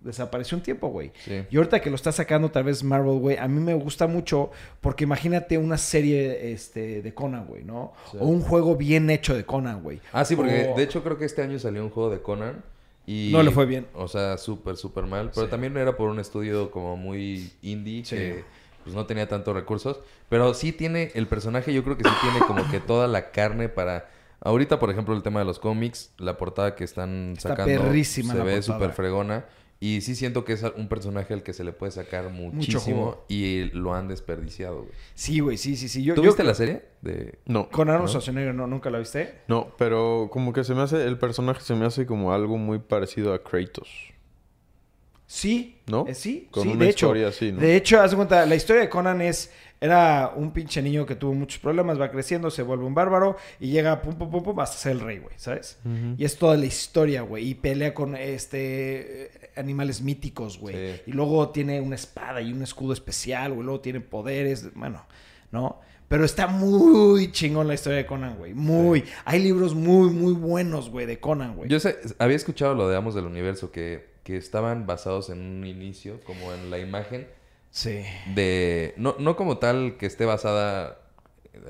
desapareció 0.00 0.56
un 0.56 0.62
tiempo, 0.62 0.88
güey. 0.88 1.10
Sí. 1.24 1.42
Y 1.50 1.56
ahorita 1.56 1.80
que 1.80 1.90
lo 1.90 1.96
está 1.96 2.12
sacando 2.12 2.50
tal 2.50 2.64
vez 2.64 2.84
Marvel, 2.84 3.18
güey, 3.18 3.36
a 3.36 3.48
mí 3.48 3.60
me 3.60 3.74
gusta 3.74 4.06
mucho 4.06 4.50
porque 4.80 5.04
imagínate 5.04 5.58
una 5.58 5.76
serie 5.76 6.52
este, 6.52 7.02
de 7.02 7.14
Conan, 7.14 7.46
güey, 7.46 7.64
¿no? 7.64 7.92
Sí. 8.12 8.16
O 8.20 8.26
un 8.26 8.40
juego 8.40 8.76
bien 8.76 9.10
hecho 9.10 9.34
de 9.36 9.44
Conan, 9.44 9.82
güey. 9.82 10.00
Ah, 10.12 10.24
sí, 10.24 10.36
porque 10.36 10.70
O- 10.72 10.76
de 10.76 10.82
hecho 10.84 11.02
creo 11.02 11.18
que 11.18 11.24
este 11.24 11.42
año 11.42 11.58
salió 11.58 11.82
un 11.84 11.90
juego 11.90 12.10
de 12.10 12.22
Conan 12.22 12.62
y... 13.06 13.30
No 13.32 13.42
le 13.42 13.50
fue 13.50 13.66
bien. 13.66 13.86
O 13.94 14.06
sea, 14.06 14.38
súper, 14.38 14.76
súper 14.76 15.04
mal. 15.04 15.30
Pero 15.34 15.46
Sí. 15.46 15.50
también 15.50 15.76
era 15.76 15.96
por 15.96 16.08
un 16.10 16.20
estudio 16.20 16.70
como 16.70 16.96
muy 16.96 17.50
indie 17.62 18.04
Sí. 18.04 18.14
que 18.16 18.44
pues 18.88 18.96
no 18.96 19.04
tenía 19.04 19.28
tantos 19.28 19.54
recursos. 19.54 20.00
Pero 20.30 20.54
sí 20.54 20.72
tiene, 20.72 21.12
el 21.14 21.26
personaje 21.26 21.74
yo 21.74 21.84
creo 21.84 21.98
que 21.98 22.04
sí 22.04 22.14
tiene 22.22 22.40
como 22.46 22.68
que 22.70 22.80
toda 22.80 23.06
la 23.06 23.30
carne 23.30 23.68
para... 23.68 24.08
Ahorita, 24.40 24.78
por 24.78 24.90
ejemplo, 24.90 25.14
el 25.14 25.22
tema 25.22 25.40
de 25.40 25.44
los 25.44 25.58
cómics, 25.58 26.12
la 26.16 26.38
portada 26.38 26.74
que 26.74 26.84
están 26.84 27.34
Está 27.36 27.50
sacando 27.50 27.82
perrísima 27.82 28.32
se 28.32 28.38
la 28.38 28.44
ve 28.44 28.62
súper 28.62 28.92
fregona. 28.92 29.44
Y 29.80 30.00
sí 30.00 30.14
siento 30.16 30.44
que 30.44 30.54
es 30.54 30.64
un 30.76 30.88
personaje 30.88 31.34
al 31.34 31.42
que 31.42 31.52
se 31.52 31.64
le 31.64 31.72
puede 31.72 31.92
sacar 31.92 32.30
muchísimo 32.30 33.24
y 33.28 33.64
lo 33.74 33.94
han 33.94 34.08
desperdiciado, 34.08 34.78
güey. 34.78 34.92
Sí, 35.14 35.40
güey, 35.40 35.56
sí, 35.58 35.76
sí, 35.76 35.88
sí. 35.88 36.02
Yo, 36.02 36.14
¿Tú 36.14 36.22
yo- 36.22 36.30
viste 36.30 36.42
la 36.44 36.54
serie? 36.54 36.82
De... 37.02 37.38
No. 37.44 37.68
Con 37.68 37.88
Arnold 37.90 38.06
¿No? 38.06 38.08
Schwarzenegger, 38.08 38.54
¿no? 38.54 38.66
¿Nunca 38.66 38.90
la 38.90 38.98
viste? 38.98 39.34
No, 39.46 39.72
pero 39.76 40.30
como 40.32 40.52
que 40.52 40.64
se 40.64 40.74
me 40.74 40.82
hace, 40.82 41.04
el 41.04 41.18
personaje 41.18 41.60
se 41.60 41.74
me 41.74 41.84
hace 41.84 42.06
como 42.06 42.32
algo 42.32 42.56
muy 42.56 42.78
parecido 42.78 43.34
a 43.34 43.42
Kratos. 43.42 43.88
Sí. 45.28 45.78
¿No? 45.86 46.06
Eh, 46.08 46.14
sí, 46.14 46.48
Con 46.50 46.64
sí, 46.64 46.68
una 46.70 46.84
de 46.84 46.90
hecho. 46.90 47.06
historia 47.06 47.28
así, 47.28 47.52
¿no? 47.52 47.60
De 47.60 47.76
hecho, 47.76 48.00
haz 48.00 48.10
de 48.10 48.16
cuenta, 48.16 48.44
la 48.46 48.54
historia 48.56 48.82
de 48.82 48.88
Conan 48.88 49.20
es... 49.20 49.52
Era 49.80 50.32
un 50.34 50.50
pinche 50.50 50.82
niño 50.82 51.06
que 51.06 51.14
tuvo 51.14 51.34
muchos 51.34 51.60
problemas, 51.60 52.00
va 52.00 52.10
creciendo, 52.10 52.50
se 52.50 52.62
vuelve 52.62 52.84
un 52.84 52.94
bárbaro 52.94 53.36
y 53.60 53.70
llega 53.70 54.02
pum, 54.02 54.16
pum, 54.16 54.28
pum, 54.28 54.42
pum, 54.42 54.58
hasta 54.58 54.76
ser 54.76 54.90
el 54.90 55.00
rey, 55.00 55.18
güey, 55.18 55.34
¿sabes? 55.36 55.78
Y 56.16 56.24
es 56.24 56.36
toda 56.36 56.56
la 56.56 56.66
historia, 56.66 57.22
güey. 57.22 57.48
Y 57.50 57.54
pelea 57.54 57.94
con 57.94 58.16
este 58.16 59.30
animales 59.54 60.02
míticos, 60.02 60.58
güey. 60.58 60.74
Sí. 60.74 61.02
Y 61.06 61.12
luego 61.12 61.50
tiene 61.50 61.80
una 61.80 61.94
espada 61.94 62.40
y 62.40 62.52
un 62.52 62.60
escudo 62.62 62.92
especial, 62.92 63.52
güey. 63.52 63.64
Luego 63.64 63.80
tiene 63.80 64.00
poderes, 64.00 64.74
bueno, 64.74 65.06
¿no? 65.52 65.80
Pero 66.08 66.24
está 66.24 66.48
muy 66.48 67.30
chingón 67.30 67.68
la 67.68 67.74
historia 67.74 67.98
de 67.98 68.06
Conan, 68.06 68.36
güey. 68.36 68.54
Muy. 68.54 69.04
Hay 69.26 69.40
libros 69.40 69.76
muy, 69.76 70.10
muy 70.10 70.32
buenos, 70.32 70.90
güey, 70.90 71.06
de 71.06 71.20
Conan, 71.20 71.54
güey. 71.54 71.70
Yo 71.70 71.78
sé, 71.78 71.98
había 72.18 72.34
escuchado 72.34 72.74
lo 72.74 72.88
de 72.88 72.96
Amos 72.96 73.14
del 73.14 73.26
Universo, 73.26 73.70
que, 73.70 74.06
que 74.28 74.36
estaban 74.36 74.86
basados 74.86 75.30
en 75.30 75.40
un 75.40 75.66
inicio, 75.66 76.20
como 76.26 76.52
en 76.52 76.70
la 76.70 76.78
imagen 76.78 77.26
Sí. 77.70 78.02
de... 78.34 78.92
No, 78.98 79.16
no 79.18 79.36
como 79.36 79.56
tal 79.56 79.96
que 79.96 80.04
esté 80.04 80.26
basada 80.26 80.98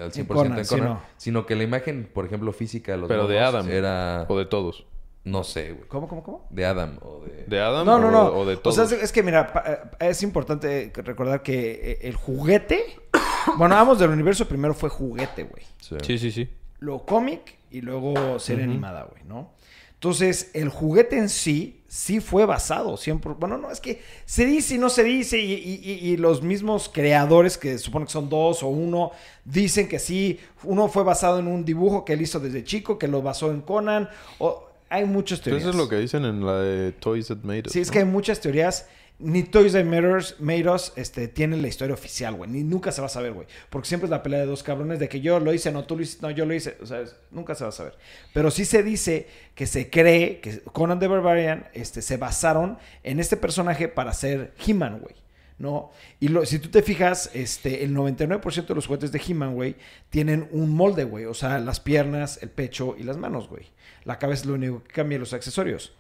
al 0.01 0.11
100% 0.11 0.19
en 0.19 0.27
Conan, 0.27 0.51
Conan, 0.51 0.65
sí, 0.65 0.77
no. 0.81 1.01
sino 1.19 1.47
que 1.47 1.55
la 1.55 1.63
imagen, 1.63 2.11
por 2.13 2.27
ejemplo, 2.27 2.53
física 2.53 2.91
de 2.93 2.99
los 2.99 3.07
Pero 3.07 3.29
de 3.29 3.39
Adam. 3.39 3.69
era... 3.71 4.27
O 4.29 4.37
de 4.37 4.45
todos. 4.45 4.87
No 5.23 5.45
sé, 5.45 5.71
güey. 5.73 5.87
¿Cómo, 5.87 6.09
cómo, 6.09 6.25
cómo? 6.25 6.47
De 6.51 6.67
Adam 6.67 6.99
o 7.01 7.21
de... 7.25 7.45
¿De 7.47 7.61
Adam 7.61 7.87
No, 7.87 8.01
no, 8.01 8.09
o, 8.09 8.11
no. 8.11 8.25
o 8.41 8.45
de 8.45 8.55
O 8.57 8.59
todos? 8.59 8.89
sea, 8.89 8.99
es, 8.99 9.13
que 9.13 9.23
mira, 9.23 9.53
eh, 10.01 10.09
es 10.09 10.25
importante 10.25 10.91
recordar 10.97 11.45
que 11.45 11.71
eh, 11.93 11.99
el 12.03 12.17
juguete. 12.17 12.85
bueno, 13.57 13.77
vamos 13.77 14.01
del 14.01 14.11
universo 14.11 14.49
primero 14.49 14.75
fue 14.75 14.89
juguete, 14.89 15.45
güey. 15.45 15.63
Sí. 15.81 15.95
Sí, 16.03 16.19
sí, 16.19 16.33
sí. 16.33 16.49
Luego 16.81 17.07
cómic 17.07 17.57
y 17.71 17.83
luego 17.83 18.41
serie 18.41 18.65
animada, 18.65 19.05
güey, 19.05 19.23
¿no? 19.23 19.53
Entonces, 19.95 20.51
el 20.55 20.71
juguete 20.71 21.19
en 21.19 21.29
sí, 21.29 21.78
sí 21.89 22.21
fue 22.21 22.45
basado 22.47 22.97
siempre. 22.99 23.33
Bueno, 23.39 23.57
no, 23.59 23.71
es 23.71 23.81
que 23.81 24.03
se 24.27 24.45
dice 24.45 24.75
y 24.75 24.79
no 24.79 24.91
se 24.91 25.03
dice, 25.05 25.39
y, 25.39 25.53
y- 25.55 25.81
y- 25.83 26.11
y 26.13 26.17
los 26.19 26.43
mismos 26.43 26.91
creadores, 26.93 27.57
que 27.59 27.79
supone 27.79 28.05
que 28.07 28.13
son 28.13 28.29
dos 28.29 28.63
o 28.63 28.69
uno, 28.69 29.11
dicen 29.45 29.89
que 29.89 29.99
sí. 29.99 30.39
Uno 30.65 30.89
fue 30.89 31.03
basado 31.03 31.39
en 31.39 31.47
un 31.49 31.65
dibujo 31.65 32.05
que 32.05 32.13
él 32.13 32.21
hizo 32.23 32.39
desde 32.41 32.63
chico, 32.63 32.99
que 32.99 33.09
lo 33.09 33.23
basó 33.23 33.51
en 33.51 33.63
Conan. 33.63 34.09
O, 34.39 34.65
hay 34.91 35.05
muchas 35.07 35.41
teorías. 35.41 35.63
eso 35.63 35.71
es 35.71 35.77
lo 35.77 35.89
que 35.89 35.97
dicen 35.97 36.25
en 36.25 36.45
la 36.47 36.61
de 36.61 36.93
Toys 36.93 37.29
That 37.29 37.39
Made 37.43 37.63
Us. 37.67 37.73
Sí, 37.73 37.81
es 37.81 37.89
¿no? 37.89 37.93
que 37.93 37.99
hay 38.01 38.05
muchas 38.05 38.41
teorías. 38.41 38.87
Ni 39.21 39.43
Toys 39.43 39.73
That 39.73 39.85
Made 39.85 40.71
Us, 40.71 40.93
este, 40.95 41.27
tienen 41.27 41.61
la 41.61 41.67
historia 41.69 41.93
oficial, 41.95 42.35
güey. 42.35 42.49
Ni 42.49 42.63
nunca 42.63 42.93
se 42.93 43.01
va 43.01 43.09
a 43.09 43.11
saber, 43.11 43.33
güey. 43.33 43.49
Porque 43.69 43.89
siempre 43.89 44.07
es 44.07 44.11
la 44.11 44.23
pelea 44.23 44.39
de 44.41 44.47
dos 44.47 44.63
cabrones 44.63 45.01
de 45.01 45.09
que 45.09 45.21
yo 45.21 45.41
lo 45.41 45.53
hice, 45.53 45.73
no, 45.73 45.85
tú 45.85 45.97
lo 45.97 46.03
hiciste, 46.03 46.23
no, 46.25 46.31
yo 46.31 46.47
lo 46.47 46.55
hice. 46.55 46.77
O 46.81 46.87
sea, 46.87 47.03
nunca 47.33 47.57
se 47.57 47.65
va 47.65 47.71
a 47.71 47.73
saber. 47.73 47.95
Pero 48.33 48.51
sí 48.53 48.65
se 48.65 48.85
dice 48.85 49.27
que 49.57 49.67
se 49.67 49.91
cree 49.91 50.39
que 50.41 50.61
Conan 50.61 51.01
the 51.01 51.09
Barbarian 51.09 51.67
este, 51.75 52.01
se 52.01 52.17
basaron 52.17 52.79
en 53.03 53.19
este 53.19 53.37
personaje 53.37 53.89
para 53.89 54.13
ser 54.13 54.53
He-Man, 54.65 55.01
güey. 55.01 55.17
¿No? 55.59 55.91
Y 56.21 56.29
lo- 56.29 56.47
si 56.47 56.61
tú 56.61 56.69
te 56.69 56.85
fijas, 56.85 57.31
este, 57.35 57.83
el 57.83 57.93
99% 57.93 58.69
de 58.69 58.75
los 58.77 58.87
juguetes 58.87 59.11
de 59.11 59.21
He-Man, 59.27 59.55
güey, 59.57 59.75
tienen 60.11 60.49
un 60.53 60.71
molde, 60.71 61.03
güey. 61.03 61.25
O 61.25 61.35
sea, 61.35 61.59
las 61.59 61.81
piernas, 61.81 62.39
el 62.43 62.51
pecho 62.51 62.95
y 62.97 63.03
las 63.03 63.17
manos, 63.17 63.49
güey. 63.49 63.65
La 64.05 64.21
cabeza 64.21 64.43
es 64.43 64.47
lo 64.47 64.55
único 64.55 64.85
que 64.85 64.93
cambia 64.93 65.19
los 65.19 65.33
accesorios. 65.33 65.93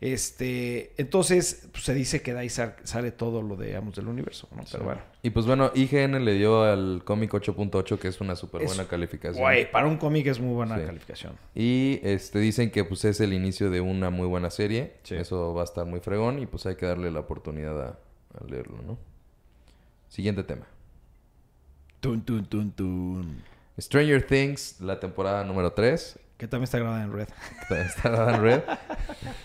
Este, 0.00 0.92
entonces, 0.98 1.68
pues, 1.72 1.84
se 1.84 1.94
dice 1.94 2.20
que 2.20 2.34
de 2.34 2.40
ahí 2.40 2.48
sal- 2.50 2.76
sale 2.84 3.10
todo 3.10 3.40
lo 3.42 3.56
de 3.56 3.74
Amos 3.76 3.94
del 3.96 4.08
Universo, 4.08 4.48
¿no? 4.54 4.62
Pero 4.70 4.84
bueno. 4.84 5.00
Y 5.22 5.30
pues 5.30 5.46
bueno, 5.46 5.70
IGN 5.74 6.22
le 6.24 6.34
dio 6.34 6.62
al 6.64 7.02
cómic 7.04 7.32
8.8, 7.32 7.98
que 7.98 8.08
es 8.08 8.20
una 8.20 8.36
súper 8.36 8.64
buena 8.66 8.84
calificación. 8.86 9.42
Güey, 9.42 9.70
para 9.70 9.86
un 9.86 9.96
cómic 9.96 10.26
es 10.26 10.38
muy 10.40 10.54
buena 10.54 10.78
Sí. 10.78 10.84
calificación. 10.84 11.32
Y 11.54 12.00
este 12.02 12.38
dicen 12.40 12.70
que 12.70 12.84
pues 12.84 13.04
es 13.06 13.20
el 13.20 13.32
inicio 13.32 13.70
de 13.70 13.80
una 13.80 14.10
muy 14.10 14.26
buena 14.26 14.50
serie. 14.50 14.94
Sí. 15.04 15.14
Eso 15.14 15.54
va 15.54 15.62
a 15.62 15.64
estar 15.64 15.86
muy 15.86 16.00
fregón 16.00 16.38
y 16.38 16.46
pues 16.46 16.66
hay 16.66 16.76
que 16.76 16.84
darle 16.86 17.10
la 17.10 17.20
oportunidad 17.20 17.80
a, 17.82 17.88
a 18.38 18.44
leerlo, 18.46 18.76
¿no? 18.86 18.98
Siguiente 20.08 20.44
tema. 20.44 20.66
Tun, 22.00 22.20
tun, 22.22 22.44
tun, 22.44 22.70
tun. 22.72 23.42
Stranger 23.80 24.22
Things, 24.26 24.80
la 24.80 25.00
temporada 25.00 25.42
número 25.44 25.72
3. 25.72 26.18
Que 26.36 26.48
también 26.48 26.64
está 26.64 26.78
grabada 26.78 27.04
en 27.04 27.12
red. 27.12 27.28
Está 27.70 28.08
grabada 28.10 28.36
en 28.36 28.42
red. 28.42 28.60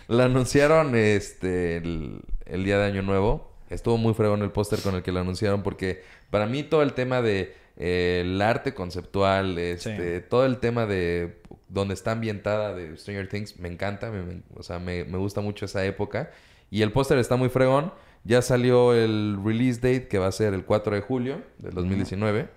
La 0.07 0.25
anunciaron 0.25 0.95
este 0.95 1.77
el, 1.77 2.21
el 2.45 2.63
día 2.63 2.77
de 2.79 2.85
Año 2.85 3.01
Nuevo. 3.03 3.51
Estuvo 3.69 3.97
muy 3.97 4.13
fregón 4.15 4.41
el 4.41 4.51
póster 4.51 4.79
con 4.79 4.95
el 4.95 5.03
que 5.03 5.11
la 5.11 5.19
anunciaron 5.21 5.61
porque 5.61 6.01
para 6.31 6.47
mí 6.47 6.63
todo 6.63 6.81
el 6.81 6.93
tema 6.93 7.21
de 7.21 7.55
eh, 7.77 8.21
el 8.25 8.41
arte 8.41 8.73
conceptual, 8.73 9.57
este, 9.59 10.19
todo 10.21 10.45
el 10.47 10.57
tema 10.57 10.87
de 10.87 11.41
donde 11.67 11.93
está 11.93 12.11
ambientada 12.13 12.73
de 12.73 12.97
Stranger 12.97 13.29
Things 13.29 13.59
me 13.59 13.67
encanta, 13.69 14.09
me- 14.09 14.23
me- 14.23 14.41
o 14.55 14.63
sea, 14.63 14.79
me, 14.79 15.03
me 15.05 15.17
gusta 15.19 15.41
mucho 15.41 15.65
esa 15.65 15.85
época 15.85 16.31
y 16.71 16.81
el 16.81 16.91
póster 16.91 17.19
está 17.19 17.35
muy 17.35 17.49
fregón. 17.49 17.93
Ya 18.23 18.41
salió 18.41 18.93
el 18.95 19.37
release 19.45 19.79
date 19.79 20.07
que 20.07 20.17
va 20.17 20.27
a 20.27 20.31
ser 20.31 20.53
el 20.55 20.65
4 20.65 20.95
de 20.95 21.01
julio 21.01 21.41
del 21.59 21.73
2019. 21.75 22.49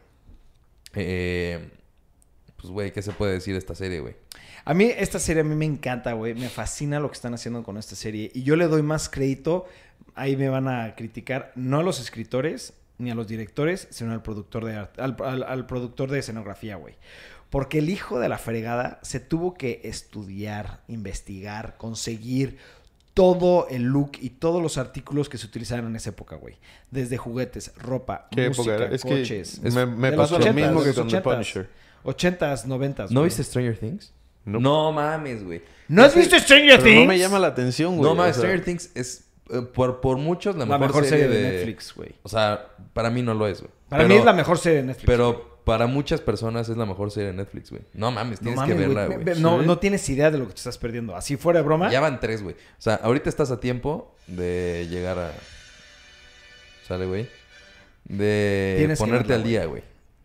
Eh, 0.95 1.69
pues 2.63 2.73
güey, 2.73 2.93
¿qué 2.93 3.03
se 3.03 3.13
puede 3.13 3.35
decir 3.35 3.53
de 3.55 3.59
esta 3.59 3.75
serie, 3.75 4.01
güey? 4.01 4.15
A 4.65 4.73
mí 4.75 4.85
esta 4.97 5.19
serie 5.19 5.43
a 5.43 5.45
mí 5.45 5.55
me 5.55 5.67
encanta, 5.67 6.13
güey. 6.15 6.35
Me 6.35 6.49
fascina 6.49 6.99
lo 7.01 7.09
que 7.11 7.15
están 7.17 7.35
haciendo 7.35 7.63
con 7.63 7.77
esta 7.77 7.95
serie. 7.97 8.31
Y 8.33 8.43
yo 8.45 8.57
le 8.57 8.69
doy 8.69 8.83
más 8.83 9.09
crédito, 9.09 9.67
ahí 10.15 10.37
me 10.37 10.49
van 10.49 10.69
a 10.69 10.95
criticar, 10.95 11.53
no 11.57 11.81
a 11.81 11.83
los 11.83 12.01
escritores 12.01 12.75
ni 12.99 13.11
a 13.11 13.15
los 13.17 13.27
directores, 13.27 13.89
sino 13.91 14.13
al 14.13 14.23
productor 14.23 14.65
de 14.65 14.77
arte, 14.77 15.03
al, 15.03 15.17
al- 15.25 15.43
al 15.43 15.67
productor 15.67 16.11
de 16.11 16.21
escenografía, 16.21 16.77
güey. 16.77 16.95
Porque 17.51 17.79
el 17.81 17.91
hijo 17.91 18.19
de 18.21 18.29
la 18.31 18.39
fregada 18.39 18.99
se 19.03 19.19
tuvo 19.21 19.55
que 19.55 19.81
estudiar, 19.85 20.81
investigar, 20.89 21.77
conseguir 21.77 22.59
todo 23.15 23.67
el 23.69 23.83
look 23.83 24.13
y 24.21 24.31
todos 24.31 24.63
los 24.63 24.79
artículos 24.79 25.29
que 25.29 25.37
se 25.37 25.47
utilizaban 25.47 25.87
en 25.87 25.97
esa 25.97 26.11
época, 26.11 26.37
güey. 26.37 26.57
Desde 26.91 27.19
juguetes, 27.19 27.73
ropa, 27.77 28.29
¿Qué 28.31 28.49
música, 28.49 28.71
época 28.71 28.85
era? 28.87 28.95
Es 28.95 29.03
coches. 29.03 29.61
que 29.63 29.71
me, 29.71 29.85
me 29.85 30.13
pasó 30.13 30.39
lo 30.39 30.47
80s, 30.47 30.55
mismo 30.55 30.83
que 30.83 30.95
con 30.95 31.09
The 31.09 31.19
80s. 31.19 31.23
Punisher. 31.23 31.69
80s, 32.05 32.65
90s. 32.67 33.11
¿No 33.11 33.23
viste 33.23 33.43
Stranger 33.45 33.77
Things? 33.79 34.13
No. 34.45 34.59
No 34.61 34.93
mames, 34.93 35.45
güey. 35.45 35.63
¿No 35.89 36.03
has 36.03 36.15
visto 36.17 36.39
Stranger 36.39 36.79
Pero 36.79 36.83
Things? 36.85 37.01
no 37.01 37.07
me 37.07 37.19
llama 37.19 37.39
la 37.39 37.49
atención, 37.49 37.97
güey. 37.97 38.09
No 38.09 38.15
mames, 38.17 38.37
o 38.39 38.41
sea, 38.41 38.49
Stranger 38.49 38.65
Things 38.65 38.91
es 38.95 39.25
eh, 39.51 39.63
por, 39.63 40.01
por 40.01 40.17
muchos 40.17 40.57
la, 40.57 40.67
La 40.67 40.79
mejor, 40.79 41.05
serie, 41.05 41.29
de... 41.29 41.43
Netflix, 41.53 41.95
güey. 41.95 42.11
O 42.23 42.29
sea, 42.29 42.69
para 42.93 43.11
mí 43.11 43.23
no 43.23 43.35
lo 43.35 43.47
es, 43.47 43.61
güey. 43.61 43.71
Para 43.89 44.03
Pero- 44.03 44.15
mí 44.15 44.19
es 44.21 44.25
la 44.25 44.33
mejor 44.33 44.59
serie 44.59 44.79
de 44.79 44.85
Netflix. 44.89 45.07
Pero 45.07 45.61
para 45.65 45.87
muchas 45.87 46.21
personas 46.21 46.69
es 46.69 46.77
la 46.77 46.87
mejor 46.87 47.11
serie 47.13 47.29
de 47.31 47.35
Netflix, 47.37 47.71
güey. 47.71 47.83
No 47.95 48.11
mames, 48.11 48.41
No 48.41 48.47
tienes 48.47 48.57
mames, 48.57 48.75
que 48.75 48.81
verla, 48.81 49.07
güey. 49.07 49.41
No, 49.41 49.61
Sí. 49.61 49.67
no 49.67 49.79
tienes 49.79 50.09
idea 50.09 50.31
de 50.33 50.39
lo 50.39 50.47
que 50.49 50.55
te 50.55 50.59
estás 50.59 50.79
perdiendo. 50.79 51.15
Así 51.15 51.37
fuera 51.37 51.61
de 51.61 51.65
broma. 51.65 51.91
Ya 51.91 52.01
van 52.01 52.19
tres, 52.19 52.43
güey. 52.43 52.57
O 52.57 52.81
sea, 52.83 52.95
ahorita 52.97 53.29
estás 53.29 53.51
a 53.53 53.61
tiempo 53.61 54.17
de 54.27 54.89
llegar 54.91 55.19
a... 55.21 55.33
¿Sale, 56.89 57.07
güey? 57.07 57.29
De 58.05 58.75
Tienes 58.79 58.99
ponerte 58.99 59.29
verla, 59.29 59.37
al 59.37 59.49
día, 59.49 59.65
güey. 59.67 59.83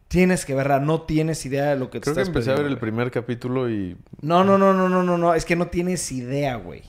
Tienes 0.08 0.45
que 0.45 0.53
verla. 0.55 0.80
No 0.80 1.01
tienes 1.01 1.45
idea 1.45 1.66
de 1.72 1.76
lo 1.76 1.89
que 1.89 1.99
te 1.99 2.03
Creo 2.03 2.16
que 2.16 2.22
estás 2.22 2.28
empecé 2.36 2.51
a 2.51 2.55
ver 2.55 2.64
el 2.66 2.74
güey. 2.74 2.80
primer 2.80 3.12
capítulo 3.12 3.70
y... 3.70 3.97
No, 4.22 4.43
no, 4.43 4.58
no, 4.58 4.74
no, 4.74 4.88
no, 4.88 5.03
no, 5.03 5.18
no. 5.18 5.34
Es 5.34 5.43
que 5.45 5.55
no 5.55 5.68
tienes 5.68 6.12
idea, 6.12 6.55
güey. 6.55 6.84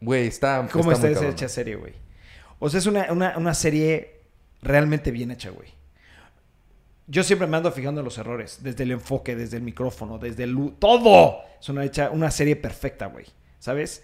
Güey, 0.00 0.26
está... 0.26 0.66
¿Cómo 0.72 0.92
está, 0.92 1.12
cabrón. 1.12 1.32
hecha 1.32 1.48
serie, 1.48 1.76
güey? 1.76 1.92
O 2.58 2.70
sea, 2.70 2.78
es 2.78 2.86
una, 2.86 3.12
una, 3.12 3.36
una 3.36 3.52
serie 3.54 4.20
realmente 4.62 5.10
bien 5.10 5.30
hecha, 5.30 5.50
güey. 5.50 5.68
Yo 7.08 7.22
siempre 7.22 7.46
me 7.46 7.56
ando 7.56 7.70
fijando 7.70 8.00
en 8.00 8.04
los 8.06 8.18
errores. 8.18 8.60
Desde 8.62 8.82
el 8.84 8.90
enfoque, 8.92 9.36
desde 9.36 9.58
el 9.58 9.62
micrófono, 9.62 10.18
desde 10.18 10.44
el... 10.44 10.50
lu- 10.52 10.72
¡Todo! 10.78 11.38
Es 11.60 11.68
una, 11.68 11.84
hecha, 11.84 12.10
una 12.10 12.30
serie 12.30 12.56
perfecta, 12.56 13.06
güey. 13.06 13.26
¿Sabes? 13.58 14.02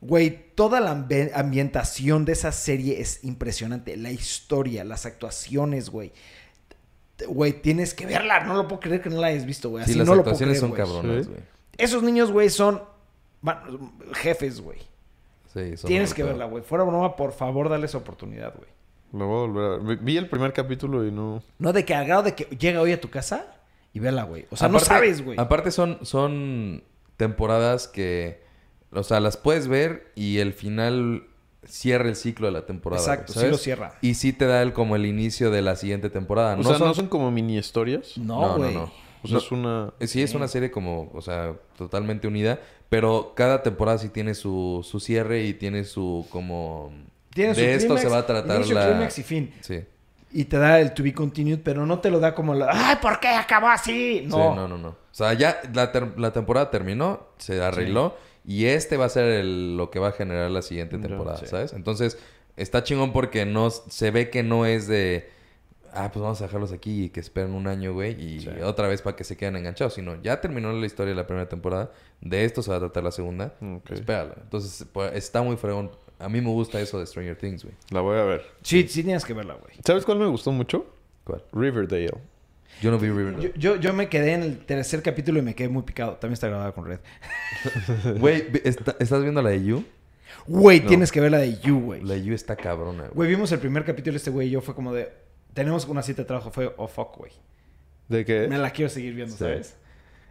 Güey, 0.00 0.54
toda 0.56 0.80
la 0.80 0.92
ambi- 0.94 1.30
ambientación 1.34 2.24
de 2.24 2.32
esa 2.32 2.50
serie 2.50 3.00
es 3.00 3.22
impresionante. 3.24 3.96
La 3.96 4.10
historia, 4.10 4.84
las 4.84 5.06
actuaciones, 5.06 5.88
güey. 5.90 6.12
Güey, 7.28 7.52
tienes 7.52 7.94
que 7.94 8.06
verla. 8.06 8.40
No 8.44 8.54
lo 8.54 8.66
puedo 8.68 8.80
creer 8.80 9.00
que 9.02 9.10
no 9.10 9.20
la 9.20 9.28
hayas 9.28 9.46
visto, 9.46 9.68
güey. 9.70 9.84
Sí, 9.84 9.90
Así 9.92 9.98
las 9.98 10.08
no 10.08 10.14
lo 10.14 10.22
puedo 10.22 10.34
actuaciones 10.34 10.58
creer, 10.60 10.70
son 10.70 10.76
cabronas, 10.76 11.24
Sí. 11.26 11.30
güey. 11.32 11.42
Esos 11.78 12.02
niños, 12.02 12.32
güey, 12.32 12.50
son 12.50 12.82
jefes, 14.14 14.60
güey. 14.60 14.78
Sí, 15.52 15.76
son 15.76 15.88
Tienes 15.88 16.14
que 16.14 16.22
verla, 16.22 16.46
güey. 16.46 16.62
Fuera 16.64 16.84
broma, 16.84 17.14
por 17.16 17.32
favor, 17.32 17.68
dale 17.68 17.86
esa 17.86 17.98
oportunidad, 17.98 18.54
güey. 18.56 18.68
Me 19.12 19.24
voy 19.24 19.44
a 19.44 19.46
volver 19.46 19.64
a 19.64 19.84
ver. 19.84 19.98
Vi- 19.98 20.16
el 20.16 20.28
primer 20.28 20.52
capítulo 20.54 21.06
y 21.06 21.10
no... 21.12 21.42
No 21.58 21.72
de 21.72 21.84
que 21.84 21.94
al 21.94 22.06
grado 22.06 22.22
de 22.22 22.34
que 22.34 22.44
llega 22.56 22.80
hoy 22.80 22.92
a 22.92 23.00
tu 23.00 23.10
casa 23.10 23.46
y 23.92 24.00
vela, 24.00 24.22
güey. 24.24 24.46
O 24.50 24.56
sea, 24.56 24.68
no 24.68 24.78
sabes, 24.78 25.22
güey. 25.22 25.38
Aparte 25.38 25.70
son, 25.70 25.98
son 26.02 26.82
temporadas 27.18 27.88
que... 27.88 28.42
O 28.90 29.02
sea, 29.02 29.20
las 29.20 29.36
puedes 29.36 29.68
ver 29.68 30.10
y 30.14 30.38
el 30.38 30.52
final 30.54 31.24
cierra 31.64 32.08
el 32.08 32.16
ciclo 32.16 32.46
de 32.46 32.52
la 32.52 32.66
temporada. 32.66 33.00
Exacto, 33.02 33.32
sí 33.32 33.46
lo 33.46 33.56
cierra. 33.56 33.94
Y 34.00 34.14
sí 34.14 34.32
te 34.32 34.46
da 34.46 34.62
el, 34.62 34.72
como 34.72 34.96
el 34.96 35.06
inicio 35.06 35.50
de 35.50 35.62
la 35.62 35.76
siguiente 35.76 36.10
temporada. 36.10 36.56
O 36.58 36.62
sea, 36.64 36.78
¿no 36.78 36.94
son 36.94 37.06
como 37.08 37.30
mini 37.30 37.56
historias? 37.58 38.16
No, 38.18 38.40
no, 38.40 38.56
güey. 38.56 38.74
no. 38.74 38.90
O 39.24 39.28
sea, 39.28 39.34
No. 39.34 39.38
es 39.38 39.52
una... 39.52 39.92
Eh, 40.00 40.06
Sí, 40.08 40.20
es 40.22 40.34
una 40.34 40.48
serie 40.48 40.70
como, 40.72 41.10
o 41.14 41.20
sea, 41.22 41.54
totalmente 41.76 42.26
unida, 42.26 42.58
pero 42.88 43.32
cada 43.36 43.62
temporada 43.62 43.98
sí 43.98 44.08
tiene 44.08 44.34
su, 44.34 44.84
su 44.88 44.98
cierre 45.00 45.44
y 45.44 45.54
tiene 45.54 45.84
su 45.84 46.26
como... 46.30 46.92
Tiene 47.32 47.54
su 47.54 47.60
de 47.60 47.74
esto 47.74 47.86
clímax, 47.94 48.02
se 48.02 48.08
va 48.08 48.18
a 48.18 48.26
tratar 48.26 48.56
inicio, 48.56 48.74
la... 48.74 49.06
y 49.16 49.22
fin. 49.22 49.54
Sí. 49.60 49.80
Y 50.32 50.44
te 50.46 50.56
da 50.58 50.80
el 50.80 50.92
to 50.92 51.02
be 51.02 51.12
continued, 51.14 51.60
pero 51.62 51.86
no 51.86 52.00
te 52.00 52.10
lo 52.10 52.18
da 52.18 52.34
como 52.34 52.52
la... 52.54 52.68
¡Ay, 52.72 52.96
¿por 53.00 53.20
qué 53.20 53.28
acabó 53.28 53.68
así? 53.68 54.24
No. 54.26 54.36
Sí, 54.36 54.56
no, 54.56 54.66
no, 54.68 54.78
no. 54.78 54.88
O 54.88 54.96
sea, 55.14 55.32
ya 55.34 55.60
la, 55.72 55.92
ter- 55.92 56.18
la 56.18 56.32
temporada 56.32 56.70
terminó, 56.70 57.28
se 57.38 57.62
arregló 57.62 58.16
y 58.44 58.66
este 58.66 58.96
va 58.96 59.06
a 59.06 59.08
ser 59.08 59.24
el- 59.24 59.76
lo 59.76 59.90
que 59.90 59.98
va 59.98 60.08
a 60.08 60.12
generar 60.12 60.50
la 60.50 60.62
siguiente 60.62 60.98
temporada, 60.98 61.38
sí. 61.38 61.46
¿sabes? 61.46 61.72
Entonces, 61.72 62.18
está 62.56 62.82
chingón 62.84 63.12
porque 63.12 63.46
no 63.46 63.70
se 63.70 64.10
ve 64.10 64.30
que 64.30 64.42
no 64.42 64.66
es 64.66 64.86
de 64.88 65.28
ah, 65.94 66.10
pues 66.10 66.22
vamos 66.22 66.40
a 66.40 66.44
dejarlos 66.46 66.72
aquí 66.72 67.04
y 67.04 67.08
que 67.10 67.20
esperen 67.20 67.52
un 67.52 67.66
año, 67.66 67.92
güey, 67.92 68.12
y 68.18 68.40
Sí. 68.40 68.48
otra 68.64 68.88
vez 68.88 69.02
para 69.02 69.14
que 69.14 69.24
se 69.24 69.36
queden 69.36 69.56
enganchados, 69.56 69.92
sino 69.92 70.20
ya 70.22 70.40
terminó 70.40 70.72
la 70.72 70.86
historia 70.86 71.10
de 71.10 71.16
la 71.20 71.26
primera 71.26 71.50
temporada, 71.50 71.92
de 72.22 72.46
esto 72.46 72.62
se 72.62 72.70
va 72.70 72.78
a 72.78 72.80
tratar 72.80 73.04
la 73.04 73.10
segunda, 73.12 73.52
Ok. 73.60 73.90
espérala. 73.90 74.36
Entonces, 74.42 74.86
pues, 74.90 75.12
está 75.14 75.42
muy 75.42 75.56
fregón. 75.58 75.90
A 76.18 76.30
mí 76.30 76.40
me 76.40 76.48
gusta 76.48 76.80
eso 76.80 76.98
de 76.98 77.04
Stranger 77.04 77.36
Things, 77.36 77.64
güey. 77.64 77.74
La 77.90 78.00
voy 78.00 78.16
a 78.18 78.22
ver. 78.24 78.42
Sí, 78.62 78.88
sí 78.88 79.02
tienes 79.04 79.22
que 79.26 79.34
verla, 79.34 79.52
güey. 79.52 79.74
¿Sabes 79.84 80.06
cuál 80.06 80.18
me 80.18 80.24
gustó 80.28 80.50
mucho? 80.50 80.86
¿Cuál? 81.24 81.44
Riverdale. 81.52 82.10
Yo 82.80 82.90
no 82.90 82.98
vi 82.98 83.08
Riverdale. 83.08 83.52
Yo, 83.56 83.74
yo, 83.74 83.76
yo 83.80 83.92
me 83.92 84.08
quedé 84.08 84.32
en 84.32 84.42
el 84.42 84.58
tercer 84.58 85.02
capítulo 85.02 85.38
y 85.38 85.42
me 85.42 85.54
quedé 85.54 85.68
muy 85.68 85.82
picado. 85.82 86.14
También 86.14 86.34
está 86.34 86.48
grabada 86.48 86.72
con 86.72 86.86
Red. 86.86 86.98
Güey, 88.18 88.44
¿está- 88.64 88.96
¿estás 88.98 89.22
viendo 89.22 89.40
la 89.42 89.50
de 89.50 89.64
You? 89.64 89.84
Güey, 90.46 90.80
No. 90.80 90.88
tienes 90.88 91.12
que 91.12 91.20
ver 91.20 91.30
la 91.30 91.38
de 91.38 91.58
You, 91.60 91.78
güey. 91.80 92.02
La 92.02 92.14
de 92.14 92.24
You 92.24 92.34
está 92.34 92.56
cabrona, 92.56 93.02
güey. 93.04 93.14
Güey, 93.14 93.28
vimos 93.30 93.52
el 93.52 93.60
primer 93.60 93.84
capítulo 93.84 94.16
este 94.16 94.30
güey 94.30 94.48
y 94.48 94.50
yo 94.50 94.60
fue 94.60 94.74
como 94.74 94.92
de... 94.92 95.12
Tenemos 95.54 95.86
una 95.86 96.02
cita 96.02 96.22
de 96.22 96.26
trabajo. 96.26 96.50
Fue, 96.50 96.72
oh, 96.76 96.88
fuck, 96.88 97.16
güey. 97.18 97.30
¿De 98.08 98.24
qué? 98.24 98.48
Me 98.48 98.58
la 98.58 98.70
quiero 98.70 98.88
seguir 98.88 99.14
viendo, 99.14 99.32
Sí. 99.32 99.38
¿sabes? 99.38 99.76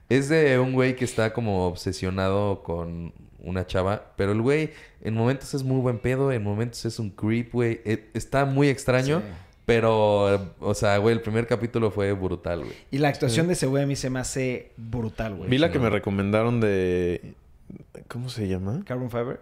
Es 0.10 0.28
de 0.28 0.60
un 0.60 0.74
güey 0.74 0.96
que 0.98 1.06
está 1.06 1.32
como 1.32 1.68
obsesionado 1.68 2.64
con 2.64 3.14
una 3.40 3.66
chava, 3.66 4.14
pero 4.18 4.34
el 4.34 4.42
güey 4.42 4.72
en 5.02 5.14
momentos 5.14 5.54
es 5.54 5.64
muy 5.64 5.80
buen 5.80 6.00
pedo, 6.00 6.32
en 6.34 6.44
momentos 6.44 6.84
es 6.86 7.00
un 7.00 7.10
creep, 7.12 7.54
güey. 7.54 7.80
E- 7.86 8.10
Está 8.14 8.44
muy 8.46 8.68
extraño, 8.68 9.20
Sí. 9.22 9.26
Pero, 9.76 10.54
o 10.60 10.74
sea, 10.74 10.98
güey, 10.98 11.16
el 11.16 11.22
primer 11.22 11.48
capítulo 11.48 11.92
fue 11.92 12.12
brutal, 12.12 12.60
güey. 12.66 12.76
Y 12.92 12.98
la 12.98 13.08
actuación 13.08 13.48
de 13.48 13.54
ese 13.54 13.68
güey 13.68 13.84
a 13.84 13.88
mí 13.88 13.96
se 13.96 14.10
me 14.10 14.20
hace 14.20 14.74
brutal, 14.76 15.36
güey. 15.36 15.50
Vi 15.50 15.58
la 15.58 15.72
que 15.72 15.78
no. 15.78 15.86
me 15.86 15.90
recomendaron 15.90 16.60
de... 16.60 17.36
¿Cómo 18.10 18.28
se 18.28 18.50
llama? 18.50 18.84
Carbon 18.86 19.10
Fiber. 19.10 19.40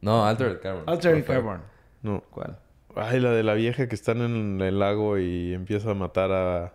No, 0.00 0.26
Altered 0.26 0.60
Carbon. 0.60 0.82
Altered. 0.88 1.24
Carbon. 1.24 1.62
No. 2.02 2.24
¿Cuál? 2.30 2.58
Ay, 2.96 3.20
la 3.20 3.30
de 3.30 3.44
la 3.44 3.54
vieja 3.54 3.88
que 3.88 3.94
están 3.94 4.20
en 4.20 4.60
el 4.60 4.80
lago 4.80 5.16
y 5.18 5.54
empieza 5.54 5.92
a 5.92 5.94
matar 5.94 6.32
a... 6.32 6.72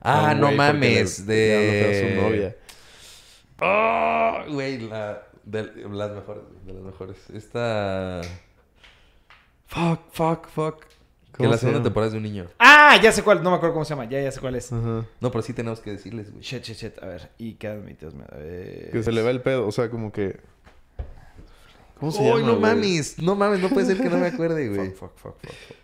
Ah, 0.00 0.34
no 0.34 0.50
mames, 0.52 1.26
le- 1.26 1.34
de... 1.34 1.84
a 1.84 2.08
su 2.08 2.22
novia. 2.22 2.56
Oh, 3.60 4.50
güey, 4.50 4.78
la... 4.78 5.22
De 5.44 5.64
las 5.64 6.10
mejores, 6.12 6.42
güey, 6.44 6.64
de 6.66 6.72
las 6.72 6.82
mejores. 6.82 7.30
Esta... 7.34 8.22
Fuck, 9.66 10.00
fuck, 10.12 10.48
fuck. 10.48 10.84
Que 11.40 11.46
¿Cómo 11.46 11.50
la 11.52 11.56
se 11.56 11.60
segunda 11.60 11.78
llama? 11.78 11.84
temporada 11.84 12.06
es 12.08 12.12
de 12.12 12.16
un 12.18 12.22
niño. 12.24 12.46
Ah, 12.58 12.98
ya 13.02 13.12
sé 13.12 13.22
cuál. 13.22 13.42
No 13.42 13.50
me 13.50 13.56
acuerdo 13.56 13.72
cómo 13.74 13.84
se 13.84 13.90
llama. 13.90 14.04
Ya, 14.08 14.20
ya 14.20 14.30
sé 14.30 14.40
cuál 14.40 14.54
es. 14.56 14.72
Ajá. 14.72 15.04
No, 15.20 15.30
pero 15.30 15.42
sí 15.42 15.52
tenemos 15.52 15.80
que 15.80 15.90
decirles, 15.92 16.30
güey. 16.30 16.42
Shit, 16.42 16.62
shit, 16.64 16.76
shit. 16.76 17.02
A 17.02 17.06
ver. 17.06 17.30
Y 17.38 17.54
qué 17.54 17.68
admites. 17.68 18.12
Eh... 18.34 18.90
Que 18.92 19.02
se 19.02 19.10
le 19.12 19.22
va 19.22 19.30
el 19.30 19.40
pedo, 19.42 19.66
o 19.66 19.72
sea, 19.72 19.90
como 19.90 20.12
que... 20.12 20.38
¿Cómo 21.98 22.12
se 22.12 22.20
Uy, 22.20 22.26
llama, 22.26 22.40
no 22.40 22.58
güey? 22.58 22.60
mames. 22.60 23.18
No 23.18 23.34
mames, 23.36 23.60
no 23.60 23.68
puede 23.68 23.86
ser 23.86 23.98
que 24.00 24.08
no 24.08 24.16
me 24.18 24.26
acuerde, 24.28 24.68
güey. 24.68 24.90
Fuck, 24.90 25.16
fuck, 25.16 25.36
fuck, 25.36 25.40
fuck, 25.40 25.52
fuck. 25.52 25.76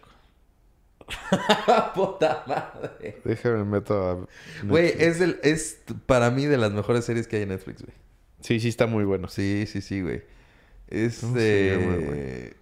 Puta 1.94 2.42
madre. 2.46 3.20
Déjame 3.24 3.64
meto 3.64 3.94
a... 4.10 4.26
Güey, 4.66 4.92
es, 4.98 5.18
del, 5.18 5.38
es 5.42 5.78
para 6.06 6.30
mí 6.30 6.46
de 6.46 6.56
las 6.58 6.72
mejores 6.72 7.04
series 7.04 7.28
que 7.28 7.36
hay 7.36 7.42
en 7.42 7.50
Netflix, 7.50 7.82
güey. 7.82 7.94
Sí, 8.40 8.60
sí 8.60 8.68
está 8.68 8.86
muy 8.86 9.04
bueno. 9.04 9.28
Sí, 9.28 9.66
sí, 9.66 9.80
sí, 9.80 10.00
güey. 10.02 10.22
Es 10.88 11.18
¿Cómo 11.20 11.34
se 11.36 11.40
de... 11.40 11.76
llama, 11.80 11.96
güey? 11.96 12.54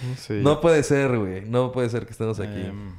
¿Cómo 0.00 0.16
se 0.16 0.34
No 0.34 0.60
puede 0.60 0.82
ser, 0.82 1.16
güey. 1.18 1.42
No 1.42 1.72
puede 1.72 1.88
ser 1.90 2.04
que 2.06 2.12
estemos 2.12 2.38
aquí. 2.40 2.60
Em, 2.60 2.94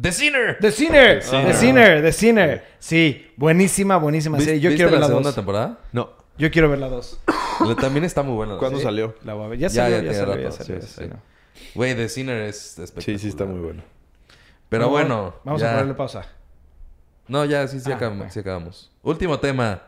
The 0.00 0.12
Sinner. 0.12 0.58
The 0.60 0.70
Sinner. 0.72 1.20
The 1.22 1.44
The 1.46 1.54
Sinner. 1.54 2.02
The 2.02 2.12
Sinner. 2.12 2.64
Sí. 2.78 3.30
Buenísima, 3.36 3.96
buenísima 3.98 4.38
¿Vis- 4.38 4.46
serie. 4.46 4.60
Yo 4.60 4.70
¿Viste 4.70 4.78
quiero 4.84 4.90
ver 4.90 5.00
la 5.00 5.04
la 5.04 5.06
segunda 5.08 5.28
dos. 5.28 5.34
temporada? 5.36 5.78
No. 5.92 6.10
Yo 6.36 6.50
quiero 6.50 6.68
ver 6.68 6.78
la 6.80 6.88
dos. 6.88 7.20
La- 7.66 7.76
También 7.76 8.04
está 8.04 8.22
muy 8.24 8.34
buena. 8.34 8.58
¿Cuándo 8.58 8.78
¿sí? 8.78 8.84
salió? 8.84 9.14
La 9.24 9.34
voy 9.34 9.44
a 9.44 9.48
ver. 9.50 9.58
Ya 9.60 9.68
salió, 9.70 9.96
ya 9.98 10.02
ya, 10.02 10.10
tiene 10.10 10.14
salió, 10.26 10.42
ya 10.42 10.50
salió, 10.52 10.80
Sí, 10.82 10.88
salió. 10.88 11.16
Güey, 11.76 11.94
The 11.94 12.08
Sinner 12.08 12.42
es 12.42 12.78
espectacular. 12.80 13.04
Sí, 13.04 13.22
sí 13.22 13.28
está 13.28 13.44
muy 13.44 13.60
bueno. 13.60 13.82
Pero 14.68 14.88
bueno. 14.88 15.36
Vamos 15.44 15.60
ya. 15.60 15.68
a 15.68 15.72
ponerle 15.74 15.94
pausa. 15.94 16.26
No, 17.28 17.44
ya, 17.44 17.68
sí, 17.68 17.78
sí, 17.78 17.92
Ah, 17.92 17.94
acabamos, 17.94 18.32
sí 18.32 18.40
acabamos. 18.40 18.90
Último 19.02 19.38
tema. 19.38 19.82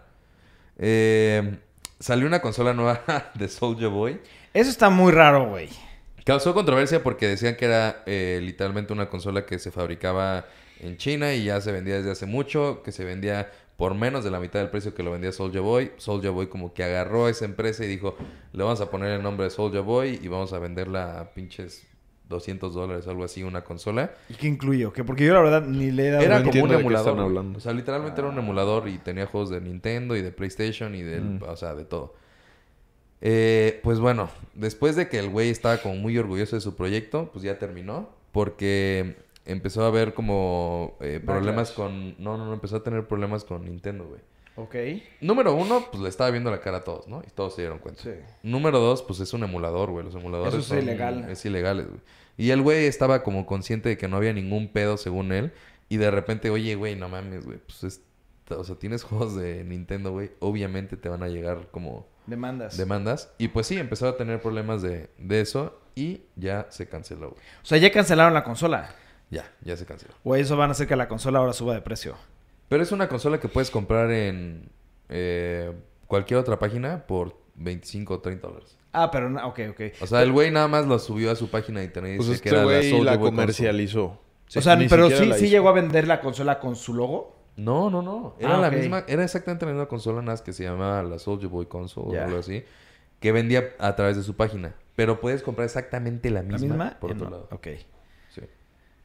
Eh, 0.79 1.59
salió 1.99 2.27
una 2.29 2.41
consola 2.41 2.73
nueva 2.73 3.03
de 3.35 3.49
Soulja 3.49 3.89
Boy. 3.89 4.21
Eso 4.57 4.71
está 4.71 4.89
muy 4.89 5.13
raro, 5.13 5.51
güey. 5.51 5.69
Causó 6.25 6.55
controversia 6.55 7.03
porque 7.03 7.29
decían 7.29 7.57
que 7.57 7.67
era 7.67 8.03
eh, 8.07 8.41
literalmente 8.43 8.91
una 8.95 9.11
consola 9.11 9.45
que 9.45 9.59
se 9.59 9.71
fabricaba 9.71 10.47
en 10.81 10.97
China 10.97 11.35
y 11.35 11.45
ya 11.45 11.61
se 11.61 11.73
vendía 11.73 11.97
desde 11.97 12.11
hace 12.11 12.25
mucho, 12.25 12.83
que 12.83 12.91
se 12.91 13.05
vendía 13.05 13.53
por 13.77 13.95
menos 13.95 14.25
de 14.25 14.31
la 14.31 14.41
mitad 14.41 14.61
del 14.61 14.71
precio 14.71 14.95
que 14.95 15.03
lo 15.03 15.11
vendía 15.11 15.31
Soulja 15.31 15.61
Boy. 15.61 15.93
Soulja 15.99 16.31
Boy 16.31 16.47
como 16.47 16.73
que 16.73 16.85
agarró 16.85 17.27
a 17.27 17.31
esa 17.31 17.45
empresa 17.45 17.85
y 17.85 17.89
dijo, 17.89 18.17
le 18.55 18.65
vamos 18.65 18.81
a 18.81 18.91
poner 18.91 19.11
el 19.11 19.23
nombre 19.23 19.45
de 19.45 19.51
Soulja 19.51 19.81
Boy 19.81 20.19
y 20.23 20.29
vamos 20.29 20.55
a 20.55 20.59
venderla 20.59 21.21
a 21.21 21.35
pinches 21.35 21.87
200 22.31 22.73
dólares, 22.73 23.07
algo 23.09 23.25
así, 23.25 23.43
una 23.43 23.63
consola. 23.63 24.15
¿Y 24.31 24.35
qué 24.35 24.47
incluyo? 24.47 24.91
Que 24.91 25.05
porque 25.05 25.27
yo 25.27 25.35
la 25.35 25.43
verdad 25.43 25.67
ni 25.67 25.91
le 25.91 26.09
he 26.09 26.11
dado... 26.13 26.25
Era 26.25 26.43
como 26.43 26.65
un 26.65 26.73
emulador. 26.73 27.45
O 27.55 27.61
sea, 27.61 27.75
literalmente 27.75 28.23
era 28.23 28.31
un 28.31 28.39
emulador 28.39 28.89
y 28.89 28.97
tenía 28.97 29.27
juegos 29.27 29.51
de 29.51 29.61
Nintendo 29.61 30.17
y 30.17 30.23
de 30.23 30.33
PlayStation 30.33 30.95
y 30.95 31.03
del, 31.03 31.23
Mm. 31.23 31.43
o 31.47 31.57
sea, 31.57 31.75
de 31.75 31.85
todo. 31.85 32.15
Eh, 33.29 33.81
pues 33.83 33.99
bueno, 33.99 34.31
después 34.55 34.95
de 34.95 35.09
que 35.09 35.19
el 35.19 35.31
güey 35.31 35.51
estaba 35.51 35.79
como 35.79 35.97
muy 35.97 36.17
orgulloso 36.17 36.55
de 36.55 36.61
su 36.61 36.77
proyecto, 36.77 37.29
pues 37.33 37.43
ya 37.45 37.59
terminó. 37.59 38.09
Porque 38.31 39.17
empezó 39.47 39.83
a 39.83 39.89
haber 39.89 40.15
como 40.15 40.97
eh, 41.01 41.21
problemas 41.25 41.73
con... 41.73 42.15
No, 42.23 42.37
no, 42.37 42.47
no, 42.47 42.53
empezó 42.53 42.77
a 42.77 42.83
tener 42.85 43.09
problemas 43.09 43.43
con 43.45 43.65
Nintendo, 43.65 44.05
güey. 44.07 44.21
Ok. 44.55 45.03
Número 45.21 45.55
uno, 45.55 45.87
pues 45.91 46.03
le 46.03 46.09
estaba 46.09 46.31
viendo 46.31 46.51
la 46.53 46.61
cara 46.61 46.79
a 46.79 46.85
todos, 46.85 47.09
¿no? 47.09 47.23
Y 47.27 47.31
todos 47.31 47.55
se 47.57 47.63
dieron 47.63 47.79
cuenta. 47.81 48.03
Sí. 48.03 48.11
Número 48.45 48.79
dos, 48.79 49.03
pues 49.03 49.19
es 49.21 49.33
un 49.33 49.43
emulador, 49.43 49.91
güey. 49.91 50.05
Los 50.05 50.15
emuladores 50.15 50.55
Eso 50.55 50.61
es 50.63 50.67
son- 50.67 50.79
ilegal. 50.79 51.29
Es 51.31 51.45
ilegales, 51.45 51.89
güey. 51.89 52.01
Y 52.37 52.51
el 52.51 52.63
güey 52.63 52.85
estaba 52.87 53.23
como 53.25 53.45
consciente 53.45 53.89
de 53.89 53.97
que 53.99 54.07
no 54.07 54.19
había 54.19 54.33
ningún 54.35 54.69
pedo 54.69 54.99
según 54.99 55.33
él. 55.33 55.53
Y 55.89 55.97
de 55.97 56.11
repente, 56.11 56.51
oye, 56.51 56.75
güey, 56.77 56.95
no 56.95 57.09
mames, 57.09 57.45
güey. 57.45 57.59
Pues 57.59 57.83
es... 57.83 58.03
O 58.51 58.63
sea, 58.63 58.77
tienes 58.77 59.03
juegos 59.05 59.35
de 59.35 59.65
Nintendo, 59.65 60.13
güey. 60.13 60.31
Obviamente 60.39 60.97
te 60.97 61.09
van 61.09 61.23
a 61.23 61.29
llegar 61.29 61.69
como 61.71 62.07
Demandas. 62.27 62.77
demandas. 62.77 63.31
Y 63.39 63.49
pues 63.49 63.67
sí, 63.67 63.79
empezó 63.79 64.09
a 64.09 64.17
tener 64.17 64.41
problemas 64.41 64.83
de, 64.83 65.11
de 65.19 65.41
eso. 65.41 65.81
Y 65.95 66.23
ya 66.35 66.67
se 66.71 66.89
canceló, 66.89 67.31
güey. 67.31 67.43
O 67.63 67.67
sea, 67.67 67.79
ya 67.79 67.91
cancelaron 67.91 68.35
la 68.35 68.45
consola. 68.45 68.91
Ya, 69.31 69.51
ya 69.63 69.77
se 69.77 69.87
canceló. 69.87 70.13
O 70.25 70.37
eso 70.37 70.57
van 70.57 70.69
a 70.71 70.73
hacer 70.73 70.87
que 70.87 70.95
la 70.97 71.09
consola 71.09 71.39
ahora 71.39 71.53
suba 71.53 71.75
de 71.75 71.81
precio. 71.81 72.17
Pero 72.69 72.83
es 72.83 72.93
una 72.93 73.09
consola 73.09 73.41
que 73.41 73.49
puedes 73.49 73.71
comprar 73.71 74.11
en 74.11 74.69
eh, 75.09 75.73
cualquier 76.07 76.39
otra 76.41 76.59
página 76.59 77.07
por 77.07 77.37
25 77.55 78.15
o 78.15 78.21
30 78.21 78.47
dólares. 78.47 78.77
Ah, 78.93 79.11
pero 79.11 79.29
no, 79.31 79.47
ok, 79.47 79.61
ok. 79.71 79.81
O 80.01 80.07
sea, 80.07 80.23
el 80.23 80.33
güey 80.33 80.51
nada 80.51 80.69
más 80.69 80.87
lo 80.87 80.99
subió 80.99 81.31
a 81.31 81.37
su 81.37 81.49
página 81.51 81.81
de 81.81 81.87
internet 81.87 82.15
y 82.15 82.17
Pues 82.17 82.29
dice 82.29 82.41
que 82.43 82.49
este 82.49 82.91
era 82.91 83.05
la 83.05 83.19
comercializó. 83.19 84.05
o 84.05 84.61
sea, 84.61 84.77
Ni 84.77 84.89
pero 84.89 85.11
sí, 85.11 85.33
sí 85.39 85.49
llegó 85.49 85.69
a 85.69 85.73
vender 85.73 86.07
la 86.07 86.21
consola 86.21 86.59
con 86.61 86.77
su 86.77 86.95
logo. 86.95 87.36
No, 87.57 87.89
no, 87.91 88.03
no. 88.03 88.37
Era 88.39 88.57
Ah, 88.57 88.61
la 88.61 88.71
misma, 88.71 89.05
era 89.09 89.25
exactamente 89.25 89.65
la 89.67 89.73
misma 89.73 89.87
consola, 89.87 90.21
más 90.23 90.43
que 90.43 90.53
se 90.53 90.65
llamaba 90.65 91.03
la 91.03 91.19
Soldier 91.19 91.49
Boy 91.51 91.67
Console 91.67 92.19
o 92.19 92.23
algo 92.25 92.39
así, 92.39 92.65
que 93.21 93.33
vendía 93.33 93.71
a 93.79 93.97
través 93.97 94.17
de 94.17 94.23
su 94.23 94.37
página. 94.37 94.75
Pero 94.95 95.21
puedes 95.21 95.43
comprar 95.43 95.65
exactamente 95.67 96.31
la 96.31 96.43
misma, 96.43 96.59
¿La 96.59 96.65
misma? 96.85 97.01
por 97.01 97.11
Eh, 97.11 97.15
otro 97.15 97.25
no. 97.27 97.31
lado. 97.31 97.49
Ok. 97.53 97.69
Sí. 98.31 98.43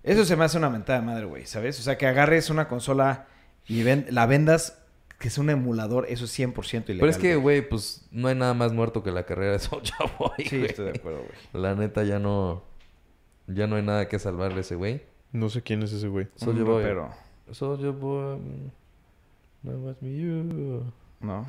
Eso 0.04 0.26
se 0.26 0.36
me 0.36 0.44
hace 0.46 0.58
una 0.58 0.70
mentada 0.70 1.00
de 1.00 1.06
madre, 1.06 1.26
güey, 1.26 1.46
¿sabes? 1.46 1.80
O 1.80 1.84
sea, 1.84 1.98
que 1.98 2.08
agarres 2.08 2.50
una 2.50 2.68
consola 2.68 3.28
y 3.68 3.84
ven- 3.84 4.08
la 4.10 4.26
vendas, 4.26 4.80
que 5.20 5.28
es 5.30 5.38
un 5.38 5.50
emulador, 5.50 6.06
eso 6.10 6.26
es 6.26 6.32
100% 6.32 6.90
ilegal. 6.90 7.00
Pero 7.00 7.12
es 7.12 7.18
que, 7.18 7.36
güey, 7.36 7.62
pues 7.68 8.08
no 8.12 8.28
hay 8.28 8.36
nada 8.36 8.54
más 8.54 8.74
muerto 8.74 9.04
que 9.04 9.12
la 9.12 9.24
carrera 9.26 9.54
de 9.54 9.60
Soldier 9.60 9.94
Boy. 10.20 10.46
Sí, 10.46 10.58
güey. 10.58 10.70
estoy 10.70 10.86
de 10.92 11.00
acuerdo, 11.00 11.20
güey. 11.20 11.64
La 11.64 11.76
neta 11.76 12.04
ya 12.04 12.20
no, 12.20 12.64
ya 13.48 13.68
no 13.68 13.76
hay 13.78 13.84
nada 13.84 14.08
que 14.10 14.18
salvarle 14.20 14.58
a 14.58 14.62
ese 14.62 14.76
güey. 14.76 15.04
No 15.32 15.50
sé 15.50 15.62
quién 15.62 15.84
es 15.84 15.94
ese 15.94 16.08
güey. 16.10 16.28
Soldier 16.36 16.66
Un 16.66 16.72
Boy. 16.72 16.84
rapero, 16.84 17.10
Soldier 17.52 17.92
Boy. 17.92 18.40
No 19.64 19.72
was 19.80 20.02
me 20.02 20.16
you. 20.16 20.84
¿no? 21.22 21.46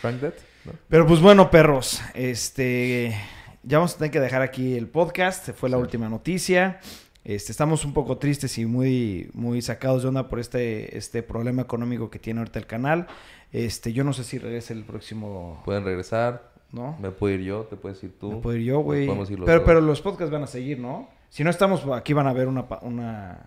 Crank 0.00 0.20
that? 0.20 0.34
¿No? 0.64 0.72
Pero 0.88 1.06
pues 1.06 1.20
bueno, 1.20 1.50
perros, 1.50 2.00
este 2.14 3.16
ya 3.62 3.78
vamos 3.78 3.94
a 3.94 3.98
tener 3.98 4.10
que 4.12 4.20
dejar 4.20 4.42
aquí 4.42 4.76
el 4.76 4.86
podcast, 4.88 5.50
fue 5.50 5.68
la 5.68 5.76
Sí. 5.76 5.82
última 5.82 6.08
noticia. 6.08 6.80
Este, 7.24 7.52
estamos 7.52 7.84
un 7.84 7.92
poco 7.92 8.16
tristes 8.16 8.56
y 8.58 8.64
muy, 8.64 9.28
muy 9.34 9.60
sacados 9.60 10.02
de 10.02 10.08
onda 10.08 10.28
por 10.28 10.38
este, 10.38 10.96
este 10.96 11.22
problema 11.22 11.60
económico 11.62 12.08
que 12.10 12.18
tiene 12.18 12.40
ahorita 12.40 12.58
el 12.58 12.66
canal. 12.66 13.06
Este, 13.52 13.92
yo 13.92 14.04
no 14.04 14.12
sé 14.12 14.24
si 14.24 14.38
regrese 14.38 14.72
el 14.72 14.84
próximo, 14.84 15.60
Pueden 15.64 15.84
regresar. 15.84 16.52
¿no? 16.70 16.96
Me 17.00 17.10
puedo 17.10 17.34
ir 17.34 17.40
yo, 17.42 17.62
te 17.62 17.76
puedes 17.76 18.02
ir 18.04 18.12
tú. 18.18 18.30
Me 18.32 18.36
puedo 18.38 18.56
ir 18.56 18.62
yo, 18.64 18.80
güey. 18.80 19.06
podemos 19.06 19.30
ir 19.30 19.38
los 19.38 19.46
Pero, 19.46 19.60
dos. 19.60 19.66
pero 19.66 19.80
los 19.80 20.00
podcasts 20.02 20.30
van 20.30 20.42
a 20.42 20.46
seguir, 20.46 20.78
¿no? 20.78 21.08
Si 21.30 21.42
no 21.44 21.50
estamos 21.50 21.84
aquí 21.94 22.12
van 22.12 22.26
a 22.28 22.32
ver 22.32 22.46
una, 22.46 22.64
una 22.82 23.46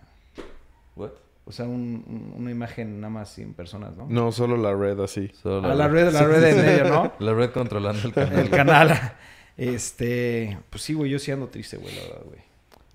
What? 0.95 1.11
O 1.45 1.51
sea, 1.51 1.65
un- 1.65 2.03
un- 2.07 2.33
una 2.37 2.51
imagen 2.51 2.99
nada 3.01 3.09
más 3.11 3.29
sin 3.29 3.53
personas, 3.53 3.95
¿no? 3.97 4.07
No, 4.09 4.31
solo 4.31 4.57
la 4.57 4.73
red 4.73 4.99
así. 4.99 5.29
Solo 5.41 5.67
A 5.69 5.75
la 5.75 5.87
red, 5.87 6.11
la 6.11 6.23
red 6.25 6.43
en 6.43 6.57
medio, 6.65 6.83
¿no? 6.89 7.13
La 7.19 7.33
red 7.33 7.51
controlando 7.51 8.01
el 8.07 8.13
canal. 8.13 8.39
el 8.39 8.49
canal. 8.49 9.13
Este, 9.57 10.57
pues 10.69 10.83
sí, 10.83 10.93
güey, 10.93 11.11
yo 11.11 11.19
sí 11.19 11.31
ando 11.31 11.47
triste, 11.47 11.77
güey, 11.77 11.93
la 11.95 12.01
verdad, 12.03 12.21
güey. 12.25 12.39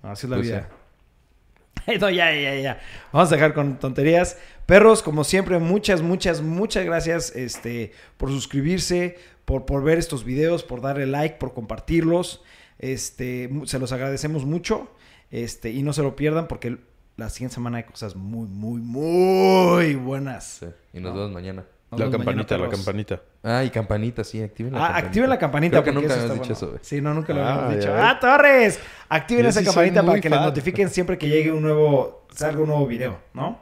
Así 0.03 0.25
es 0.25 0.29
la 0.29 0.35
Pues 0.37 0.47
vida. 0.47 0.69
No, 2.01 2.09
ya, 2.09 2.33
ya, 2.33 2.55
ya. 2.55 2.81
Vamos 3.13 3.31
a 3.31 3.35
dejar 3.35 3.53
con 3.53 3.79
tonterías. 3.79 4.37
Perros, 4.65 5.01
como 5.01 5.23
siempre, 5.23 5.57
muchas, 5.59 6.01
muchas, 6.01 6.41
muchas 6.41 6.83
gracias 6.83 7.33
este, 7.33 7.93
por 8.17 8.29
suscribirse, 8.29 9.17
por, 9.45 9.65
por 9.65 9.83
ver 9.83 9.97
estos 9.97 10.25
videos, 10.25 10.63
por 10.63 10.81
darle 10.81 11.05
like, 11.05 11.37
por 11.37 11.53
compartirlos. 11.53 12.43
Este, 12.79 13.49
se 13.65 13.79
los 13.79 13.93
agradecemos 13.93 14.43
mucho. 14.45 14.91
Este, 15.31 15.69
y 15.71 15.81
no 15.83 15.93
se 15.93 16.03
lo 16.03 16.17
pierdan 16.17 16.49
porque 16.49 16.77
la 17.17 17.29
siguiente 17.29 17.55
semana 17.55 17.77
hay 17.77 17.83
cosas 17.83 18.15
muy, 18.15 18.47
muy, 18.47 18.79
muy 18.79 19.95
buenas. 19.95 20.45
Sí. 20.59 20.67
Y 20.93 20.99
nos 20.99 21.13
No. 21.13 21.19
vemos 21.19 21.33
mañana. 21.33 21.63
Nos 21.89 21.99
la 21.99 22.05
vemos 22.07 22.25
mañana, 22.25 22.45
campanita, 22.45 22.57
la 22.57 22.69
campanita. 22.69 23.21
Ah, 23.43 23.63
y 23.63 23.69
campanita, 23.69 24.23
sí, 24.23 24.41
activen 24.43 24.73
la 24.73 24.79
Ah, 24.79 24.81
campanita. 24.87 25.07
activen 25.07 25.29
la 25.29 25.37
campanita. 25.39 25.71
Creo 25.71 25.83
que 25.83 25.91
porque 25.93 26.01
nunca 26.07 26.13
habíamos 26.13 26.35
dicho 26.35 26.53
bueno. 26.53 26.57
eso, 26.57 26.67
güey. 26.67 26.79
Sí, 26.83 27.01
no, 27.01 27.13
nunca 27.13 27.33
lo 27.33 27.41
Ah, 27.43 27.53
habíamos 27.53 27.75
dicho. 27.75 27.93
¡Ah, 27.97 28.17
Torres! 28.19 28.79
Activen 29.09 29.43
Yo 29.43 29.49
esa 29.49 29.59
sí 29.61 29.65
campanita 29.65 30.03
para 30.05 30.19
que 30.21 30.29
les 30.29 30.41
notifiquen 30.41 30.89
siempre 30.89 31.17
que 31.17 31.27
llegue 31.29 31.51
un 31.51 31.61
nuevo, 31.61 32.25
salga 32.33 32.61
un 32.61 32.67
nuevo 32.67 32.85
video, 32.87 33.17
¿no? 33.33 33.59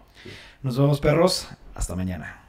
Nos 0.64 0.78
vemos, 0.78 1.00
perros. 1.00 1.48
Hasta 1.76 1.96
mañana. 1.96 2.42